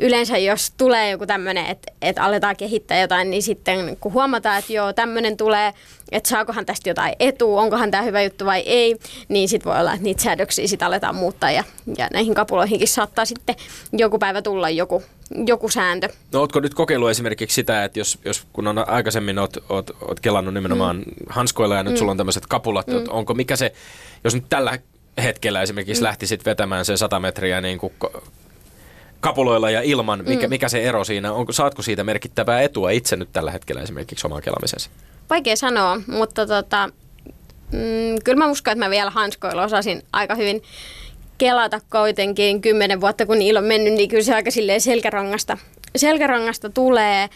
yleensä 0.00 0.38
jos 0.38 0.72
tulee 0.76 1.10
joku 1.10 1.26
tämmöinen, 1.26 1.66
että, 1.66 1.92
että 2.02 2.24
aletaan 2.24 2.56
kehittää 2.56 3.00
jotain, 3.00 3.30
niin 3.30 3.42
sitten 3.42 3.96
kun 3.96 4.12
huomataan, 4.12 4.58
että 4.58 4.72
joo, 4.72 4.92
tämmöinen 4.92 5.36
tulee, 5.36 5.74
että 6.12 6.28
saakohan 6.28 6.66
tästä 6.66 6.90
jotain 6.90 7.14
etua, 7.20 7.60
onkohan 7.60 7.90
tämä 7.90 8.02
hyvä 8.02 8.22
juttu 8.22 8.44
vai 8.44 8.60
ei, 8.60 8.96
niin 9.28 9.48
sitten 9.48 9.72
voi 9.72 9.80
olla, 9.80 9.92
että 9.92 10.04
niitä 10.04 10.22
säädöksiä 10.22 10.66
sitten 10.66 10.86
aletaan 10.86 11.14
muuttaa 11.14 11.50
ja, 11.50 11.64
ja 11.98 12.08
näihin 12.12 12.34
kapuloihinkin 12.34 12.88
saattaa 12.88 13.24
sitten 13.24 13.54
joku 13.92 14.18
päivä 14.18 14.42
tulla 14.42 14.70
joku, 14.70 15.02
joku 15.46 15.68
sääntö. 15.68 16.08
No 16.32 16.40
ootko 16.40 16.60
nyt 16.60 16.74
kokeillut 16.74 17.10
esimerkiksi 17.10 17.54
sitä, 17.54 17.84
että 17.84 17.98
jos, 17.98 18.18
jos 18.24 18.46
kun 18.52 18.66
on 18.66 18.88
aikaisemmin 18.88 19.38
oot, 19.38 19.56
oot, 19.68 19.90
oot 20.08 20.20
kelannut 20.20 20.54
nimenomaan 20.54 20.96
mm. 20.96 21.04
hanskoilla 21.28 21.76
ja 21.76 21.82
nyt 21.82 21.92
mm. 21.92 21.98
sulla 21.98 22.10
on 22.10 22.16
tämmöiset 22.16 22.46
kapulat, 22.46 22.86
mm. 22.86 23.04
onko 23.08 23.34
mikä 23.34 23.56
se, 23.56 23.72
jos 24.24 24.34
nyt 24.34 24.44
tällä 24.48 24.78
hetkellä 25.22 25.62
esimerkiksi 25.62 26.02
mm. 26.02 26.04
lähtisit 26.04 26.44
vetämään 26.44 26.84
sen 26.84 26.98
100 26.98 27.20
metriä 27.20 27.60
niin 27.60 27.78
kuin 27.78 27.92
kapuloilla 29.20 29.70
ja 29.70 29.82
ilman, 29.82 30.24
mikä, 30.26 30.46
mm. 30.46 30.50
mikä 30.50 30.68
se 30.68 30.82
ero 30.82 31.04
siinä 31.04 31.32
on? 31.32 31.46
Saatko 31.50 31.82
siitä 31.82 32.04
merkittävää 32.04 32.62
etua 32.62 32.90
itse 32.90 33.16
nyt 33.16 33.28
tällä 33.32 33.50
hetkellä 33.50 33.82
esimerkiksi 33.82 34.26
omaan 34.26 34.42
kelamisessa? 34.42 34.90
Vaikea 35.30 35.56
sanoa, 35.56 36.00
mutta 36.06 36.46
tota, 36.46 36.88
mm, 37.72 38.22
kyllä 38.24 38.38
mä 38.38 38.50
uskon, 38.50 38.72
että 38.72 38.84
mä 38.84 38.90
vielä 38.90 39.10
hanskoilla 39.10 39.64
osasin 39.64 40.02
aika 40.12 40.34
hyvin 40.34 40.62
kelata 41.38 41.80
kuitenkin 41.92 42.60
kymmenen 42.60 43.00
vuotta, 43.00 43.26
kun 43.26 43.38
niillä 43.38 43.58
on 43.60 43.66
mennyt, 43.66 43.92
niin 43.92 44.08
kyllä 44.08 44.22
se 44.22 44.34
aika 44.34 44.50
silleen 44.50 44.80
selkärangasta, 44.80 45.58
selkärangasta 45.96 46.70
tulee. 46.70 47.28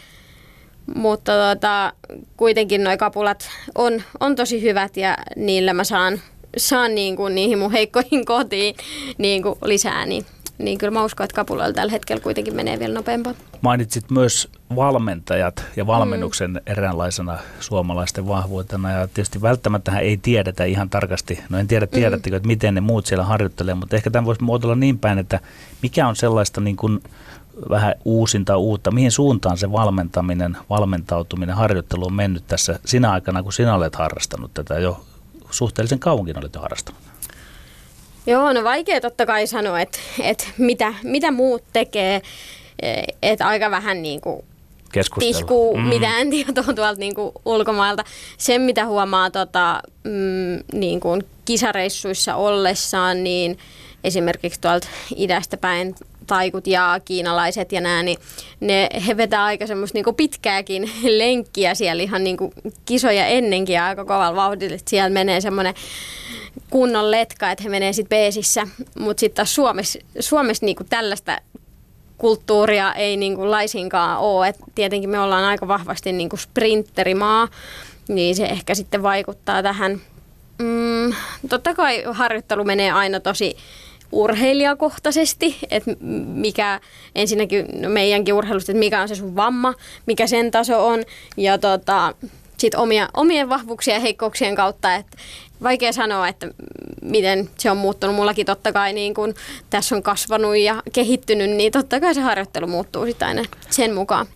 Mutta 0.95 1.31
tota, 1.31 1.93
kuitenkin 2.37 2.83
nuo 2.83 2.97
kapulat 2.97 3.49
on, 3.75 4.03
on 4.19 4.35
tosi 4.35 4.61
hyvät 4.61 4.97
ja 4.97 5.17
niillä 5.35 5.73
mä 5.73 5.83
saan, 5.83 6.21
saan 6.57 6.95
niin 6.95 7.15
kuin 7.15 7.35
niihin 7.35 7.59
mun 7.59 7.71
heikkoihin 7.71 8.25
kotiin 8.25 8.75
niin 9.17 9.43
kuin 9.43 9.55
lisää. 9.63 10.05
Niin, 10.05 10.25
niin 10.57 10.77
kyllä 10.77 10.91
mä 10.91 11.03
uskon, 11.03 11.23
että 11.23 11.35
kapuloilla 11.35 11.73
tällä 11.73 11.91
hetkellä 11.91 12.21
kuitenkin 12.21 12.55
menee 12.55 12.79
vielä 12.79 12.93
nopeampaa. 12.93 13.33
Mainitsit 13.61 14.11
myös 14.11 14.49
valmentajat 14.75 15.63
ja 15.75 15.87
valmennuksen 15.87 16.51
mm. 16.51 16.59
eräänlaisena 16.65 17.37
suomalaisten 17.59 18.27
vahvuutena. 18.27 18.91
Ja 18.91 19.07
tietysti 19.07 19.41
välttämättä 19.41 19.99
ei 19.99 20.17
tiedetä 20.17 20.63
ihan 20.63 20.89
tarkasti, 20.89 21.39
no 21.49 21.57
en 21.57 21.67
tiedä 21.67 21.87
tiedättekö, 21.87 22.35
että 22.35 22.47
miten 22.47 22.75
ne 22.75 22.81
muut 22.81 23.05
siellä 23.05 23.25
harjoittelee, 23.25 23.73
mutta 23.73 23.95
ehkä 23.95 24.11
tämän 24.11 24.25
voisi 24.25 24.43
muotoilla 24.43 24.75
niin 24.75 24.99
päin, 24.99 25.19
että 25.19 25.39
mikä 25.81 26.07
on 26.07 26.15
sellaista 26.15 26.61
niin 26.61 26.75
kuin 26.75 26.99
vähän 27.69 27.95
uusinta 28.05 28.57
uutta, 28.57 28.91
mihin 28.91 29.11
suuntaan 29.11 29.57
se 29.57 29.71
valmentaminen, 29.71 30.57
valmentautuminen, 30.69 31.55
harjoittelu 31.55 32.05
on 32.05 32.13
mennyt 32.13 32.47
tässä 32.47 32.79
sinä 32.85 33.11
aikana, 33.11 33.43
kun 33.43 33.53
sinä 33.53 33.75
olet 33.75 33.95
harrastanut 33.95 34.53
tätä 34.53 34.79
jo 34.79 35.05
suhteellisen 35.49 35.99
kauankin 35.99 36.39
olet 36.39 36.55
jo 36.55 36.61
harrastanut? 36.61 37.01
Joo, 38.27 38.53
no 38.53 38.63
vaikea 38.63 39.01
totta 39.01 39.25
kai 39.25 39.47
sanoa, 39.47 39.81
että, 39.81 39.99
että 40.21 40.47
mitä, 40.57 40.93
mitä 41.03 41.31
muut 41.31 41.63
tekee, 41.73 42.21
että 43.21 43.47
aika 43.47 43.71
vähän 43.71 44.01
niin 44.01 44.21
kuin 44.21 44.45
tihkuu 45.19 45.77
mm. 45.77 45.83
mitään 45.83 46.29
tietoa 46.31 46.63
tuolta 46.63 46.99
niin 46.99 47.15
kuin 47.15 47.31
ulkomailta. 47.45 48.03
Sen, 48.37 48.61
mitä 48.61 48.85
huomaa 48.85 49.31
tota, 49.31 49.81
mm, 50.03 50.79
niin 50.79 50.99
kuin 50.99 51.23
kisareissuissa 51.45 52.35
ollessaan, 52.35 53.23
niin 53.23 53.57
esimerkiksi 54.03 54.61
tuolta 54.61 54.87
idästä 55.15 55.57
päin 55.57 55.95
taikut 56.27 56.67
ja 56.67 56.99
kiinalaiset 57.05 57.71
ja 57.71 57.81
nämä, 57.81 58.03
niin 58.03 58.17
ne, 58.59 58.89
he 59.07 59.17
vetää 59.17 59.43
aika 59.43 59.67
semmoista 59.67 59.97
niinku 59.97 60.13
pitkääkin 60.13 60.91
lenkkiä 61.19 61.75
siellä 61.75 62.03
ihan 62.03 62.23
niinku 62.23 62.53
kisoja 62.85 63.25
ennenkin 63.25 63.73
ja 63.73 63.85
aika 63.85 64.05
kovalla 64.05 64.35
vauhdilla. 64.35 64.77
Siellä 64.87 65.09
menee 65.09 65.41
semmoinen 65.41 65.73
kunnon 66.69 67.11
letka, 67.11 67.51
että 67.51 67.63
he 67.63 67.69
menee 67.69 67.93
sitten 67.93 68.17
beesissä. 68.17 68.67
Mutta 68.99 69.19
sitten 69.19 69.35
taas 69.35 69.55
Suomessa, 69.55 69.99
Suomessa 70.19 70.65
niinku 70.65 70.83
tällaista 70.83 71.37
kulttuuria 72.17 72.93
ei 72.93 73.17
niinku 73.17 73.51
laisinkaan 73.51 74.19
ole. 74.19 74.47
Et 74.47 74.57
tietenkin 74.75 75.09
me 75.09 75.19
ollaan 75.19 75.43
aika 75.43 75.67
vahvasti 75.67 76.11
niinku 76.11 76.37
sprinterimaa, 76.37 77.47
niin 78.07 78.35
se 78.35 78.45
ehkä 78.45 78.75
sitten 78.75 79.03
vaikuttaa 79.03 79.63
tähän. 79.63 80.01
Mm, 80.57 81.13
totta 81.49 81.73
kai 81.73 82.03
harjoittelu 82.11 82.63
menee 82.63 82.91
aina 82.91 83.19
tosi 83.19 83.57
urheilijakohtaisesti, 84.11 85.57
että 85.71 85.91
mikä 86.25 86.79
ensinnäkin 87.15 87.65
no 87.81 87.89
meidänkin 87.89 88.33
urheilusta, 88.33 88.71
että 88.71 88.79
mikä 88.79 89.01
on 89.01 89.07
se 89.07 89.15
sun 89.15 89.35
vamma, 89.35 89.73
mikä 90.05 90.27
sen 90.27 90.51
taso 90.51 90.87
on 90.87 91.03
ja 91.37 91.57
tota, 91.57 92.13
sit 92.57 92.75
omia, 92.75 93.09
omien 93.13 93.49
vahvuuksien 93.49 93.95
ja 93.95 94.01
heikkouksien 94.01 94.55
kautta, 94.55 94.95
että 94.95 95.17
vaikea 95.63 95.93
sanoa, 95.93 96.27
että 96.27 96.47
miten 97.01 97.49
se 97.57 97.71
on 97.71 97.77
muuttunut. 97.77 98.15
Mullakin 98.15 98.45
totta 98.45 98.73
kai 98.73 98.93
niin 98.93 99.13
kun 99.13 99.33
tässä 99.69 99.95
on 99.95 100.03
kasvanut 100.03 100.57
ja 100.57 100.83
kehittynyt, 100.93 101.49
niin 101.49 101.71
totta 101.71 101.99
kai 101.99 102.15
se 102.15 102.21
harjoittelu 102.21 102.67
muuttuu 102.67 103.05
sitten 103.05 103.27
aina 103.27 103.43
sen 103.69 103.93
mukaan. 103.93 104.27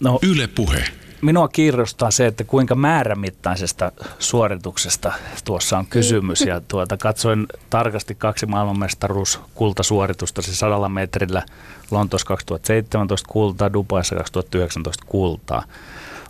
No, 0.00 0.18
Yle 0.22 0.46
puhe 0.46 0.84
minua 1.22 1.48
kiinnostaa 1.48 2.10
se, 2.10 2.26
että 2.26 2.44
kuinka 2.44 2.74
määrämittaisesta 2.74 3.92
suorituksesta 4.18 5.12
tuossa 5.44 5.78
on 5.78 5.86
kysymys. 5.86 6.40
Ja 6.40 6.60
tuota, 6.68 6.96
katsoin 6.96 7.46
tarkasti 7.70 8.14
kaksi 8.14 8.46
maailmanmestaruus 8.46 9.40
kultasuoritusta, 9.54 10.42
siis 10.42 10.58
sadalla 10.58 10.88
metrillä 10.88 11.42
Lontoossa 11.90 12.26
2017 12.26 13.28
kultaa, 13.32 13.72
Dubaissa 13.72 14.16
2019 14.16 15.04
kultaa. 15.06 15.62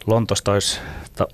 Lontosta 0.06 0.52
olisi, 0.52 0.80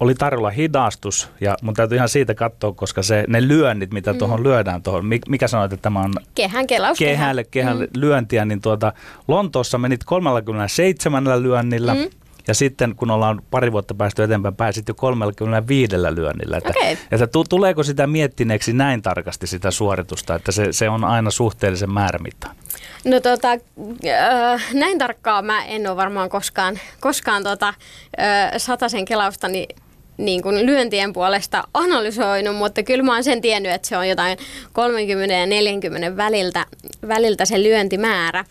oli 0.01 0.15
tarjolla 0.15 0.51
hidastus, 0.51 1.29
ja 1.41 1.57
mun 1.63 1.75
täytyy 1.75 1.97
ihan 1.97 2.09
siitä 2.09 2.35
katsoa, 2.35 2.73
koska 2.73 3.03
se, 3.03 3.25
ne 3.29 3.49
lyönnit, 3.49 3.93
mitä 3.93 4.15
tuohon 4.15 4.41
mm. 4.41 4.45
lyödään 4.45 4.83
tuohon, 4.83 5.05
mikä 5.29 5.49
sanoit, 5.49 5.73
että 5.73 5.83
tämä 5.83 6.01
on 6.01 6.13
kehän 6.35 6.67
kelaus, 6.67 6.99
kehälle, 6.99 7.45
kehälle 7.45 7.85
mm. 7.85 8.01
lyöntiä, 8.01 8.45
niin 8.45 8.61
tuota, 8.61 8.93
Lontoossa 9.29 9.79
menit 9.79 10.05
37 10.05 11.43
lyönnillä, 11.43 11.95
mm. 11.95 12.11
Ja 12.49 12.55
sitten 12.55 12.97
kun 12.97 13.11
ollaan 13.11 13.43
pari 13.51 13.73
vuotta 13.73 13.95
päästy 13.95 14.23
eteenpäin, 14.23 14.57
pääsit 14.57 14.89
jo 14.89 14.95
35 14.95 15.97
lyönnillä. 15.97 16.57
Että, 16.57 16.71
okay. 16.71 16.97
että 17.11 17.27
tuleeko 17.49 17.83
sitä 17.83 18.07
miettineeksi 18.07 18.73
näin 18.73 19.03
tarkasti 19.03 19.47
sitä 19.47 19.71
suoritusta, 19.71 20.35
että 20.35 20.53
se, 20.53 20.73
se 20.73 20.89
on 20.89 21.05
aina 21.05 21.31
suhteellisen 21.31 21.93
määrämittaan? 21.93 22.57
No 23.05 23.21
tota, 23.21 23.51
äh, 23.53 24.75
näin 24.75 24.99
tarkkaan 24.99 25.45
mä 25.45 25.65
en 25.65 25.87
ole 25.87 25.97
varmaan 25.97 26.29
koskaan, 26.29 26.81
koskaan 27.01 27.43
tota, 27.43 27.69
äh, 27.69 28.53
sataisen 28.57 29.05
kelausta 29.05 29.49
niin, 29.49 29.77
niin 30.17 30.43
kuin 30.43 30.67
lyöntien 30.67 31.13
puolesta 31.13 31.65
analysoinut, 31.75 32.57
mutta 32.57 32.83
kyllä 32.83 33.03
mä 33.03 33.13
oon 33.13 33.25
sen 33.25 33.41
tiennyt, 33.41 33.73
että 33.73 33.89
se 33.89 33.97
on 33.97 34.09
jotain 34.09 34.39
30 34.73 35.35
ja 35.35 35.47
40 35.47 36.17
väliltä, 36.17 36.67
väliltä 37.09 37.45
se 37.45 37.63
lyöntimäärä. 37.63 38.45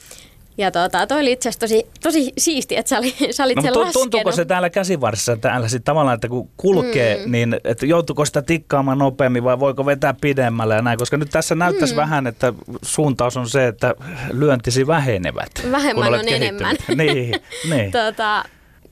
Ja 0.61 0.71
tota, 0.71 1.07
toi 1.07 1.21
oli 1.21 1.31
itse 1.31 1.49
asiassa 1.49 1.59
tosi, 1.59 1.87
tosi 2.03 2.33
siisti, 2.37 2.77
että 2.77 2.89
sä, 2.89 2.97
oli, 2.97 3.15
sä 3.31 3.43
olit 3.43 3.55
no, 3.55 3.61
sen 3.61 3.73
laskenut. 3.73 3.93
Tuntuuko 3.93 4.31
se 4.31 4.45
täällä 4.45 4.69
käsivarressa 4.69 5.37
täällä 5.37 5.67
sit 5.67 5.83
tavallaan, 5.83 6.15
että 6.15 6.27
kun 6.27 6.49
kulkee, 6.57 7.25
mm. 7.25 7.31
niin 7.31 7.57
että 7.63 7.85
joutuuko 7.85 8.25
sitä 8.25 8.41
tikkaamaan 8.41 8.97
nopeammin 8.97 9.43
vai 9.43 9.59
voiko 9.59 9.85
vetää 9.85 10.15
pidemmälle 10.21 10.75
ja 10.75 10.81
näin? 10.81 10.97
Koska 10.97 11.17
nyt 11.17 11.29
tässä 11.29 11.55
näyttäisi 11.55 11.93
mm. 11.93 11.97
vähän, 11.97 12.27
että 12.27 12.53
suuntaus 12.81 13.37
on 13.37 13.49
se, 13.49 13.67
että 13.67 13.95
lyöntisi 14.31 14.87
vähenevät. 14.87 15.51
Vähemmän 15.71 16.13
on 16.13 16.27
enemmän. 16.27 16.75
niin, 16.97 17.35
niin. 17.69 17.91
tota, 18.05 18.43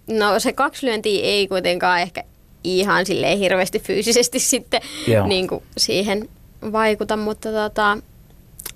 no 0.07 0.39
se 0.39 0.53
kaksi 0.53 0.85
lyöntiä 0.85 1.23
ei 1.23 1.47
kuitenkaan 1.47 2.01
ehkä 2.01 2.23
ihan 2.63 3.05
silleen 3.05 3.37
hirveästi 3.37 3.79
fyysisesti 3.79 4.39
sitten 4.39 4.81
niin 5.27 5.47
kuin 5.47 5.63
siihen 5.77 6.29
vaikuta, 6.71 7.17
mutta 7.17 7.51
tota, 7.51 7.97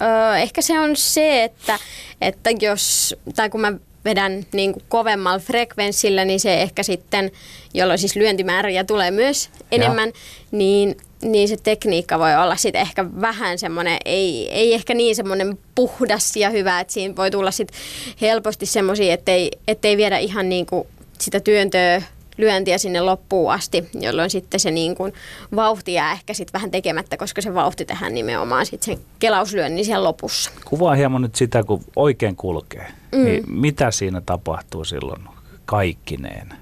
Öö, 0.02 0.38
ehkä 0.38 0.62
se 0.62 0.80
on 0.80 0.96
se, 0.96 1.44
että, 1.44 1.80
että 2.22 2.50
jos, 2.62 3.16
tai 3.36 3.50
kun 3.50 3.62
mä 3.62 3.74
vedän 4.06 4.46
niin 4.52 4.74
kuin 4.74 4.84
kovemmalla 4.90 5.40
frekvenssillä, 5.40 6.26
niin 6.26 6.40
se 6.40 6.62
ehkä 6.62 6.84
sitten, 6.84 7.32
jolloin 7.74 8.00
siis 8.00 8.16
lyöntimääriä 8.16 8.84
tulee 8.84 9.12
myös 9.12 9.50
enemmän, 9.72 10.10
ja. 10.10 10.14
niin, 10.52 10.98
niin 11.22 11.48
se 11.48 11.58
tekniikka 11.64 12.20
voi 12.20 12.36
olla 12.36 12.56
sitten 12.56 12.82
ehkä 12.82 13.06
vähän 13.22 13.60
semmoinen, 13.60 13.98
ei, 14.06 14.52
ei 14.52 14.74
ehkä 14.74 14.94
niin 14.94 15.16
semmoinen 15.16 15.58
puhdas 15.76 16.36
ja 16.36 16.50
hyvä, 16.50 16.80
että 16.80 16.94
siinä 16.94 17.16
voi 17.16 17.32
tulla 17.32 17.52
sitten 17.52 17.80
helposti 18.22 18.66
semmoisia, 18.66 19.14
ettei, 19.14 19.52
ettei 19.68 19.98
viedä 19.98 20.18
ihan 20.18 20.50
niin 20.50 20.66
kuin 20.66 20.88
sitä 21.20 21.40
työntöä 21.40 22.02
lyöntiä 22.38 22.78
sinne 22.78 23.02
loppuun 23.02 23.52
asti, 23.52 23.90
jolloin 23.94 24.30
sitten 24.30 24.60
se 24.60 24.72
niin 24.72 24.96
kuin 24.96 25.14
vauhti 25.56 25.94
jää 25.94 26.12
ehkä 26.12 26.34
sitten 26.34 26.54
vähän 26.54 26.72
tekemättä, 26.72 27.18
koska 27.18 27.42
se 27.42 27.54
vauhti 27.54 27.86
tähän 27.86 28.14
nimenomaan 28.14 28.66
sitten 28.66 28.96
sen 28.96 29.06
kelauslyönnin 29.20 29.86
siellä 29.86 30.04
lopussa. 30.04 30.52
Kuvaa 30.66 30.96
hieman 30.96 31.22
nyt 31.22 31.36
sitä, 31.36 31.64
kun 31.64 31.84
oikein 31.96 32.36
kulkee. 32.36 32.88
Mm. 33.12 33.24
Niin 33.24 33.44
mitä 33.48 33.92
siinä 33.92 34.22
tapahtuu 34.22 34.86
silloin 34.86 35.24
kaikkineen? 35.66 36.54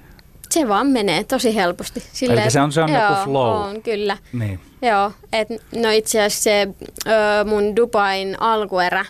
Se 0.50 0.68
vaan 0.68 0.86
menee 0.86 1.24
tosi 1.24 1.54
helposti. 1.54 2.02
Silleen, 2.12 2.42
Eli 2.42 2.50
se 2.50 2.60
on, 2.60 2.72
se 2.72 2.82
on 2.82 2.92
joo, 2.92 3.02
joku 3.02 3.14
flow. 3.24 3.56
On, 3.56 3.82
kyllä. 3.82 4.18
Niin. 4.32 4.60
Joo, 4.82 5.12
et, 5.32 5.48
no 5.74 5.90
itse 5.90 6.22
asiassa 6.22 6.42
se 6.42 6.68
ö, 7.06 7.44
mun 7.44 7.76
Dubain 7.76 8.42
alkuerä, 8.42 9.04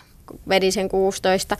vedin 0.49 0.71
sen 0.71 0.89
16, 0.89 1.57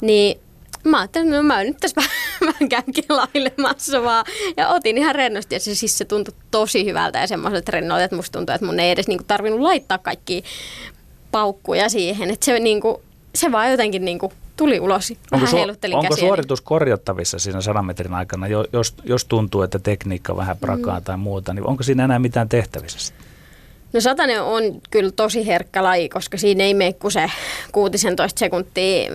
niin 0.00 0.40
mä 0.84 0.98
ajattelin, 0.98 1.30
no 1.30 1.42
mä 1.42 1.64
nyt 1.64 1.76
tässä 1.80 2.00
vähän 2.46 2.68
käyn 2.68 2.92
kelailemassa 2.94 4.02
vaan. 4.02 4.24
Ja 4.56 4.68
otin 4.68 4.98
ihan 4.98 5.14
rennosti 5.14 5.54
ja 5.54 5.60
se 5.60 5.74
siis 5.74 5.98
se 5.98 6.04
tuntui 6.04 6.34
tosi 6.50 6.84
hyvältä 6.84 7.18
ja 7.18 7.26
semmoiset 7.26 7.68
rennolta, 7.68 8.04
että 8.04 8.16
musta 8.16 8.38
tuntui, 8.38 8.54
että 8.54 8.66
mun 8.66 8.80
ei 8.80 8.90
edes 8.90 9.08
niinku 9.08 9.24
tarvinnut 9.26 9.60
laittaa 9.60 9.98
kaikki 9.98 10.44
paukkuja 11.30 11.88
siihen. 11.88 12.30
Että 12.30 12.44
se, 12.44 12.58
niinku, 12.58 13.02
se 13.34 13.52
vaan 13.52 13.70
jotenkin 13.70 14.04
niinku 14.04 14.32
tuli 14.56 14.80
ulos. 14.80 15.12
Onko, 15.32 15.46
su- 15.46 15.96
onko 15.96 16.16
suoritus 16.16 16.60
korjattavissa 16.60 17.38
siinä 17.38 17.60
100 17.60 17.82
metrin 17.82 18.14
aikana, 18.14 18.46
jos, 18.46 18.94
jos 19.04 19.24
tuntuu, 19.24 19.62
että 19.62 19.78
tekniikka 19.78 20.36
vähän 20.36 20.58
prakaa 20.58 21.00
mm. 21.00 21.04
tai 21.04 21.16
muuta, 21.16 21.54
niin 21.54 21.66
onko 21.66 21.82
siinä 21.82 22.04
enää 22.04 22.18
mitään 22.18 22.48
tehtävissä? 22.48 23.14
No 23.92 24.00
satanen 24.00 24.42
on 24.42 24.62
kyllä 24.90 25.10
tosi 25.10 25.46
herkkä 25.46 25.82
laji, 25.82 26.08
koska 26.08 26.38
siinä 26.38 26.64
ei 26.64 26.74
mene 26.74 26.92
kuin 26.92 27.12
se 27.12 27.30
16 27.72 28.38
sekuntia, 28.38 29.10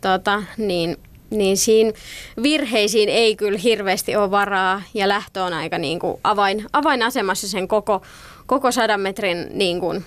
tota, 0.00 0.42
niin 0.56 0.96
niin 1.30 1.56
siinä 1.56 1.92
virheisiin 2.42 3.08
ei 3.08 3.36
kyllä 3.36 3.58
hirveästi 3.58 4.16
ole 4.16 4.30
varaa. 4.30 4.82
Ja 4.94 5.08
lähtö 5.08 5.42
on 5.42 5.52
aika 5.52 5.78
niin 5.78 5.98
kuin 5.98 6.20
avain, 6.24 6.66
avainasemassa 6.72 7.48
sen 7.48 7.68
koko, 7.68 8.02
koko 8.46 8.72
sadan 8.72 9.00
metrin 9.00 9.46
niin 9.50 9.80
kuin, 9.80 10.04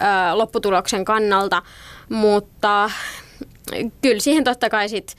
ää, 0.00 0.38
lopputuloksen 0.38 1.04
kannalta, 1.04 1.62
mutta 2.08 2.90
kyllä 4.02 4.20
siihen 4.20 4.44
totta 4.44 4.70
kai 4.70 4.88
sit, 4.88 5.16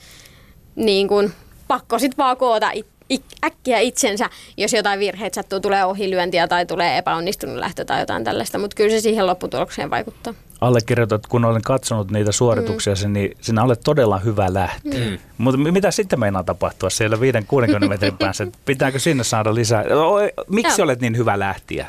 niin 0.76 1.08
kuin, 1.08 1.32
pakko 1.68 1.98
sit 1.98 2.18
vaan 2.18 2.36
koota 2.36 2.70
it, 3.10 3.24
äkkiä 3.44 3.78
itsensä, 3.78 4.30
jos 4.56 4.72
jotain 4.72 5.00
virheitä 5.00 5.34
sattuu, 5.34 5.60
tulee 5.60 5.84
ohilyöntiä 5.84 6.48
tai 6.48 6.66
tulee 6.66 6.98
epäonnistunut 6.98 7.56
lähtö 7.56 7.84
tai 7.84 8.00
jotain 8.00 8.24
tällaista, 8.24 8.58
mutta 8.58 8.74
kyllä 8.74 8.90
se 8.90 9.00
siihen 9.00 9.26
lopputulokseen 9.26 9.90
vaikuttaa. 9.90 10.34
Allekirjoitat, 10.60 11.26
kun 11.26 11.44
olen 11.44 11.62
katsonut 11.62 12.10
niitä 12.10 12.32
suorituksia, 12.32 12.94
mm. 13.06 13.12
niin 13.12 13.36
sinä 13.40 13.62
olet 13.62 13.80
todella 13.84 14.18
hyvä 14.18 14.54
lähteä. 14.54 15.10
Mm. 15.10 15.18
Mutta 15.38 15.58
mitä 15.58 15.90
sitten 15.90 16.20
meinaa 16.20 16.44
tapahtua 16.44 16.90
siellä 16.90 17.16
5-60 17.84 17.88
metrin 17.88 18.18
päässä? 18.18 18.46
Pitääkö 18.64 18.98
sinne 18.98 19.24
saada 19.24 19.54
lisää? 19.54 19.84
Miksi 20.48 20.80
Joo. 20.80 20.84
olet 20.84 21.00
niin 21.00 21.16
hyvä 21.16 21.38
lähtiä? 21.38 21.86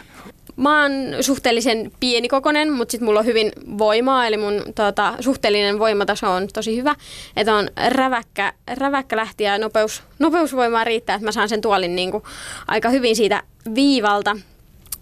Mä 0.55 0.81
oon 0.81 0.91
suhteellisen 1.21 1.91
pienikokonen, 1.99 2.73
mutta 2.73 2.91
sitten 2.91 3.05
mulla 3.05 3.19
on 3.19 3.25
hyvin 3.25 3.51
voimaa, 3.77 4.27
eli 4.27 4.37
mun 4.37 4.61
tota, 4.75 5.13
suhteellinen 5.19 5.79
voimataso 5.79 6.31
on 6.31 6.47
tosi 6.53 6.77
hyvä. 6.77 6.95
Että 7.35 7.55
on 7.55 7.69
räväkkä, 7.87 8.53
räväkkä 8.73 9.17
lähtiä 9.17 9.51
ja 9.51 9.57
nopeus, 9.57 10.03
nopeusvoimaa 10.19 10.83
riittää, 10.83 11.15
että 11.15 11.25
mä 11.25 11.31
saan 11.31 11.49
sen 11.49 11.61
tuolin 11.61 11.95
niinku 11.95 12.23
aika 12.67 12.89
hyvin 12.89 13.15
siitä 13.15 13.43
viivalta, 13.75 14.37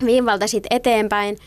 viivalta 0.06 0.48
sit 0.48 0.68
eteenpäin. 0.70 1.38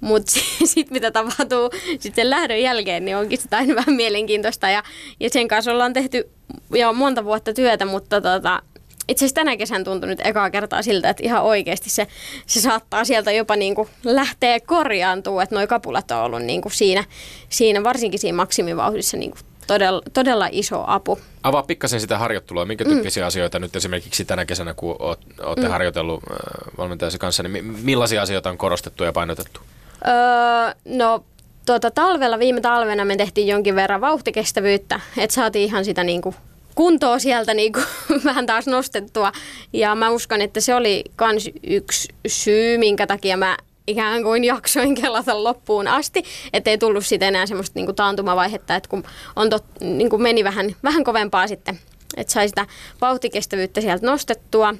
Mutta 0.00 0.32
sitten 0.64 0.92
mitä 0.92 1.10
tapahtuu 1.10 1.70
sitten 1.98 2.30
lähdön 2.30 2.62
jälkeen, 2.62 3.04
niin 3.04 3.16
onkin 3.16 3.38
sitä 3.38 3.56
aina 3.56 3.74
vähän 3.74 3.94
mielenkiintoista. 3.94 4.68
Ja, 4.68 4.82
ja 5.20 5.30
sen 5.30 5.48
kanssa 5.48 5.72
ollaan 5.72 5.92
tehty 5.92 6.30
jo 6.70 6.92
monta 6.92 7.24
vuotta 7.24 7.52
työtä, 7.52 7.84
mutta 7.84 8.20
tota, 8.20 8.62
itse 9.08 9.24
asiassa 9.24 9.34
tänä 9.34 9.56
kesän 9.56 9.84
tuntui 9.84 10.08
nyt 10.08 10.26
ekaa 10.26 10.50
kertaa 10.50 10.82
siltä, 10.82 11.10
että 11.10 11.22
ihan 11.22 11.42
oikeasti 11.42 11.90
se, 11.90 12.06
se 12.46 12.60
saattaa 12.60 13.04
sieltä 13.04 13.32
jopa 13.32 13.56
niin 13.56 13.74
kuin 13.74 13.88
lähteä 14.04 14.60
korjaantua, 14.60 15.42
että 15.42 15.54
nuo 15.54 15.66
kapulat 15.66 16.10
on 16.10 16.18
ollut 16.18 16.42
niin 16.42 16.62
kuin 16.62 16.72
siinä, 16.72 17.04
siinä, 17.48 17.84
varsinkin 17.84 18.20
siinä 18.20 18.36
maksimivauhdissa 18.36 19.16
niin 19.16 19.30
kuin 19.30 19.40
todella, 19.66 20.02
todella 20.12 20.48
iso 20.52 20.84
apu. 20.86 21.18
Avaa 21.42 21.62
pikkasen 21.62 22.00
sitä 22.00 22.18
harjoittelua. 22.18 22.64
Minkä 22.64 22.84
tyyppisiä 22.84 23.22
mm. 23.22 23.26
asioita 23.26 23.58
nyt 23.58 23.76
esimerkiksi 23.76 24.24
tänä 24.24 24.44
kesänä, 24.44 24.74
kun 24.74 24.96
olette 24.98 25.66
mm. 25.66 25.70
harjoitellut 25.70 26.22
äh, 26.30 26.36
valmentajasi 26.78 27.18
kanssa, 27.18 27.42
niin 27.42 27.64
millaisia 27.64 28.22
asioita 28.22 28.50
on 28.50 28.58
korostettu 28.58 29.04
ja 29.04 29.12
painotettu? 29.12 29.60
Öö, 30.06 30.74
no 30.84 31.24
tuota, 31.66 31.90
talvella, 31.90 32.38
viime 32.38 32.60
talvena 32.60 33.04
me 33.04 33.16
tehtiin 33.16 33.48
jonkin 33.48 33.74
verran 33.74 34.00
vauhtikestävyyttä, 34.00 35.00
että 35.18 35.34
saatiin 35.34 35.64
ihan 35.64 35.84
sitä 35.84 36.04
niin 36.04 36.22
kuin 36.22 36.34
kuntoa 36.74 37.18
sieltä 37.18 37.54
niin 37.54 37.72
kuin, 37.72 37.84
vähän 38.24 38.46
taas 38.46 38.66
nostettua. 38.66 39.32
Ja 39.72 39.94
mä 39.94 40.10
uskon, 40.10 40.40
että 40.40 40.60
se 40.60 40.74
oli 40.74 41.04
myös 41.20 41.50
yksi 41.62 42.08
syy, 42.26 42.78
minkä 42.78 43.06
takia 43.06 43.36
mä 43.36 43.56
ikään 43.86 44.22
kuin 44.22 44.44
jaksoin 44.44 44.94
kelata 45.02 45.44
loppuun 45.44 45.88
asti, 45.88 46.24
ettei 46.52 46.78
tullut 46.78 47.06
sitten 47.06 47.28
enää 47.28 47.46
semmoista 47.46 47.78
niin 47.78 47.86
kuin 47.86 47.96
taantumavaihetta, 47.96 48.76
että 48.76 48.88
kun 48.88 49.04
on 49.36 49.50
tot, 49.50 49.64
niin 49.80 50.10
kuin 50.10 50.22
meni 50.22 50.44
vähän, 50.44 50.76
vähän 50.82 51.04
kovempaa 51.04 51.48
sitten, 51.48 51.78
että 52.16 52.32
sai 52.32 52.48
sitä 52.48 52.66
vauhtikestävyyttä 53.00 53.80
sieltä 53.80 54.06
nostettua. 54.06 54.74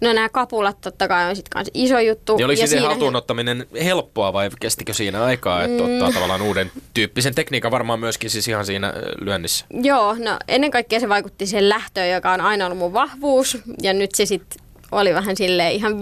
No 0.00 0.12
nämä 0.12 0.28
kapulat 0.28 0.80
totta 0.80 1.08
kai 1.08 1.28
on 1.28 1.36
sitten 1.36 1.64
iso 1.74 1.98
juttu. 1.98 2.36
Ja 2.38 2.46
oliko 2.46 2.60
ja 2.60 2.66
sitten 2.66 2.88
haltuunottaminen 2.88 3.66
he... 3.74 3.84
helppoa 3.84 4.32
vai 4.32 4.50
kestikö 4.60 4.94
siinä 4.94 5.24
aikaa, 5.24 5.62
että 5.62 5.82
mm. 5.82 5.92
ottaa 5.92 6.12
tavallaan 6.12 6.42
uuden 6.42 6.70
tyyppisen 6.94 7.34
tekniikan 7.34 7.70
varmaan 7.70 8.00
myöskin 8.00 8.30
siis 8.30 8.48
ihan 8.48 8.66
siinä 8.66 8.92
lyönnissä? 9.20 9.64
Joo, 9.70 10.16
no 10.18 10.38
ennen 10.48 10.70
kaikkea 10.70 11.00
se 11.00 11.08
vaikutti 11.08 11.46
siihen 11.46 11.68
lähtöön, 11.68 12.10
joka 12.10 12.32
on 12.32 12.40
aina 12.40 12.66
ollut 12.66 12.78
mun 12.78 12.92
vahvuus 12.92 13.58
ja 13.82 13.92
nyt 13.92 14.10
se 14.14 14.26
sitten 14.26 14.70
oli 14.92 15.14
vähän 15.14 15.36
sille 15.36 15.70
ihan, 15.70 16.00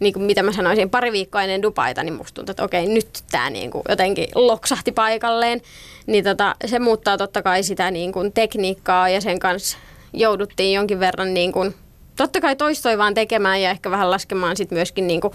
niin 0.00 0.12
kuin 0.12 0.22
mitä 0.22 0.42
mä 0.42 0.52
sanoisin, 0.52 0.90
pari 0.90 1.12
viikkoa 1.12 1.42
ennen 1.42 1.62
Dubaita, 1.62 2.02
niin 2.02 2.14
musta 2.14 2.34
tuntui, 2.34 2.50
että 2.50 2.64
okei, 2.64 2.86
nyt 2.86 3.08
tämä 3.30 3.50
niin 3.50 3.70
kuin 3.70 3.82
jotenkin 3.88 4.28
loksahti 4.34 4.92
paikalleen. 4.92 5.60
Niin 6.06 6.24
tota, 6.24 6.54
se 6.66 6.78
muuttaa 6.78 7.18
totta 7.18 7.42
kai 7.42 7.62
sitä 7.62 7.90
niin 7.90 8.12
kuin 8.12 8.32
tekniikkaa 8.32 9.08
ja 9.08 9.20
sen 9.20 9.38
kanssa 9.38 9.78
jouduttiin 10.12 10.74
jonkin 10.74 11.00
verran 11.00 11.34
niin 11.34 11.52
kuin 11.52 11.74
totta 12.18 12.40
kai 12.40 12.56
toistoi 12.56 12.98
vaan 12.98 13.14
tekemään 13.14 13.62
ja 13.62 13.70
ehkä 13.70 13.90
vähän 13.90 14.10
laskemaan 14.10 14.56
sit 14.56 14.70
myöskin 14.70 15.06
niinku 15.06 15.34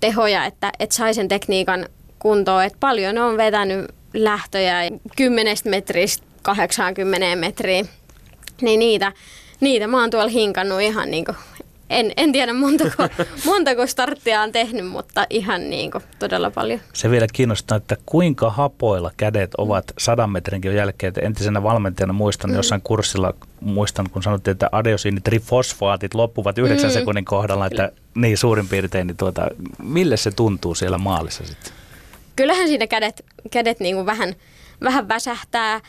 tehoja, 0.00 0.44
että 0.44 0.72
et 0.78 0.92
sai 0.92 1.14
sen 1.14 1.28
tekniikan 1.28 1.86
kuntoon. 2.18 2.64
Et 2.64 2.76
paljon 2.80 3.18
on 3.18 3.36
vetänyt 3.36 3.94
lähtöjä 4.14 4.76
10 5.16 5.56
metristä 5.64 6.26
80 6.42 7.36
metriin. 7.36 7.88
Niin 8.62 8.78
niitä, 8.78 9.12
niitä 9.60 9.86
mä 9.86 10.00
oon 10.00 10.10
tuolla 10.10 10.28
hinkannut 10.28 10.80
ihan 10.80 11.10
niinku 11.10 11.32
en, 11.90 12.12
en 12.16 12.32
tiedä 12.32 12.52
montako, 12.52 13.08
montako 13.46 13.86
starttia 13.86 14.42
on 14.42 14.52
tehnyt, 14.52 14.86
mutta 14.86 15.26
ihan 15.30 15.70
niin 15.70 15.90
kuin 15.90 16.04
todella 16.18 16.50
paljon. 16.50 16.80
Se 16.92 17.10
vielä 17.10 17.26
kiinnostaa, 17.32 17.76
että 17.76 17.96
kuinka 18.06 18.50
hapoilla 18.50 19.10
kädet 19.16 19.54
ovat 19.58 19.84
sadan 19.98 20.30
metrinkin 20.30 20.74
jälkeen. 20.74 21.08
Että 21.08 21.20
entisenä 21.20 21.62
valmentajana 21.62 22.12
muistan 22.12 22.50
mm. 22.50 22.56
jossain 22.56 22.80
kurssilla, 22.80 23.34
muistan 23.60 24.10
kun 24.10 24.22
sanottiin, 24.22 24.52
että 24.52 24.68
adesiinitrifosfaatit 24.72 26.14
loppuvat 26.14 26.58
yhdeksän 26.58 26.90
mm. 26.90 26.94
sekunnin 26.94 27.24
kohdalla, 27.24 27.66
että 27.66 27.92
niin 28.14 28.38
suurin 28.38 28.68
piirtein, 28.68 29.06
niin 29.06 29.16
tuota, 29.16 29.48
mille 29.82 30.16
se 30.16 30.30
tuntuu 30.30 30.74
siellä 30.74 30.98
maalissa 30.98 31.46
sitten? 31.46 31.72
Kyllähän 32.36 32.68
siinä 32.68 32.86
kädet, 32.86 33.24
kädet 33.50 33.80
niin 33.80 33.94
kuin 33.94 34.06
vähän, 34.06 34.34
vähän 34.82 35.08
väsähtää, 35.08 35.80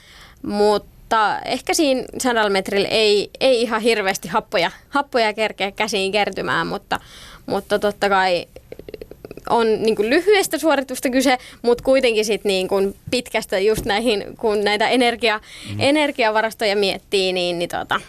mutta 0.43 0.94
mutta 1.05 1.39
ehkä 1.39 1.73
siinä 1.73 2.03
sadalla 2.17 2.49
metrillä 2.49 2.87
ei, 2.87 3.29
ei 3.39 3.61
ihan 3.61 3.81
hirveästi 3.81 4.27
happoja, 4.27 4.71
happoja 4.89 5.33
kerkeä 5.33 5.71
käsiin 5.71 6.11
kertymään, 6.11 6.67
mutta, 6.67 6.99
mutta 7.45 7.79
totta 7.79 8.09
kai 8.09 8.47
on 9.49 9.83
niin 9.83 9.95
kuin 9.95 10.09
lyhyestä 10.09 10.57
suoritusta 10.57 11.09
kyse, 11.09 11.37
mutta 11.61 11.83
kuitenkin 11.83 12.25
sit 12.25 12.43
niin 12.43 12.67
kuin 12.67 12.95
pitkästä 13.11 13.59
just 13.59 13.85
näihin, 13.85 14.23
kun 14.37 14.63
näitä 14.63 14.89
energia, 14.89 15.39
mm. 15.69 15.79
energiavarastoja 15.79 16.75
miettii, 16.75 17.33
niin, 17.33 17.59
niin 17.59 17.69
tota, 17.69 18.01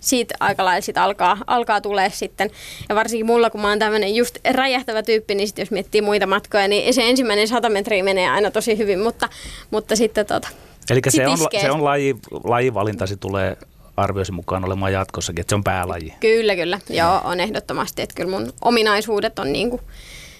siitä 0.00 0.34
aika 0.40 0.64
lailla 0.64 0.80
sit 0.80 0.98
alkaa, 0.98 1.38
alkaa 1.46 1.80
tulee 1.80 2.10
sitten. 2.10 2.50
Ja 2.88 2.94
varsinkin 2.94 3.26
mulla, 3.26 3.50
kun 3.50 3.60
mä 3.60 3.68
oon 3.68 3.78
tämmöinen 3.78 4.14
just 4.14 4.38
räjähtävä 4.50 5.02
tyyppi, 5.02 5.34
niin 5.34 5.48
sit 5.48 5.58
jos 5.58 5.70
miettii 5.70 6.02
muita 6.02 6.26
matkoja, 6.26 6.68
niin 6.68 6.94
se 6.94 7.08
ensimmäinen 7.08 7.48
100 7.48 7.68
metriä 7.68 8.04
menee 8.04 8.28
aina 8.28 8.50
tosi 8.50 8.78
hyvin, 8.78 9.00
mutta, 9.00 9.28
mutta 9.70 9.96
sitten 9.96 10.26
tota, 10.26 10.48
Eli 10.90 11.00
se 11.08 11.28
on, 11.28 11.38
se 11.60 11.70
on 11.70 11.84
laji, 11.84 12.16
lajivalinta, 12.44 13.06
se 13.06 13.16
tulee 13.16 13.56
arvioisi 13.96 14.32
mukaan 14.32 14.64
olemaan 14.64 14.92
jatkossakin, 14.92 15.40
että 15.40 15.50
se 15.50 15.54
on 15.54 15.64
päälaji. 15.64 16.14
Kyllä, 16.20 16.56
kyllä. 16.56 16.80
Joo, 16.90 17.20
on 17.24 17.40
ehdottomasti. 17.40 18.02
Että 18.02 18.14
kyllä 18.14 18.30
mun 18.30 18.52
ominaisuudet 18.60 19.38
on 19.38 19.52
niin 19.52 19.70
kuin 19.70 19.82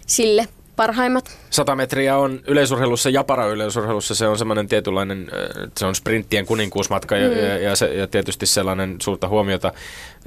sille 0.06 0.48
parhaimmat. 0.76 1.38
100 1.50 1.76
metriä 1.76 2.16
on 2.16 2.40
yleisurheilussa 2.46 3.10
ja 3.10 3.24
para-yleisurheilussa 3.24 4.14
se 4.14 4.28
on 4.28 4.38
semmoinen 4.38 4.68
tietynlainen, 4.68 5.30
se 5.78 5.86
on 5.86 5.94
sprinttien 5.94 6.46
kuninkuusmatka 6.46 7.14
mm. 7.14 7.20
ja, 7.22 7.58
ja, 7.58 7.76
se, 7.76 7.94
ja 7.94 8.06
tietysti 8.06 8.46
sellainen 8.46 8.96
suurta 9.02 9.28
huomiota 9.28 9.72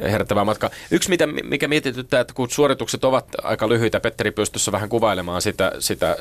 herättävä 0.01 0.43
matka. 0.45 0.69
Yksi, 0.91 1.09
mitä, 1.09 1.27
mikä 1.27 1.67
mietityttää, 1.67 2.21
että 2.21 2.33
kun 2.33 2.49
suoritukset 2.49 3.03
ovat 3.03 3.25
aika 3.43 3.69
lyhyitä, 3.69 3.99
Petteri 3.99 4.31
pystyssä 4.31 4.71
vähän 4.71 4.89
kuvailemaan 4.89 5.41
sitä, 5.41 5.71
sitä 5.79 6.15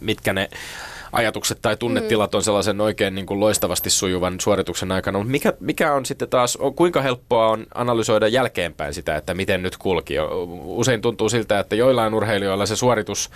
mitkä 0.00 0.32
ne 0.32 0.48
ajatukset 1.16 1.58
tai 1.62 1.76
tunnetilat 1.76 2.34
on 2.34 2.42
sellaisen 2.42 2.80
oikein 2.80 3.14
niin 3.14 3.26
kuin 3.26 3.40
loistavasti 3.40 3.90
sujuvan 3.90 4.40
suorituksen 4.40 4.92
aikana. 4.92 5.18
Mutta 5.18 5.30
mikä, 5.30 5.52
mikä 5.60 5.92
on 5.92 6.06
sitten 6.06 6.28
taas, 6.28 6.58
kuinka 6.76 7.02
helppoa 7.02 7.48
on 7.48 7.66
analysoida 7.74 8.28
jälkeenpäin 8.28 8.94
sitä, 8.94 9.16
että 9.16 9.34
miten 9.34 9.62
nyt 9.62 9.76
kulki? 9.76 10.14
Usein 10.64 11.02
tuntuu 11.02 11.28
siltä, 11.28 11.58
että 11.58 11.76
joillain 11.76 12.14
urheilijoilla 12.14 12.66
se 12.66 12.76
suoritus 12.76 13.30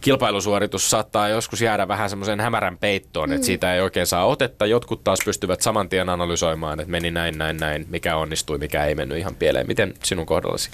kilpailusuoritus 0.00 0.90
saattaa 0.90 1.28
joskus 1.28 1.60
jäädä 1.60 1.88
vähän 1.88 2.10
semmoisen 2.10 2.40
hämärän 2.40 2.78
peittoon, 2.78 3.28
mm. 3.28 3.34
että 3.34 3.46
siitä 3.46 3.74
ei 3.74 3.80
oikein 3.80 4.06
saa 4.06 4.26
otetta. 4.26 4.66
Jotkut 4.66 5.04
taas 5.04 5.18
pystyvät 5.24 5.60
saman 5.60 5.88
tien 5.88 6.08
analysoimaan, 6.08 6.80
että 6.80 6.90
meni 6.90 7.10
näin, 7.10 7.38
näin, 7.38 7.56
näin, 7.56 7.86
mikä 7.90 8.16
onnistui, 8.16 8.58
mikä 8.58 8.84
ei 8.84 8.94
mennyt 8.94 9.18
ihan 9.18 9.34
pieleen. 9.34 9.66
Miten 9.66 9.94
sinun 10.02 10.26
kohdallasi? 10.26 10.70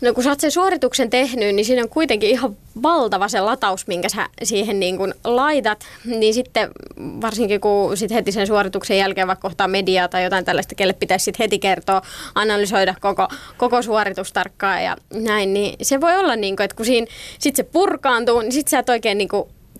No 0.00 0.14
kun 0.14 0.24
sä 0.24 0.30
oot 0.30 0.40
sen 0.40 0.50
suorituksen 0.50 1.10
tehnyt, 1.10 1.54
niin 1.54 1.64
siinä 1.64 1.82
on 1.82 1.88
kuitenkin 1.88 2.30
ihan 2.30 2.56
valtava 2.82 3.28
se 3.28 3.40
lataus, 3.40 3.86
minkä 3.86 4.08
sä 4.08 4.28
siihen 4.42 4.80
niin 4.80 4.98
kun 4.98 5.14
laitat. 5.24 5.86
Niin 6.04 6.34
sitten 6.34 6.70
varsinkin 6.96 7.60
kun 7.60 7.96
sit 7.96 8.10
heti 8.10 8.32
sen 8.32 8.46
suorituksen 8.46 8.98
jälkeen 8.98 9.26
vaikka 9.26 9.48
kohtaa 9.48 9.68
mediaa 9.68 10.08
tai 10.08 10.24
jotain 10.24 10.44
tällaista, 10.44 10.74
kelle 10.74 10.92
pitäisi 10.92 11.24
sit 11.24 11.38
heti 11.38 11.58
kertoa, 11.58 12.02
analysoida 12.34 12.94
koko, 13.00 13.28
koko 13.56 13.82
suoritus 13.82 14.32
tarkkaan 14.32 14.84
ja 14.84 14.96
näin, 15.14 15.54
niin 15.54 15.76
se 15.82 16.00
voi 16.00 16.16
olla 16.16 16.36
niin 16.36 16.56
kuin, 16.56 16.64
että 16.64 16.76
kun 16.76 16.86
siinä 16.86 17.06
sit 17.38 17.56
se 17.56 17.62
purkaantuu, 17.62 18.40
niin 18.40 18.52
sit 18.52 18.68
sä 18.68 18.78
et 18.78 18.88
oikein 18.88 19.18
niin 19.18 19.28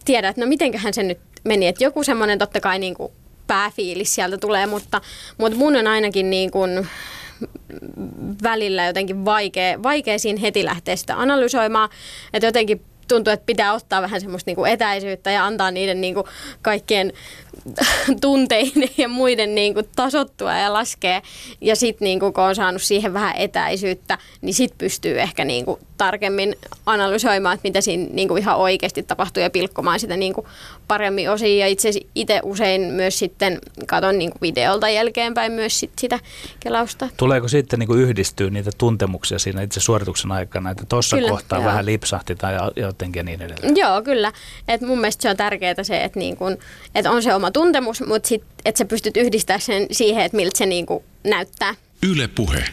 tiedä, 0.04 0.28
että 0.28 0.40
no 0.40 0.48
mitenköhän 0.48 0.94
se 0.94 1.02
nyt 1.02 1.18
meni. 1.44 1.66
Että 1.66 1.84
joku 1.84 2.04
semmoinen 2.04 2.38
totta 2.38 2.60
kai 2.60 2.78
niin 2.78 2.94
kuin 2.94 3.12
pääfiilis 3.46 4.14
sieltä 4.14 4.38
tulee, 4.38 4.66
mutta, 4.66 5.00
mutta 5.38 5.58
mun 5.58 5.76
on 5.76 5.86
ainakin 5.86 6.30
niin 6.30 6.50
kuin 6.50 6.88
välillä 8.42 8.86
jotenkin 8.86 9.24
vaikea, 9.24 9.82
vaikea 9.82 10.18
siinä 10.18 10.40
heti 10.40 10.64
lähteä 10.64 10.96
sitä 10.96 11.20
analysoimaan. 11.20 11.88
Että 12.32 12.46
jotenkin 12.46 12.80
tuntuu, 13.08 13.32
että 13.32 13.46
pitää 13.46 13.72
ottaa 13.72 14.02
vähän 14.02 14.20
semmoista 14.20 14.48
niin 14.48 14.56
kuin 14.56 14.70
etäisyyttä 14.70 15.30
ja 15.30 15.46
antaa 15.46 15.70
niiden 15.70 16.00
niin 16.00 16.14
kuin 16.14 16.26
kaikkien 16.62 17.12
tunteiden 18.20 18.88
ja 18.96 19.08
muiden 19.08 19.54
niin 19.54 19.74
kuin 19.74 19.88
tasottua 19.96 20.54
ja 20.54 20.72
laskea. 20.72 21.22
Ja 21.60 21.76
sitten 21.76 22.06
niin 22.06 22.20
kuin, 22.20 22.32
kun 22.32 22.44
on 22.44 22.54
saanut 22.54 22.82
siihen 22.82 23.12
vähän 23.12 23.36
etäisyyttä, 23.36 24.18
niin 24.40 24.54
sitten 24.54 24.78
pystyy 24.78 25.20
ehkä 25.20 25.44
niin 25.44 25.64
kuin 25.64 25.80
tarkemmin 25.96 26.56
analysoimaan, 26.86 27.54
että 27.54 27.68
mitä 27.68 27.80
siinä 27.80 28.06
niin 28.12 28.28
kuin 28.28 28.42
ihan 28.42 28.56
oikeasti 28.56 29.02
tapahtuu 29.02 29.42
ja 29.42 29.50
pilkkomaan 29.50 30.00
sitä 30.00 30.16
niin 30.16 30.34
kuin 30.34 30.46
paremmin 30.88 31.30
osiin. 31.30 31.58
Ja 31.58 31.66
itse 31.66 31.90
itse 32.14 32.40
usein 32.42 32.80
myös 32.80 33.18
sitten 33.18 33.58
katon 33.86 34.18
niin 34.18 34.30
kuin 34.30 34.40
videolta 34.40 34.88
jälkeenpäin 34.88 35.52
myös 35.52 35.80
sit 35.80 35.90
sitä 36.00 36.20
kelausta. 36.60 37.08
Tuleeko 37.16 37.48
sitten 37.48 37.78
niin 37.78 37.86
kuin 37.86 38.00
yhdistyä 38.00 38.50
niitä 38.50 38.70
tuntemuksia 38.78 39.38
siinä 39.38 39.62
itse 39.62 39.80
suorituksen 39.80 40.32
aikana, 40.32 40.70
että 40.70 40.84
tuossa 40.88 41.16
kohtaa 41.28 41.58
joo. 41.58 41.66
vähän 41.66 41.86
lipsahti 41.86 42.34
tai 42.34 42.54
jotenkin 42.76 43.26
niin 43.26 43.42
edelleen? 43.42 43.76
Joo, 43.76 44.02
kyllä. 44.02 44.32
Et 44.68 44.80
mun 44.80 44.98
mielestä 44.98 45.22
se 45.22 45.30
on 45.30 45.36
tärkeää 45.36 45.82
se, 45.82 46.04
että, 46.04 46.18
niin 46.18 46.36
kun, 46.36 46.58
että 46.94 47.10
on 47.10 47.22
se 47.22 47.34
oma 47.34 47.50
tuntemus, 47.50 48.00
mutta 48.06 48.28
sit, 48.28 48.44
että 48.64 48.78
sä 48.78 48.84
pystyt 48.84 49.16
yhdistämään 49.16 49.60
sen 49.60 49.86
siihen, 49.92 50.24
että 50.24 50.36
miltä 50.36 50.58
se 50.58 50.66
niin 50.66 50.86
kuin 50.86 51.04
näyttää. 51.24 51.74
Yle 52.02 52.28
puhe. 52.28 52.64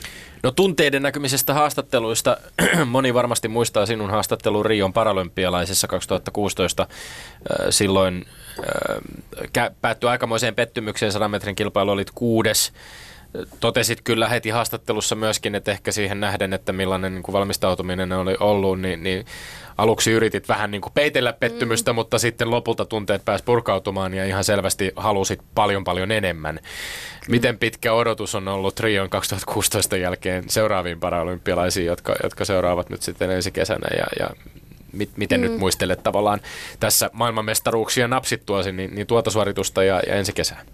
No 0.43 0.51
tunteiden 0.51 1.01
näkymisestä 1.03 1.53
haastatteluista. 1.53 2.37
Moni 2.85 3.13
varmasti 3.13 3.47
muistaa 3.47 3.85
sinun 3.85 4.09
haastattelun 4.09 4.65
Rion 4.65 4.93
paralympialaisessa 4.93 5.87
2016. 5.87 6.87
Silloin 7.69 8.25
päättyi 9.81 10.09
aikamoiseen 10.09 10.55
pettymykseen 10.55 11.11
100 11.11 11.27
metrin 11.27 11.55
kilpailu, 11.55 11.91
olit 11.91 12.11
kuudes. 12.11 12.73
Totesit 13.59 14.01
kyllä 14.03 14.29
heti 14.29 14.49
haastattelussa 14.49 15.15
myöskin, 15.15 15.55
että 15.55 15.71
ehkä 15.71 15.91
siihen 15.91 16.19
nähden, 16.19 16.53
että 16.53 16.73
millainen 16.73 17.13
niin 17.13 17.23
kuin 17.23 17.33
valmistautuminen 17.33 18.11
oli 18.11 18.37
ollut, 18.39 18.81
niin, 18.81 19.03
niin 19.03 19.25
aluksi 19.77 20.11
yritit 20.11 20.47
vähän 20.47 20.71
niin 20.71 20.81
kuin 20.81 20.93
peitellä 20.93 21.33
pettymystä, 21.33 21.93
mm. 21.93 21.95
mutta 21.95 22.19
sitten 22.19 22.51
lopulta 22.51 22.85
tunteet 22.85 23.25
pääsi 23.25 23.43
purkautumaan 23.43 24.13
ja 24.13 24.25
ihan 24.25 24.43
selvästi 24.43 24.91
halusit 24.95 25.41
paljon 25.55 25.83
paljon 25.83 26.11
enemmän. 26.11 26.59
Miten 27.27 27.57
pitkä 27.57 27.93
odotus 27.93 28.35
on 28.35 28.47
ollut 28.47 28.79
Rion 28.79 29.09
2016 29.09 29.97
jälkeen 29.97 30.49
seuraaviin 30.49 30.99
paralympialaisiin, 30.99 31.85
jotka, 31.85 32.15
jotka 32.23 32.45
seuraavat 32.45 32.89
nyt 32.89 33.01
sitten 33.01 33.31
ensi 33.31 33.51
kesänä 33.51 33.87
ja, 33.97 34.05
ja 34.19 34.29
mit, 34.91 35.09
miten 35.17 35.39
mm. 35.39 35.43
nyt 35.43 35.57
muistelet 35.57 36.03
tavallaan 36.03 36.41
tässä 36.79 37.09
maailmanmestaruuksia 37.13 38.07
napsittuasi, 38.07 38.71
niin, 38.71 38.95
niin 38.95 39.07
tuota 39.07 39.31
suoritusta 39.31 39.83
ja, 39.83 40.01
ja 40.07 40.15
ensi 40.15 40.33
kesää? 40.33 40.65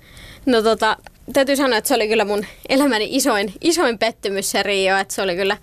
No 0.46 0.62
tota, 0.62 0.98
täytyy 1.34 1.56
sanoa, 1.56 1.78
että 1.78 1.88
se 1.88 1.96
oli 1.96 2.08
kyllä 2.08 2.26
mun 2.26 2.46
elämäni 2.70 3.08
isoin, 3.12 3.54
isoin 3.62 4.00
pettymys 4.00 4.52
se 4.52 4.64
Rio, 4.64 4.98
että 4.98 5.14
se 5.14 5.22
oli 5.22 5.36
kyllä 5.36 5.58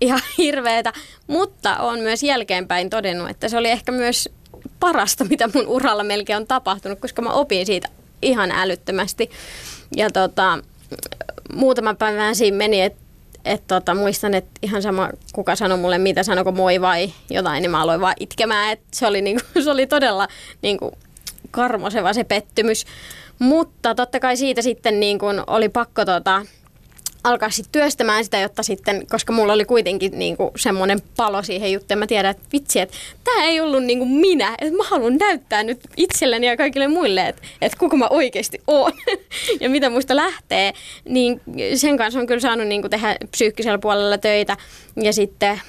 ihan 0.00 0.20
hirveetä, 0.38 0.92
mutta 1.26 1.76
on 1.76 2.00
myös 2.00 2.22
jälkeenpäin 2.22 2.90
todennut, 2.90 3.30
että 3.30 3.48
se 3.48 3.56
oli 3.56 3.68
ehkä 3.68 3.92
myös 3.92 4.28
parasta, 4.80 5.24
mitä 5.24 5.48
mun 5.54 5.66
uralla 5.66 6.04
melkein 6.04 6.36
on 6.36 6.46
tapahtunut, 6.46 7.00
koska 7.00 7.22
mä 7.22 7.32
opin 7.32 7.66
siitä 7.66 7.88
ihan 8.22 8.50
älyttömästi. 8.50 9.30
Ja 9.96 10.10
tota, 10.10 10.58
muutaman 11.52 11.96
päivän 11.96 12.36
siinä 12.36 12.56
meni, 12.56 12.82
että 12.82 13.06
et 13.44 13.62
tota, 13.66 13.94
muistan, 13.94 14.34
että 14.34 14.50
ihan 14.62 14.82
sama 14.82 15.10
kuka 15.32 15.56
sanoi 15.56 15.78
mulle 15.78 15.98
mitä, 15.98 16.22
sanoko 16.22 16.52
moi 16.52 16.80
vai 16.80 17.12
jotain, 17.30 17.62
niin 17.62 17.70
mä 17.70 17.82
aloin 17.82 18.00
vaan 18.00 18.14
itkemään. 18.20 18.72
Et 18.72 18.80
se, 18.92 19.06
oli 19.06 19.22
niinku, 19.22 19.42
se 19.64 19.70
oli 19.70 19.86
todella 19.86 20.28
niinku, 20.62 20.92
karmoseva 21.50 22.12
se 22.12 22.24
pettymys. 22.24 22.84
Mutta 23.38 23.94
totta 23.94 24.20
kai 24.20 24.36
siitä 24.36 24.62
sitten 24.62 25.00
niin 25.00 25.18
kun 25.18 25.44
oli 25.46 25.68
pakko 25.68 26.04
tota, 26.04 26.42
alkaa 27.26 27.50
sitten 27.50 27.72
työstämään 27.72 28.24
sitä, 28.24 28.38
jotta 28.38 28.62
sitten, 28.62 29.06
koska 29.06 29.32
mulla 29.32 29.52
oli 29.52 29.64
kuitenkin 29.64 30.18
niinku 30.18 30.50
semmoinen 30.56 30.98
palo 31.16 31.42
siihen 31.42 31.72
juttuun, 31.72 31.98
mä 31.98 32.06
tiedän, 32.06 32.30
että 32.30 32.48
vitsi, 32.52 32.80
että 32.80 32.96
tämä 33.24 33.44
ei 33.44 33.60
ollut 33.60 33.84
niinku 33.84 34.04
minä, 34.04 34.54
että 34.60 34.76
mä 34.76 34.84
haluan 34.84 35.16
näyttää 35.16 35.62
nyt 35.62 35.80
itselleni 35.96 36.46
ja 36.46 36.56
kaikille 36.56 36.88
muille, 36.88 37.28
että, 37.28 37.42
että 37.62 37.78
kuka 37.78 37.96
mä 37.96 38.06
oikeasti 38.10 38.62
oon 38.66 38.92
ja 39.60 39.70
mitä 39.70 39.90
muista 39.90 40.16
lähtee, 40.16 40.72
niin 41.04 41.40
sen 41.74 41.96
kanssa 41.96 42.20
on 42.20 42.26
kyllä 42.26 42.40
saanut 42.40 42.66
niinku 42.66 42.88
tehdä 42.88 43.16
psyykkisellä 43.30 43.78
puolella 43.78 44.18
töitä 44.18 44.56
ja 45.02 45.12
sitten 45.12 45.60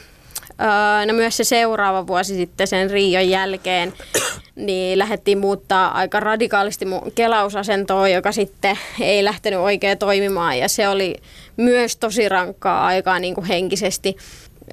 no 1.06 1.14
myös 1.14 1.38
se 1.38 1.44
seuraava 1.44 2.08
vuosi 2.08 2.36
sitten 2.36 2.68
sen 2.68 2.90
Rion 2.90 3.30
jälkeen, 3.30 3.94
niin 4.56 5.00
lähdettiin 5.00 5.38
muuttaa 5.38 5.92
aika 5.92 6.20
radikaalisti 6.20 6.86
mun 6.86 7.12
kelausasentoa, 7.16 8.08
joka 8.08 8.32
sitten 8.32 8.80
ei 9.00 9.24
lähtenyt 9.24 9.60
oikein 9.60 9.98
toimimaan. 9.98 10.58
Ja 10.58 10.70
se 10.70 10.88
oli 10.88 11.16
myös 11.58 11.98
tosi 11.98 12.30
rankkaa 12.30 12.86
aikaa 12.86 13.20
niin 13.20 13.36
kuin 13.36 13.48
henkisesti 13.48 14.18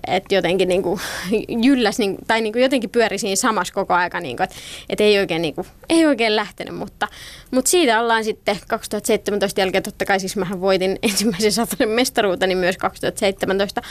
että 0.07 0.35
jotenkin 0.35 0.69
niin 0.69 0.83
kuin 0.83 1.01
jylläs, 1.65 1.99
niin, 1.99 2.17
tai 2.27 2.41
niin 2.41 2.53
kuin 2.53 2.63
jotenkin 2.63 2.91
pyöri 2.91 3.19
siinä 3.19 3.37
samassa 3.37 3.75
koko 3.75 3.95
aika, 3.95 4.21
niin 4.21 4.43
että, 4.43 4.57
että 4.89 5.05
ei, 5.05 5.19
oikein, 5.19 5.43
niin 5.43 5.55
kuin, 5.55 5.67
ei 5.89 6.07
oikein 6.07 6.37
lähtenyt, 6.37 6.75
mutta, 6.75 7.09
mutta 7.51 7.71
siitä 7.71 8.01
ollaan 8.01 8.25
sitten 8.25 8.59
2017 8.69 9.61
jälkeen, 9.61 9.83
totta 9.83 10.05
kai 10.05 10.21
siis 10.21 10.37
mähän 10.37 10.61
voitin 10.61 10.99
ensimmäisen 11.03 11.53
sataisen 11.53 11.89
mestaruuteni 11.89 12.55
myös 12.55 12.77
2017. 12.77 13.83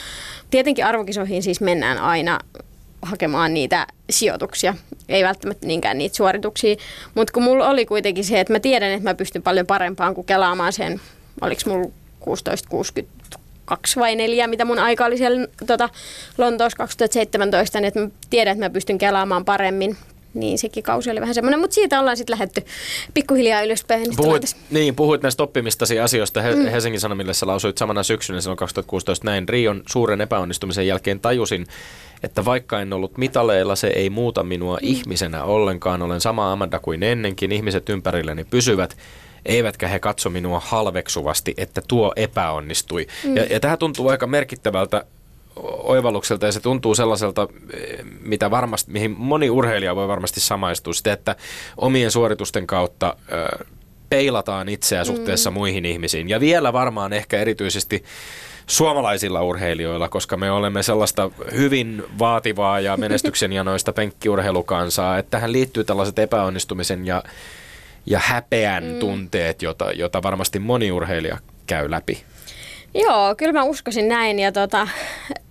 Tietenkin 0.50 0.86
arvokisoihin 0.86 1.42
siis 1.42 1.60
mennään 1.60 1.98
aina 1.98 2.40
hakemaan 3.02 3.54
niitä 3.54 3.86
sijoituksia, 4.10 4.74
ei 5.08 5.24
välttämättä 5.24 5.66
niinkään 5.66 5.98
niitä 5.98 6.16
suorituksia, 6.16 6.76
mutta 7.14 7.32
kun 7.32 7.42
mulla 7.42 7.68
oli 7.68 7.86
kuitenkin 7.86 8.24
se, 8.24 8.40
että 8.40 8.52
mä 8.52 8.60
tiedän, 8.60 8.90
että 8.90 9.10
mä 9.10 9.14
pystyn 9.14 9.42
paljon 9.42 9.66
parempaan 9.66 10.14
kuin 10.14 10.26
kelaamaan 10.26 10.72
sen, 10.72 11.00
oliko 11.40 11.60
mulla 11.66 11.90
16-60 13.34 13.38
kaksi 13.64 14.00
vai 14.00 14.16
neljä, 14.16 14.46
mitä 14.46 14.64
mun 14.64 14.78
aika 14.78 15.04
oli 15.04 15.18
siellä 15.18 15.48
tota, 15.66 15.88
Lontoossa 16.38 16.76
2017, 16.76 17.80
niin 17.80 17.88
että 17.88 18.00
mä 18.00 18.08
tiedän, 18.30 18.52
että 18.52 18.64
mä 18.64 18.70
pystyn 18.70 18.98
kelaamaan 18.98 19.44
paremmin. 19.44 19.96
Niin 20.34 20.58
sekin 20.58 20.82
kausi 20.82 21.10
oli 21.10 21.20
vähän 21.20 21.34
semmoinen, 21.34 21.60
mutta 21.60 21.74
siitä 21.74 22.00
ollaan 22.00 22.16
sitten 22.16 22.34
lähetty 22.34 22.64
pikkuhiljaa 23.14 23.62
ylöspäin. 23.62 24.06
Puhuit, 24.16 24.56
niin, 24.70 24.94
puhuit 24.94 25.22
näistä 25.22 25.42
oppimistasi 25.42 26.00
asioista 26.00 26.42
He- 26.42 26.54
mm. 26.54 26.66
Helsingin 26.66 27.00
Sanomille, 27.00 27.34
sä 27.34 27.46
lausuit 27.46 27.78
samana 27.78 28.02
syksynä 28.02 28.40
silloin 28.40 28.56
2016 28.56 29.26
näin. 29.26 29.48
Rion 29.48 29.82
suuren 29.88 30.20
epäonnistumisen 30.20 30.86
jälkeen 30.86 31.20
tajusin, 31.20 31.66
että 32.22 32.44
vaikka 32.44 32.80
en 32.80 32.92
ollut 32.92 33.18
mitaleilla, 33.18 33.76
se 33.76 33.86
ei 33.86 34.10
muuta 34.10 34.42
minua 34.42 34.76
mm. 34.76 34.88
ihmisenä 34.88 35.44
ollenkaan. 35.44 36.02
Olen 36.02 36.20
sama 36.20 36.52
Amanda 36.52 36.78
kuin 36.78 37.02
ennenkin, 37.02 37.52
ihmiset 37.52 37.88
ympärilleni 37.88 38.44
pysyvät 38.44 38.96
eivätkä 39.44 39.88
he 39.88 39.98
katso 39.98 40.30
minua 40.30 40.60
halveksuvasti, 40.60 41.54
että 41.56 41.82
tuo 41.88 42.12
epäonnistui. 42.16 43.06
Mm. 43.24 43.36
Ja, 43.36 43.44
ja 43.44 43.60
tähän 43.60 43.78
tuntuu 43.78 44.08
aika 44.08 44.26
merkittävältä 44.26 45.04
oivallukselta 45.82 46.46
ja 46.46 46.52
se 46.52 46.60
tuntuu 46.60 46.94
sellaiselta, 46.94 47.48
mitä 48.20 48.50
varmasti, 48.50 48.92
mihin 48.92 49.14
moni 49.18 49.50
urheilija 49.50 49.96
voi 49.96 50.08
varmasti 50.08 50.40
samaistua, 50.40 50.92
sitä, 50.92 51.12
että 51.12 51.36
omien 51.76 52.10
suoritusten 52.10 52.66
kautta 52.66 53.16
ö, 53.32 53.64
peilataan 54.10 54.68
itseä 54.68 55.04
suhteessa 55.04 55.50
mm. 55.50 55.54
muihin 55.54 55.84
ihmisiin. 55.84 56.28
Ja 56.28 56.40
vielä 56.40 56.72
varmaan 56.72 57.12
ehkä 57.12 57.38
erityisesti 57.38 58.04
suomalaisilla 58.66 59.42
urheilijoilla, 59.42 60.08
koska 60.08 60.36
me 60.36 60.50
olemme 60.50 60.82
sellaista 60.82 61.30
hyvin 61.56 62.02
vaativaa 62.18 62.80
ja 62.80 62.96
menestyksenjanoista 62.96 63.92
penkkiurheilukansaa, 63.98 65.18
että 65.18 65.30
tähän 65.30 65.52
liittyy 65.52 65.84
tällaiset 65.84 66.18
epäonnistumisen 66.18 67.06
ja 67.06 67.22
ja 68.06 68.18
häpeän 68.18 68.84
mm. 68.84 68.98
tunteet, 68.98 69.62
jota, 69.62 69.92
jota 69.92 70.22
varmasti 70.22 70.58
moni 70.58 70.92
urheilija 70.92 71.38
käy 71.66 71.90
läpi. 71.90 72.22
Joo, 72.94 73.34
kyllä 73.34 73.52
mä 73.52 73.64
uskoisin 73.64 74.08
näin 74.08 74.38
ja 74.38 74.52
tota, 74.52 74.88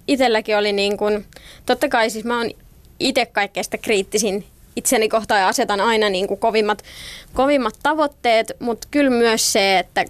itselläkin 0.08 0.58
oli 0.58 0.74
niin 0.74 0.98
kuin, 0.98 1.26
totta 1.66 1.90
kai 1.90 2.10
siis 2.10 2.26
mä 2.26 2.38
oon 2.38 2.50
itse 3.00 3.26
kaikkeesta 3.26 3.78
kriittisin 3.78 4.46
itseni 4.76 5.10
kohtaan 5.10 5.42
ja 5.42 5.48
asetan 5.48 5.82
aina 5.82 6.10
niin 6.10 6.28
kuin 6.28 6.40
kovimmat, 6.40 6.84
kovimmat 7.34 7.74
tavoitteet, 7.84 8.52
mutta 8.60 8.88
kyllä 8.92 9.10
myös 9.10 9.54
se, 9.54 9.80
että 9.80 10.06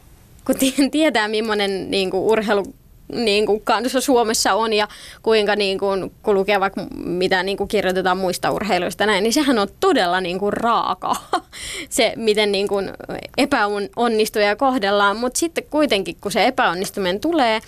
kun 0.46 0.56
tietää 0.92 1.28
millainen 1.28 1.92
niin 1.92 2.12
kuin 2.12 2.24
urheilu 2.24 2.74
niin 3.14 3.46
kuin 3.46 3.62
kanssa 3.62 4.02
Suomessa 4.02 4.54
on 4.54 4.74
ja 4.74 4.88
kuinka 5.22 5.56
niin 5.56 5.80
kuin, 5.80 6.12
kun 6.24 6.36
lukee 6.36 6.60
vaikka 6.60 6.86
mitä 6.96 7.44
niin 7.44 7.58
kuin 7.58 7.68
kirjoitetaan 7.68 8.18
muista 8.18 8.52
urheiluista 8.52 9.06
näin, 9.06 9.24
niin 9.24 9.34
sehän 9.34 9.60
on 9.60 9.68
todella 9.80 10.22
niin 10.22 10.40
kuin 10.40 10.54
raaka 10.54 11.16
se, 11.90 12.14
miten 12.16 12.52
niin 12.52 12.68
kuin 12.68 12.92
epäonnistuja 13.38 14.56
kohdellaan, 14.56 15.18
mutta 15.18 15.40
sitten 15.40 15.64
kuitenkin 15.70 16.16
kun 16.22 16.32
se 16.32 16.46
epäonnistuminen 16.46 17.20
tulee, 17.20 17.62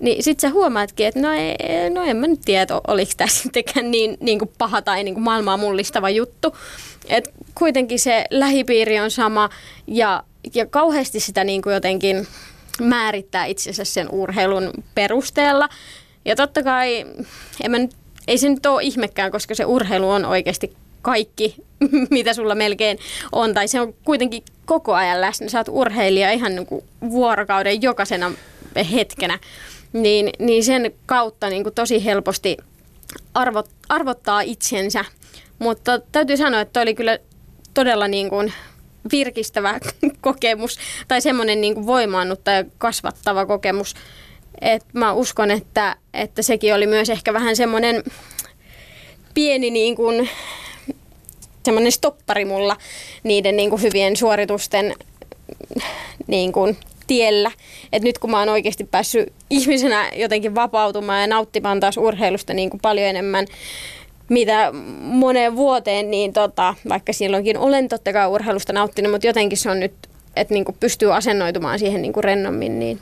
niin 0.00 0.22
sitten 0.22 0.50
sä 0.50 0.54
huomaatkin, 0.54 1.06
että 1.06 1.20
no, 1.20 1.32
ei, 1.32 1.90
no 1.90 2.02
en 2.02 2.16
mä 2.16 2.26
nyt 2.26 2.40
tiedä, 2.44 2.80
oliko 2.86 3.12
tämä 3.16 3.28
sittenkään 3.42 3.90
niin, 3.90 4.16
niin 4.20 4.38
kuin 4.38 4.50
paha 4.58 4.82
tai 4.82 5.04
niin 5.04 5.14
kuin 5.14 5.24
maailmaa 5.24 5.56
mullistava 5.56 6.10
juttu. 6.10 6.56
Et 7.08 7.28
kuitenkin 7.54 7.98
se 7.98 8.24
lähipiiri 8.30 9.00
on 9.00 9.10
sama 9.10 9.48
ja, 9.86 10.22
ja 10.54 10.66
kauheasti 10.66 11.20
sitä 11.20 11.44
niin 11.44 11.62
kuin 11.62 11.74
jotenkin 11.74 12.26
määrittää 12.80 13.44
itsensä 13.44 13.84
sen 13.84 14.08
urheilun 14.10 14.72
perusteella. 14.94 15.68
Ja 16.24 16.36
totta 16.36 16.62
kai, 16.62 17.06
en 17.64 17.70
mä 17.70 17.78
nyt, 17.78 17.94
ei 18.28 18.38
se 18.38 18.48
nyt 18.48 18.66
ole 18.66 18.82
ihmekään, 18.82 19.30
koska 19.30 19.54
se 19.54 19.64
urheilu 19.64 20.10
on 20.10 20.24
oikeasti 20.24 20.72
kaikki, 21.02 21.54
mitä 22.10 22.34
sulla 22.34 22.54
melkein 22.54 22.98
on. 23.32 23.54
Tai 23.54 23.68
se 23.68 23.80
on 23.80 23.94
kuitenkin 24.04 24.42
koko 24.66 24.94
ajan 24.94 25.20
läsnä. 25.20 25.48
Sä 25.48 25.58
oot 25.58 25.68
urheilija 25.68 26.32
ihan 26.32 26.54
niin 26.54 26.66
kuin 26.66 26.84
vuorokauden 27.10 27.82
jokaisena 27.82 28.32
hetkenä. 28.92 29.38
Niin, 29.92 30.30
niin 30.38 30.64
sen 30.64 30.92
kautta 31.06 31.48
niin 31.48 31.62
kuin 31.62 31.74
tosi 31.74 32.04
helposti 32.04 32.56
arvot, 33.34 33.70
arvottaa 33.88 34.40
itsensä. 34.40 35.04
Mutta 35.58 35.98
täytyy 35.98 36.36
sanoa, 36.36 36.60
että 36.60 36.80
oli 36.80 36.94
kyllä 36.94 37.18
todella 37.74 38.08
niin 38.08 38.30
kuin 38.30 38.52
virkistävä 39.12 39.78
kokemus 40.20 40.78
tai 41.08 41.20
semmoinen 41.20 41.60
niin 41.60 41.74
kuin 41.74 41.86
voimaannutta 41.86 42.50
ja 42.50 42.64
kasvattava 42.78 43.46
kokemus. 43.46 43.94
Et 44.60 44.84
mä 44.92 45.12
uskon, 45.12 45.50
että, 45.50 45.96
että 46.14 46.42
sekin 46.42 46.74
oli 46.74 46.86
myös 46.86 47.10
ehkä 47.10 47.32
vähän 47.32 47.56
semmoinen 47.56 48.02
pieni 49.34 49.70
niin 49.70 49.96
kuin, 49.96 50.28
semmoinen 51.64 51.92
stoppari 51.92 52.44
mulla 52.44 52.76
niiden 53.22 53.56
niin 53.56 53.70
kuin 53.70 53.82
hyvien 53.82 54.16
suoritusten 54.16 54.94
niin 56.26 56.52
kuin, 56.52 56.76
tiellä. 57.08 57.50
Et 57.92 58.02
nyt 58.02 58.18
kun 58.18 58.30
mä 58.30 58.38
oon 58.38 58.48
oikeasti 58.48 58.84
päässyt 58.84 59.32
ihmisenä 59.50 60.10
jotenkin 60.14 60.54
vapautumaan 60.54 61.20
ja 61.20 61.26
nauttimaan 61.26 61.80
taas 61.80 61.96
urheilusta 61.96 62.54
niin 62.54 62.70
kuin 62.70 62.80
paljon 62.80 63.06
enemmän, 63.06 63.46
mitä 64.28 64.70
moneen 65.00 65.56
vuoteen, 65.56 66.10
niin 66.10 66.32
tota, 66.32 66.74
vaikka 66.88 67.12
silloinkin 67.12 67.58
olen 67.58 67.88
totta 67.88 68.12
kai 68.12 68.26
urheilusta 68.26 68.72
nauttinut, 68.72 69.12
mutta 69.12 69.26
jotenkin 69.26 69.58
se 69.58 69.70
on 69.70 69.80
nyt, 69.80 69.92
että 70.36 70.54
niin 70.54 70.64
pystyy 70.80 71.16
asennoitumaan 71.16 71.78
siihen 71.78 72.02
niin 72.02 72.12
kuin 72.12 72.24
rennommin, 72.24 72.78
niin, 72.78 72.98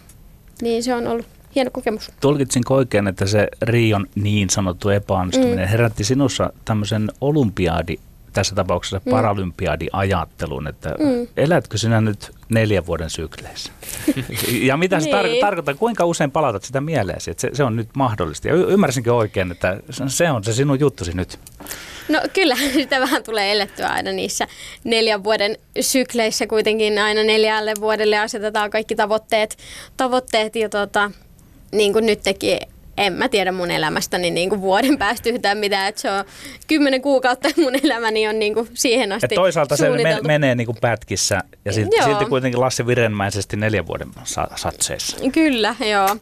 niin 0.62 0.82
se 0.82 0.94
on 0.94 1.06
ollut 1.06 1.26
hieno 1.54 1.70
kokemus. 1.70 2.12
Tulkitsinko 2.20 2.74
oikein, 2.74 3.06
että 3.06 3.26
se 3.26 3.48
Rion 3.62 4.06
niin 4.14 4.50
sanottu 4.50 4.88
epäonnistuminen 4.88 5.66
mm. 5.66 5.70
herätti 5.70 6.04
sinussa 6.04 6.52
tämmöisen 6.64 7.08
olympiadi 7.20 7.98
tässä 8.36 8.54
tapauksessa 8.54 9.00
mm. 9.04 9.10
paralympiadi-ajattelun, 9.10 10.68
että 10.68 10.88
mm. 10.88 11.26
elätkö 11.36 11.78
sinä 11.78 12.00
nyt 12.00 12.30
neljän 12.48 12.86
vuoden 12.86 13.10
sykleissä? 13.10 13.72
ja 14.50 14.76
mitä 14.76 15.00
se 15.00 15.10
tar- 15.10 15.22
niin. 15.22 15.40
tarkoittaa, 15.40 15.74
kuinka 15.74 16.04
usein 16.04 16.30
palautat 16.30 16.64
sitä 16.64 16.80
mieleesi, 16.80 17.30
että 17.30 17.40
se, 17.40 17.50
se 17.52 17.64
on 17.64 17.76
nyt 17.76 17.88
mahdollista? 17.96 18.48
Ja 18.48 18.54
y- 18.54 18.66
ymmärsinkö 18.68 19.14
oikein, 19.14 19.50
että 19.50 19.80
se 19.90 20.30
on 20.30 20.44
se 20.44 20.52
sinun 20.52 20.80
juttusi 20.80 21.12
nyt? 21.14 21.38
No 22.08 22.20
kyllä, 22.32 22.56
sitä 22.72 23.00
vähän 23.00 23.22
tulee 23.22 23.52
elettyä 23.52 23.88
aina 23.88 24.12
niissä 24.12 24.48
neljän 24.84 25.24
vuoden 25.24 25.56
sykleissä 25.80 26.46
kuitenkin 26.46 26.98
aina 26.98 27.22
neljälle 27.22 27.72
vuodelle 27.80 28.18
asetetaan 28.18 28.70
kaikki 28.70 28.96
tavoitteet, 28.96 29.58
tavoitteet 29.96 30.56
ja 30.56 30.68
tota, 30.68 31.10
niin 31.72 31.92
kuin 31.92 32.06
nyt 32.06 32.22
teki 32.22 32.58
en 32.96 33.12
mä 33.12 33.28
tiedä 33.28 33.52
mun 33.52 33.70
elämästäni 33.70 34.30
niin 34.30 34.48
kuin 34.48 34.60
vuoden 34.60 34.98
päästä 35.02 35.28
yhtään 35.28 35.58
mitään, 35.58 35.88
että 35.88 36.00
se 36.00 36.10
on 36.10 36.24
kymmenen 36.66 37.02
kuukautta 37.02 37.48
mun 37.56 37.74
elämäni 37.84 38.28
on 38.28 38.38
niin 38.38 38.54
kuin 38.54 38.68
siihen 38.74 39.12
asti 39.12 39.26
Et 39.30 39.34
toisaalta 39.34 39.76
se 39.76 39.90
men- 39.90 40.26
menee 40.26 40.54
niin 40.54 40.66
kuin 40.66 40.78
pätkissä 40.80 41.40
ja 41.64 41.72
silti, 41.72 41.96
silti 42.04 42.24
kuitenkin 42.24 42.60
Lassi 42.60 42.86
Virenmäisesti 42.86 43.56
neljän 43.56 43.86
vuoden 43.86 44.08
satseissa. 44.56 45.16
Kyllä, 45.32 45.74
joo. 45.90 46.16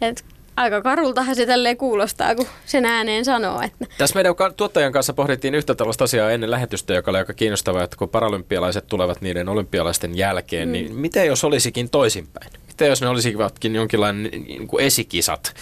Et 0.00 0.24
aika 0.56 0.82
karultahan 0.82 1.36
se 1.36 1.46
tälleen 1.46 1.76
kuulostaa, 1.76 2.34
kun 2.34 2.46
sen 2.66 2.84
ääneen 2.84 3.24
sanoo. 3.24 3.60
Että. 3.60 3.86
Tässä 3.98 4.14
meidän 4.14 4.34
tuottajan 4.56 4.92
kanssa 4.92 5.12
pohdittiin 5.12 5.54
yhtä 5.54 5.74
tällaista 5.74 6.04
asiaa 6.04 6.30
ennen 6.30 6.50
lähetystä, 6.50 6.94
joka 6.94 7.10
oli 7.10 7.18
aika 7.18 7.32
kiinnostavaa, 7.32 7.82
että 7.84 7.96
kun 7.96 8.08
paralympialaiset 8.08 8.86
tulevat 8.86 9.20
niiden 9.20 9.48
olympialaisten 9.48 10.16
jälkeen, 10.16 10.68
mm. 10.68 10.72
niin 10.72 10.94
miten 10.94 11.26
jos 11.26 11.44
olisikin 11.44 11.90
toisinpäin? 11.90 12.50
Miten 12.80 12.90
jos 12.90 13.00
ne 13.00 13.08
olisivatkin 13.08 13.74
jonkinlainen 13.74 14.30
niin 14.46 14.68
kuin 14.68 14.84
esikisat 14.84 15.54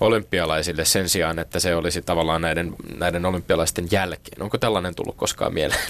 olympialaisille 0.00 0.84
sen 0.84 1.08
sijaan, 1.08 1.38
että 1.38 1.60
se 1.60 1.74
olisi 1.74 2.02
tavallaan 2.02 2.42
näiden, 2.42 2.74
näiden 2.98 3.26
olympialaisten 3.26 3.88
jälkeen? 3.90 4.42
Onko 4.42 4.58
tällainen 4.58 4.94
tullut 4.94 5.16
koskaan 5.16 5.54
mieleen? 5.54 5.80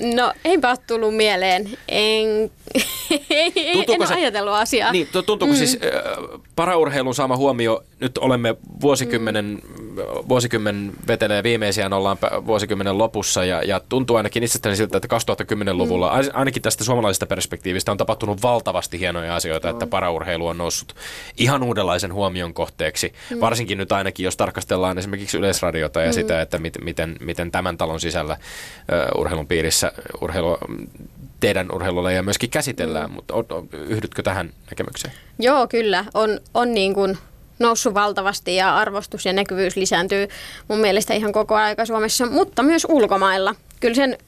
No 0.00 0.32
eipä 0.44 0.68
ole 0.68 0.78
tullut 0.86 1.16
mieleen. 1.16 1.78
En, 1.88 2.28
en 3.56 4.00
ole 4.00 4.06
se, 4.06 4.14
ajatellut 4.14 4.54
asiaa. 4.54 4.92
Niin, 4.92 5.08
tuntuuko 5.12 5.46
mm. 5.46 5.54
siis 5.54 5.78
äh, 5.84 6.40
paraurheilun 6.56 7.14
saama 7.14 7.36
huomio, 7.36 7.84
nyt 8.00 8.18
olemme 8.18 8.54
vuosikymmenen, 8.80 9.44
mm. 9.44 9.96
vuosikymmen 10.28 10.92
vetelee 11.06 11.42
viimeisiä, 11.42 11.90
ollaan 11.92 12.18
vuosikymmenen 12.46 12.98
lopussa 12.98 13.44
ja, 13.44 13.62
ja 13.62 13.80
tuntuu 13.88 14.16
ainakin 14.16 14.42
itsestäni 14.42 14.76
siltä, 14.76 14.96
että 14.96 15.08
2010-luvulla, 15.42 16.22
mm. 16.22 16.28
ainakin 16.32 16.62
tästä 16.62 16.84
suomalaisesta 16.84 17.26
perspektiivistä 17.26 17.92
on 17.92 17.98
tapahtunut 17.98 18.42
valtavasti 18.42 19.00
hienoja 19.00 19.36
asioita, 19.36 19.68
mm. 19.68 19.72
että 19.72 19.86
paraurheilu 19.86 20.46
on 20.46 20.58
noussut 20.58 20.94
ihan 21.36 21.62
uudenlaisen 21.62 22.14
huomion 22.14 22.54
kohteeksi, 22.54 23.12
mm. 23.30 23.40
varsinkin 23.40 23.78
nyt 23.78 23.92
ainakin, 23.92 24.24
jos 24.24 24.36
tarkastellaan 24.36 24.98
esimerkiksi 24.98 25.38
Yleisradiota 25.38 26.00
ja 26.00 26.08
mm. 26.08 26.12
sitä, 26.12 26.40
että 26.40 26.58
mit, 26.58 26.78
miten, 26.80 27.16
miten 27.20 27.50
tämän 27.50 27.78
talon 27.78 28.00
sisällä 28.00 28.36
uh, 29.14 29.20
urheilun 29.20 29.46
piirissä 29.46 29.81
urheilu, 30.20 30.58
teidän 31.40 31.74
urheilulajeja 31.74 32.22
myöskin 32.22 32.50
käsitellään, 32.50 33.10
mm. 33.10 33.14
mutta 33.14 33.34
yhdytkö 33.72 34.22
tähän 34.22 34.52
näkemykseen? 34.70 35.14
Joo, 35.38 35.66
kyllä. 35.66 36.04
On, 36.14 36.40
on 36.54 36.74
niin 36.74 36.94
kuin 36.94 37.18
noussut 37.58 37.94
valtavasti 37.94 38.56
ja 38.56 38.76
arvostus 38.76 39.26
ja 39.26 39.32
näkyvyys 39.32 39.76
lisääntyy 39.76 40.28
mun 40.68 40.78
mielestä 40.78 41.14
ihan 41.14 41.32
koko 41.32 41.54
aika 41.54 41.86
Suomessa, 41.86 42.26
mutta 42.26 42.62
myös 42.62 42.86
ulkomailla. 42.88 43.54
Kyllä 43.80 43.94
sen 43.94 44.18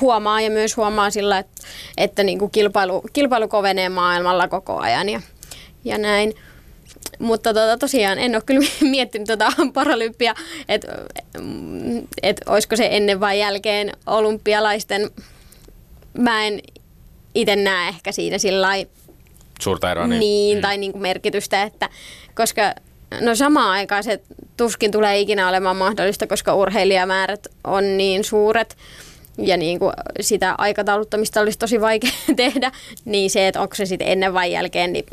huomaa 0.00 0.40
ja 0.40 0.50
myös 0.50 0.76
huomaa 0.76 1.10
sillä, 1.10 1.38
että, 1.38 1.62
että 1.96 2.22
niin 2.22 2.38
kuin 2.38 2.50
kilpailu, 2.50 3.04
kilpailu 3.12 3.48
kovenee 3.48 3.88
maailmalla 3.88 4.48
koko 4.48 4.78
ajan 4.78 5.08
ja, 5.08 5.20
ja 5.84 5.98
näin. 5.98 6.34
Mutta 7.18 7.54
tota, 7.54 7.78
tosiaan 7.78 8.18
en 8.18 8.34
ole 8.34 8.42
kyllä 8.46 8.66
miettinyt 8.90 9.28
tota 9.28 9.52
paralympia, 9.74 10.34
että 10.68 10.88
et, 12.22 12.40
olisiko 12.46 12.76
se 12.76 12.88
ennen 12.90 13.20
vai 13.20 13.38
jälkeen 13.38 13.92
olympialaisten. 14.06 15.10
Mä 16.18 16.44
en 16.46 16.60
itse 17.34 17.56
näe 17.56 17.88
ehkä 17.88 18.12
siinä 18.12 18.38
sillä 18.38 18.68
Suurta 19.60 19.90
eroa. 19.90 20.06
Niin, 20.06 20.20
niin 20.20 20.58
mm. 20.58 20.62
tai 20.62 20.78
niin 20.78 20.92
kuin 20.92 21.02
merkitystä, 21.02 21.62
että 21.62 21.88
koska 22.34 22.74
no 23.20 23.34
samaan 23.34 23.70
aikaan 23.70 24.04
se 24.04 24.20
tuskin 24.56 24.92
tulee 24.92 25.20
ikinä 25.20 25.48
olemaan 25.48 25.76
mahdollista, 25.76 26.26
koska 26.26 26.54
urheilijamäärät 26.54 27.46
on 27.64 27.96
niin 27.96 28.24
suuret 28.24 28.76
ja 29.38 29.56
niin 29.56 29.78
kuin 29.78 29.92
sitä 30.20 30.54
aikatauluttamista 30.58 31.40
olisi 31.40 31.58
tosi 31.58 31.80
vaikea 31.80 32.10
tehdä, 32.36 32.72
niin 33.04 33.30
se, 33.30 33.48
että 33.48 33.60
onko 33.60 33.74
se 33.74 33.86
sitten 33.86 34.08
ennen 34.08 34.34
vai 34.34 34.52
jälkeen, 34.52 34.92
niin 34.92 35.06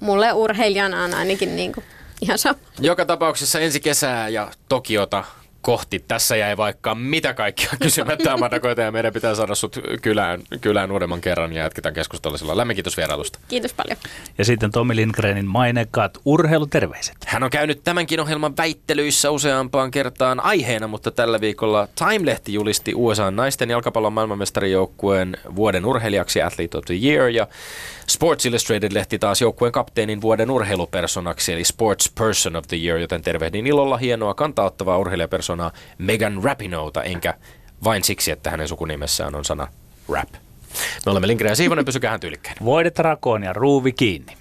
mulle 0.00 0.32
urheilijana 0.32 1.04
on 1.04 1.14
ainakin 1.14 1.56
niin 1.56 1.72
kuin 1.72 1.84
ihan 2.20 2.38
sama. 2.38 2.58
Joka 2.80 3.06
tapauksessa 3.06 3.60
ensi 3.60 3.80
kesää 3.80 4.28
ja 4.28 4.50
Tokiota 4.68 5.24
kohti. 5.60 6.04
Tässä 6.08 6.36
jäi 6.36 6.56
vaikka 6.56 6.94
mitä 6.94 7.34
kaikkia 7.34 7.70
kysymättä 7.82 8.32
Amadakoita 8.34 8.82
ja 8.82 8.92
meidän 8.92 9.12
pitää 9.12 9.34
saada 9.34 9.54
sut 9.54 9.76
kylään, 10.02 10.42
kylään 10.60 10.92
uudemman 10.92 11.20
kerran 11.20 11.52
ja 11.52 11.62
jatketaan 11.62 11.94
keskustelua 11.94 12.38
sillä. 12.38 12.56
Lämmin 12.56 12.76
kiitos 12.76 12.96
vierailusta. 12.96 13.38
Kiitos 13.48 13.74
paljon. 13.74 13.96
Ja 14.38 14.44
sitten 14.44 14.70
Tomi 14.70 14.96
Lindgrenin 14.96 15.46
mainekkaat 15.46 16.18
urheiluterveiset. 16.24 17.16
Hän 17.26 17.42
on 17.42 17.50
käynyt 17.50 17.84
tämänkin 17.84 18.20
ohjelman 18.20 18.56
väittelyissä 18.56 19.30
useampaan 19.30 19.90
kertaan 19.90 20.40
aiheena, 20.40 20.86
mutta 20.86 21.10
tällä 21.10 21.40
viikolla 21.40 21.88
Time-lehti 21.94 22.52
julisti 22.52 22.92
USA 22.94 23.30
naisten 23.30 23.70
jalkapallon 23.70 24.12
maailmanmestarijoukkueen 24.12 25.36
vuoden 25.56 25.84
urheilijaksi 25.86 26.42
Athlete 26.42 26.78
of 26.78 26.84
the 26.84 26.94
Year 26.94 27.28
ja 27.28 27.46
Sports 28.10 28.46
Illustrated-lehti 28.46 29.18
taas 29.18 29.40
joukkueen 29.40 29.72
kapteenin 29.72 30.20
vuoden 30.20 30.50
urheilupersonaksi, 30.50 31.52
eli 31.52 31.64
Sports 31.64 32.12
Person 32.18 32.56
of 32.56 32.66
the 32.66 32.76
Year, 32.76 32.98
joten 32.98 33.22
tervehdin 33.22 33.66
ilolla 33.66 33.96
hienoa 33.96 34.34
kantauttavaa 34.34 34.98
urheilijapersonaa 34.98 35.70
Megan 35.98 36.40
Rapinouta, 36.44 37.02
enkä 37.02 37.34
vain 37.84 38.04
siksi, 38.04 38.30
että 38.30 38.50
hänen 38.50 38.68
sukunimessään 38.68 39.34
on 39.34 39.44
sana 39.44 39.66
rap. 40.08 40.28
Me 41.06 41.12
olemme 41.12 41.26
Lindgren 41.26 41.50
ja 41.50 41.56
Siivonen, 41.56 41.84
pysykähän 41.84 42.20
tyylikkään. 42.20 42.56
Voidet 42.64 42.98
rakoon 42.98 43.42
ja 43.42 43.52
ruuvi 43.52 43.92
kiinni. 43.92 44.36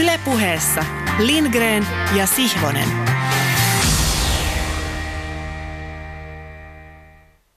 Ylepuheessa 0.00 0.84
Lindgren 1.18 1.86
ja 2.16 2.26
Sihvonen. 2.26 2.88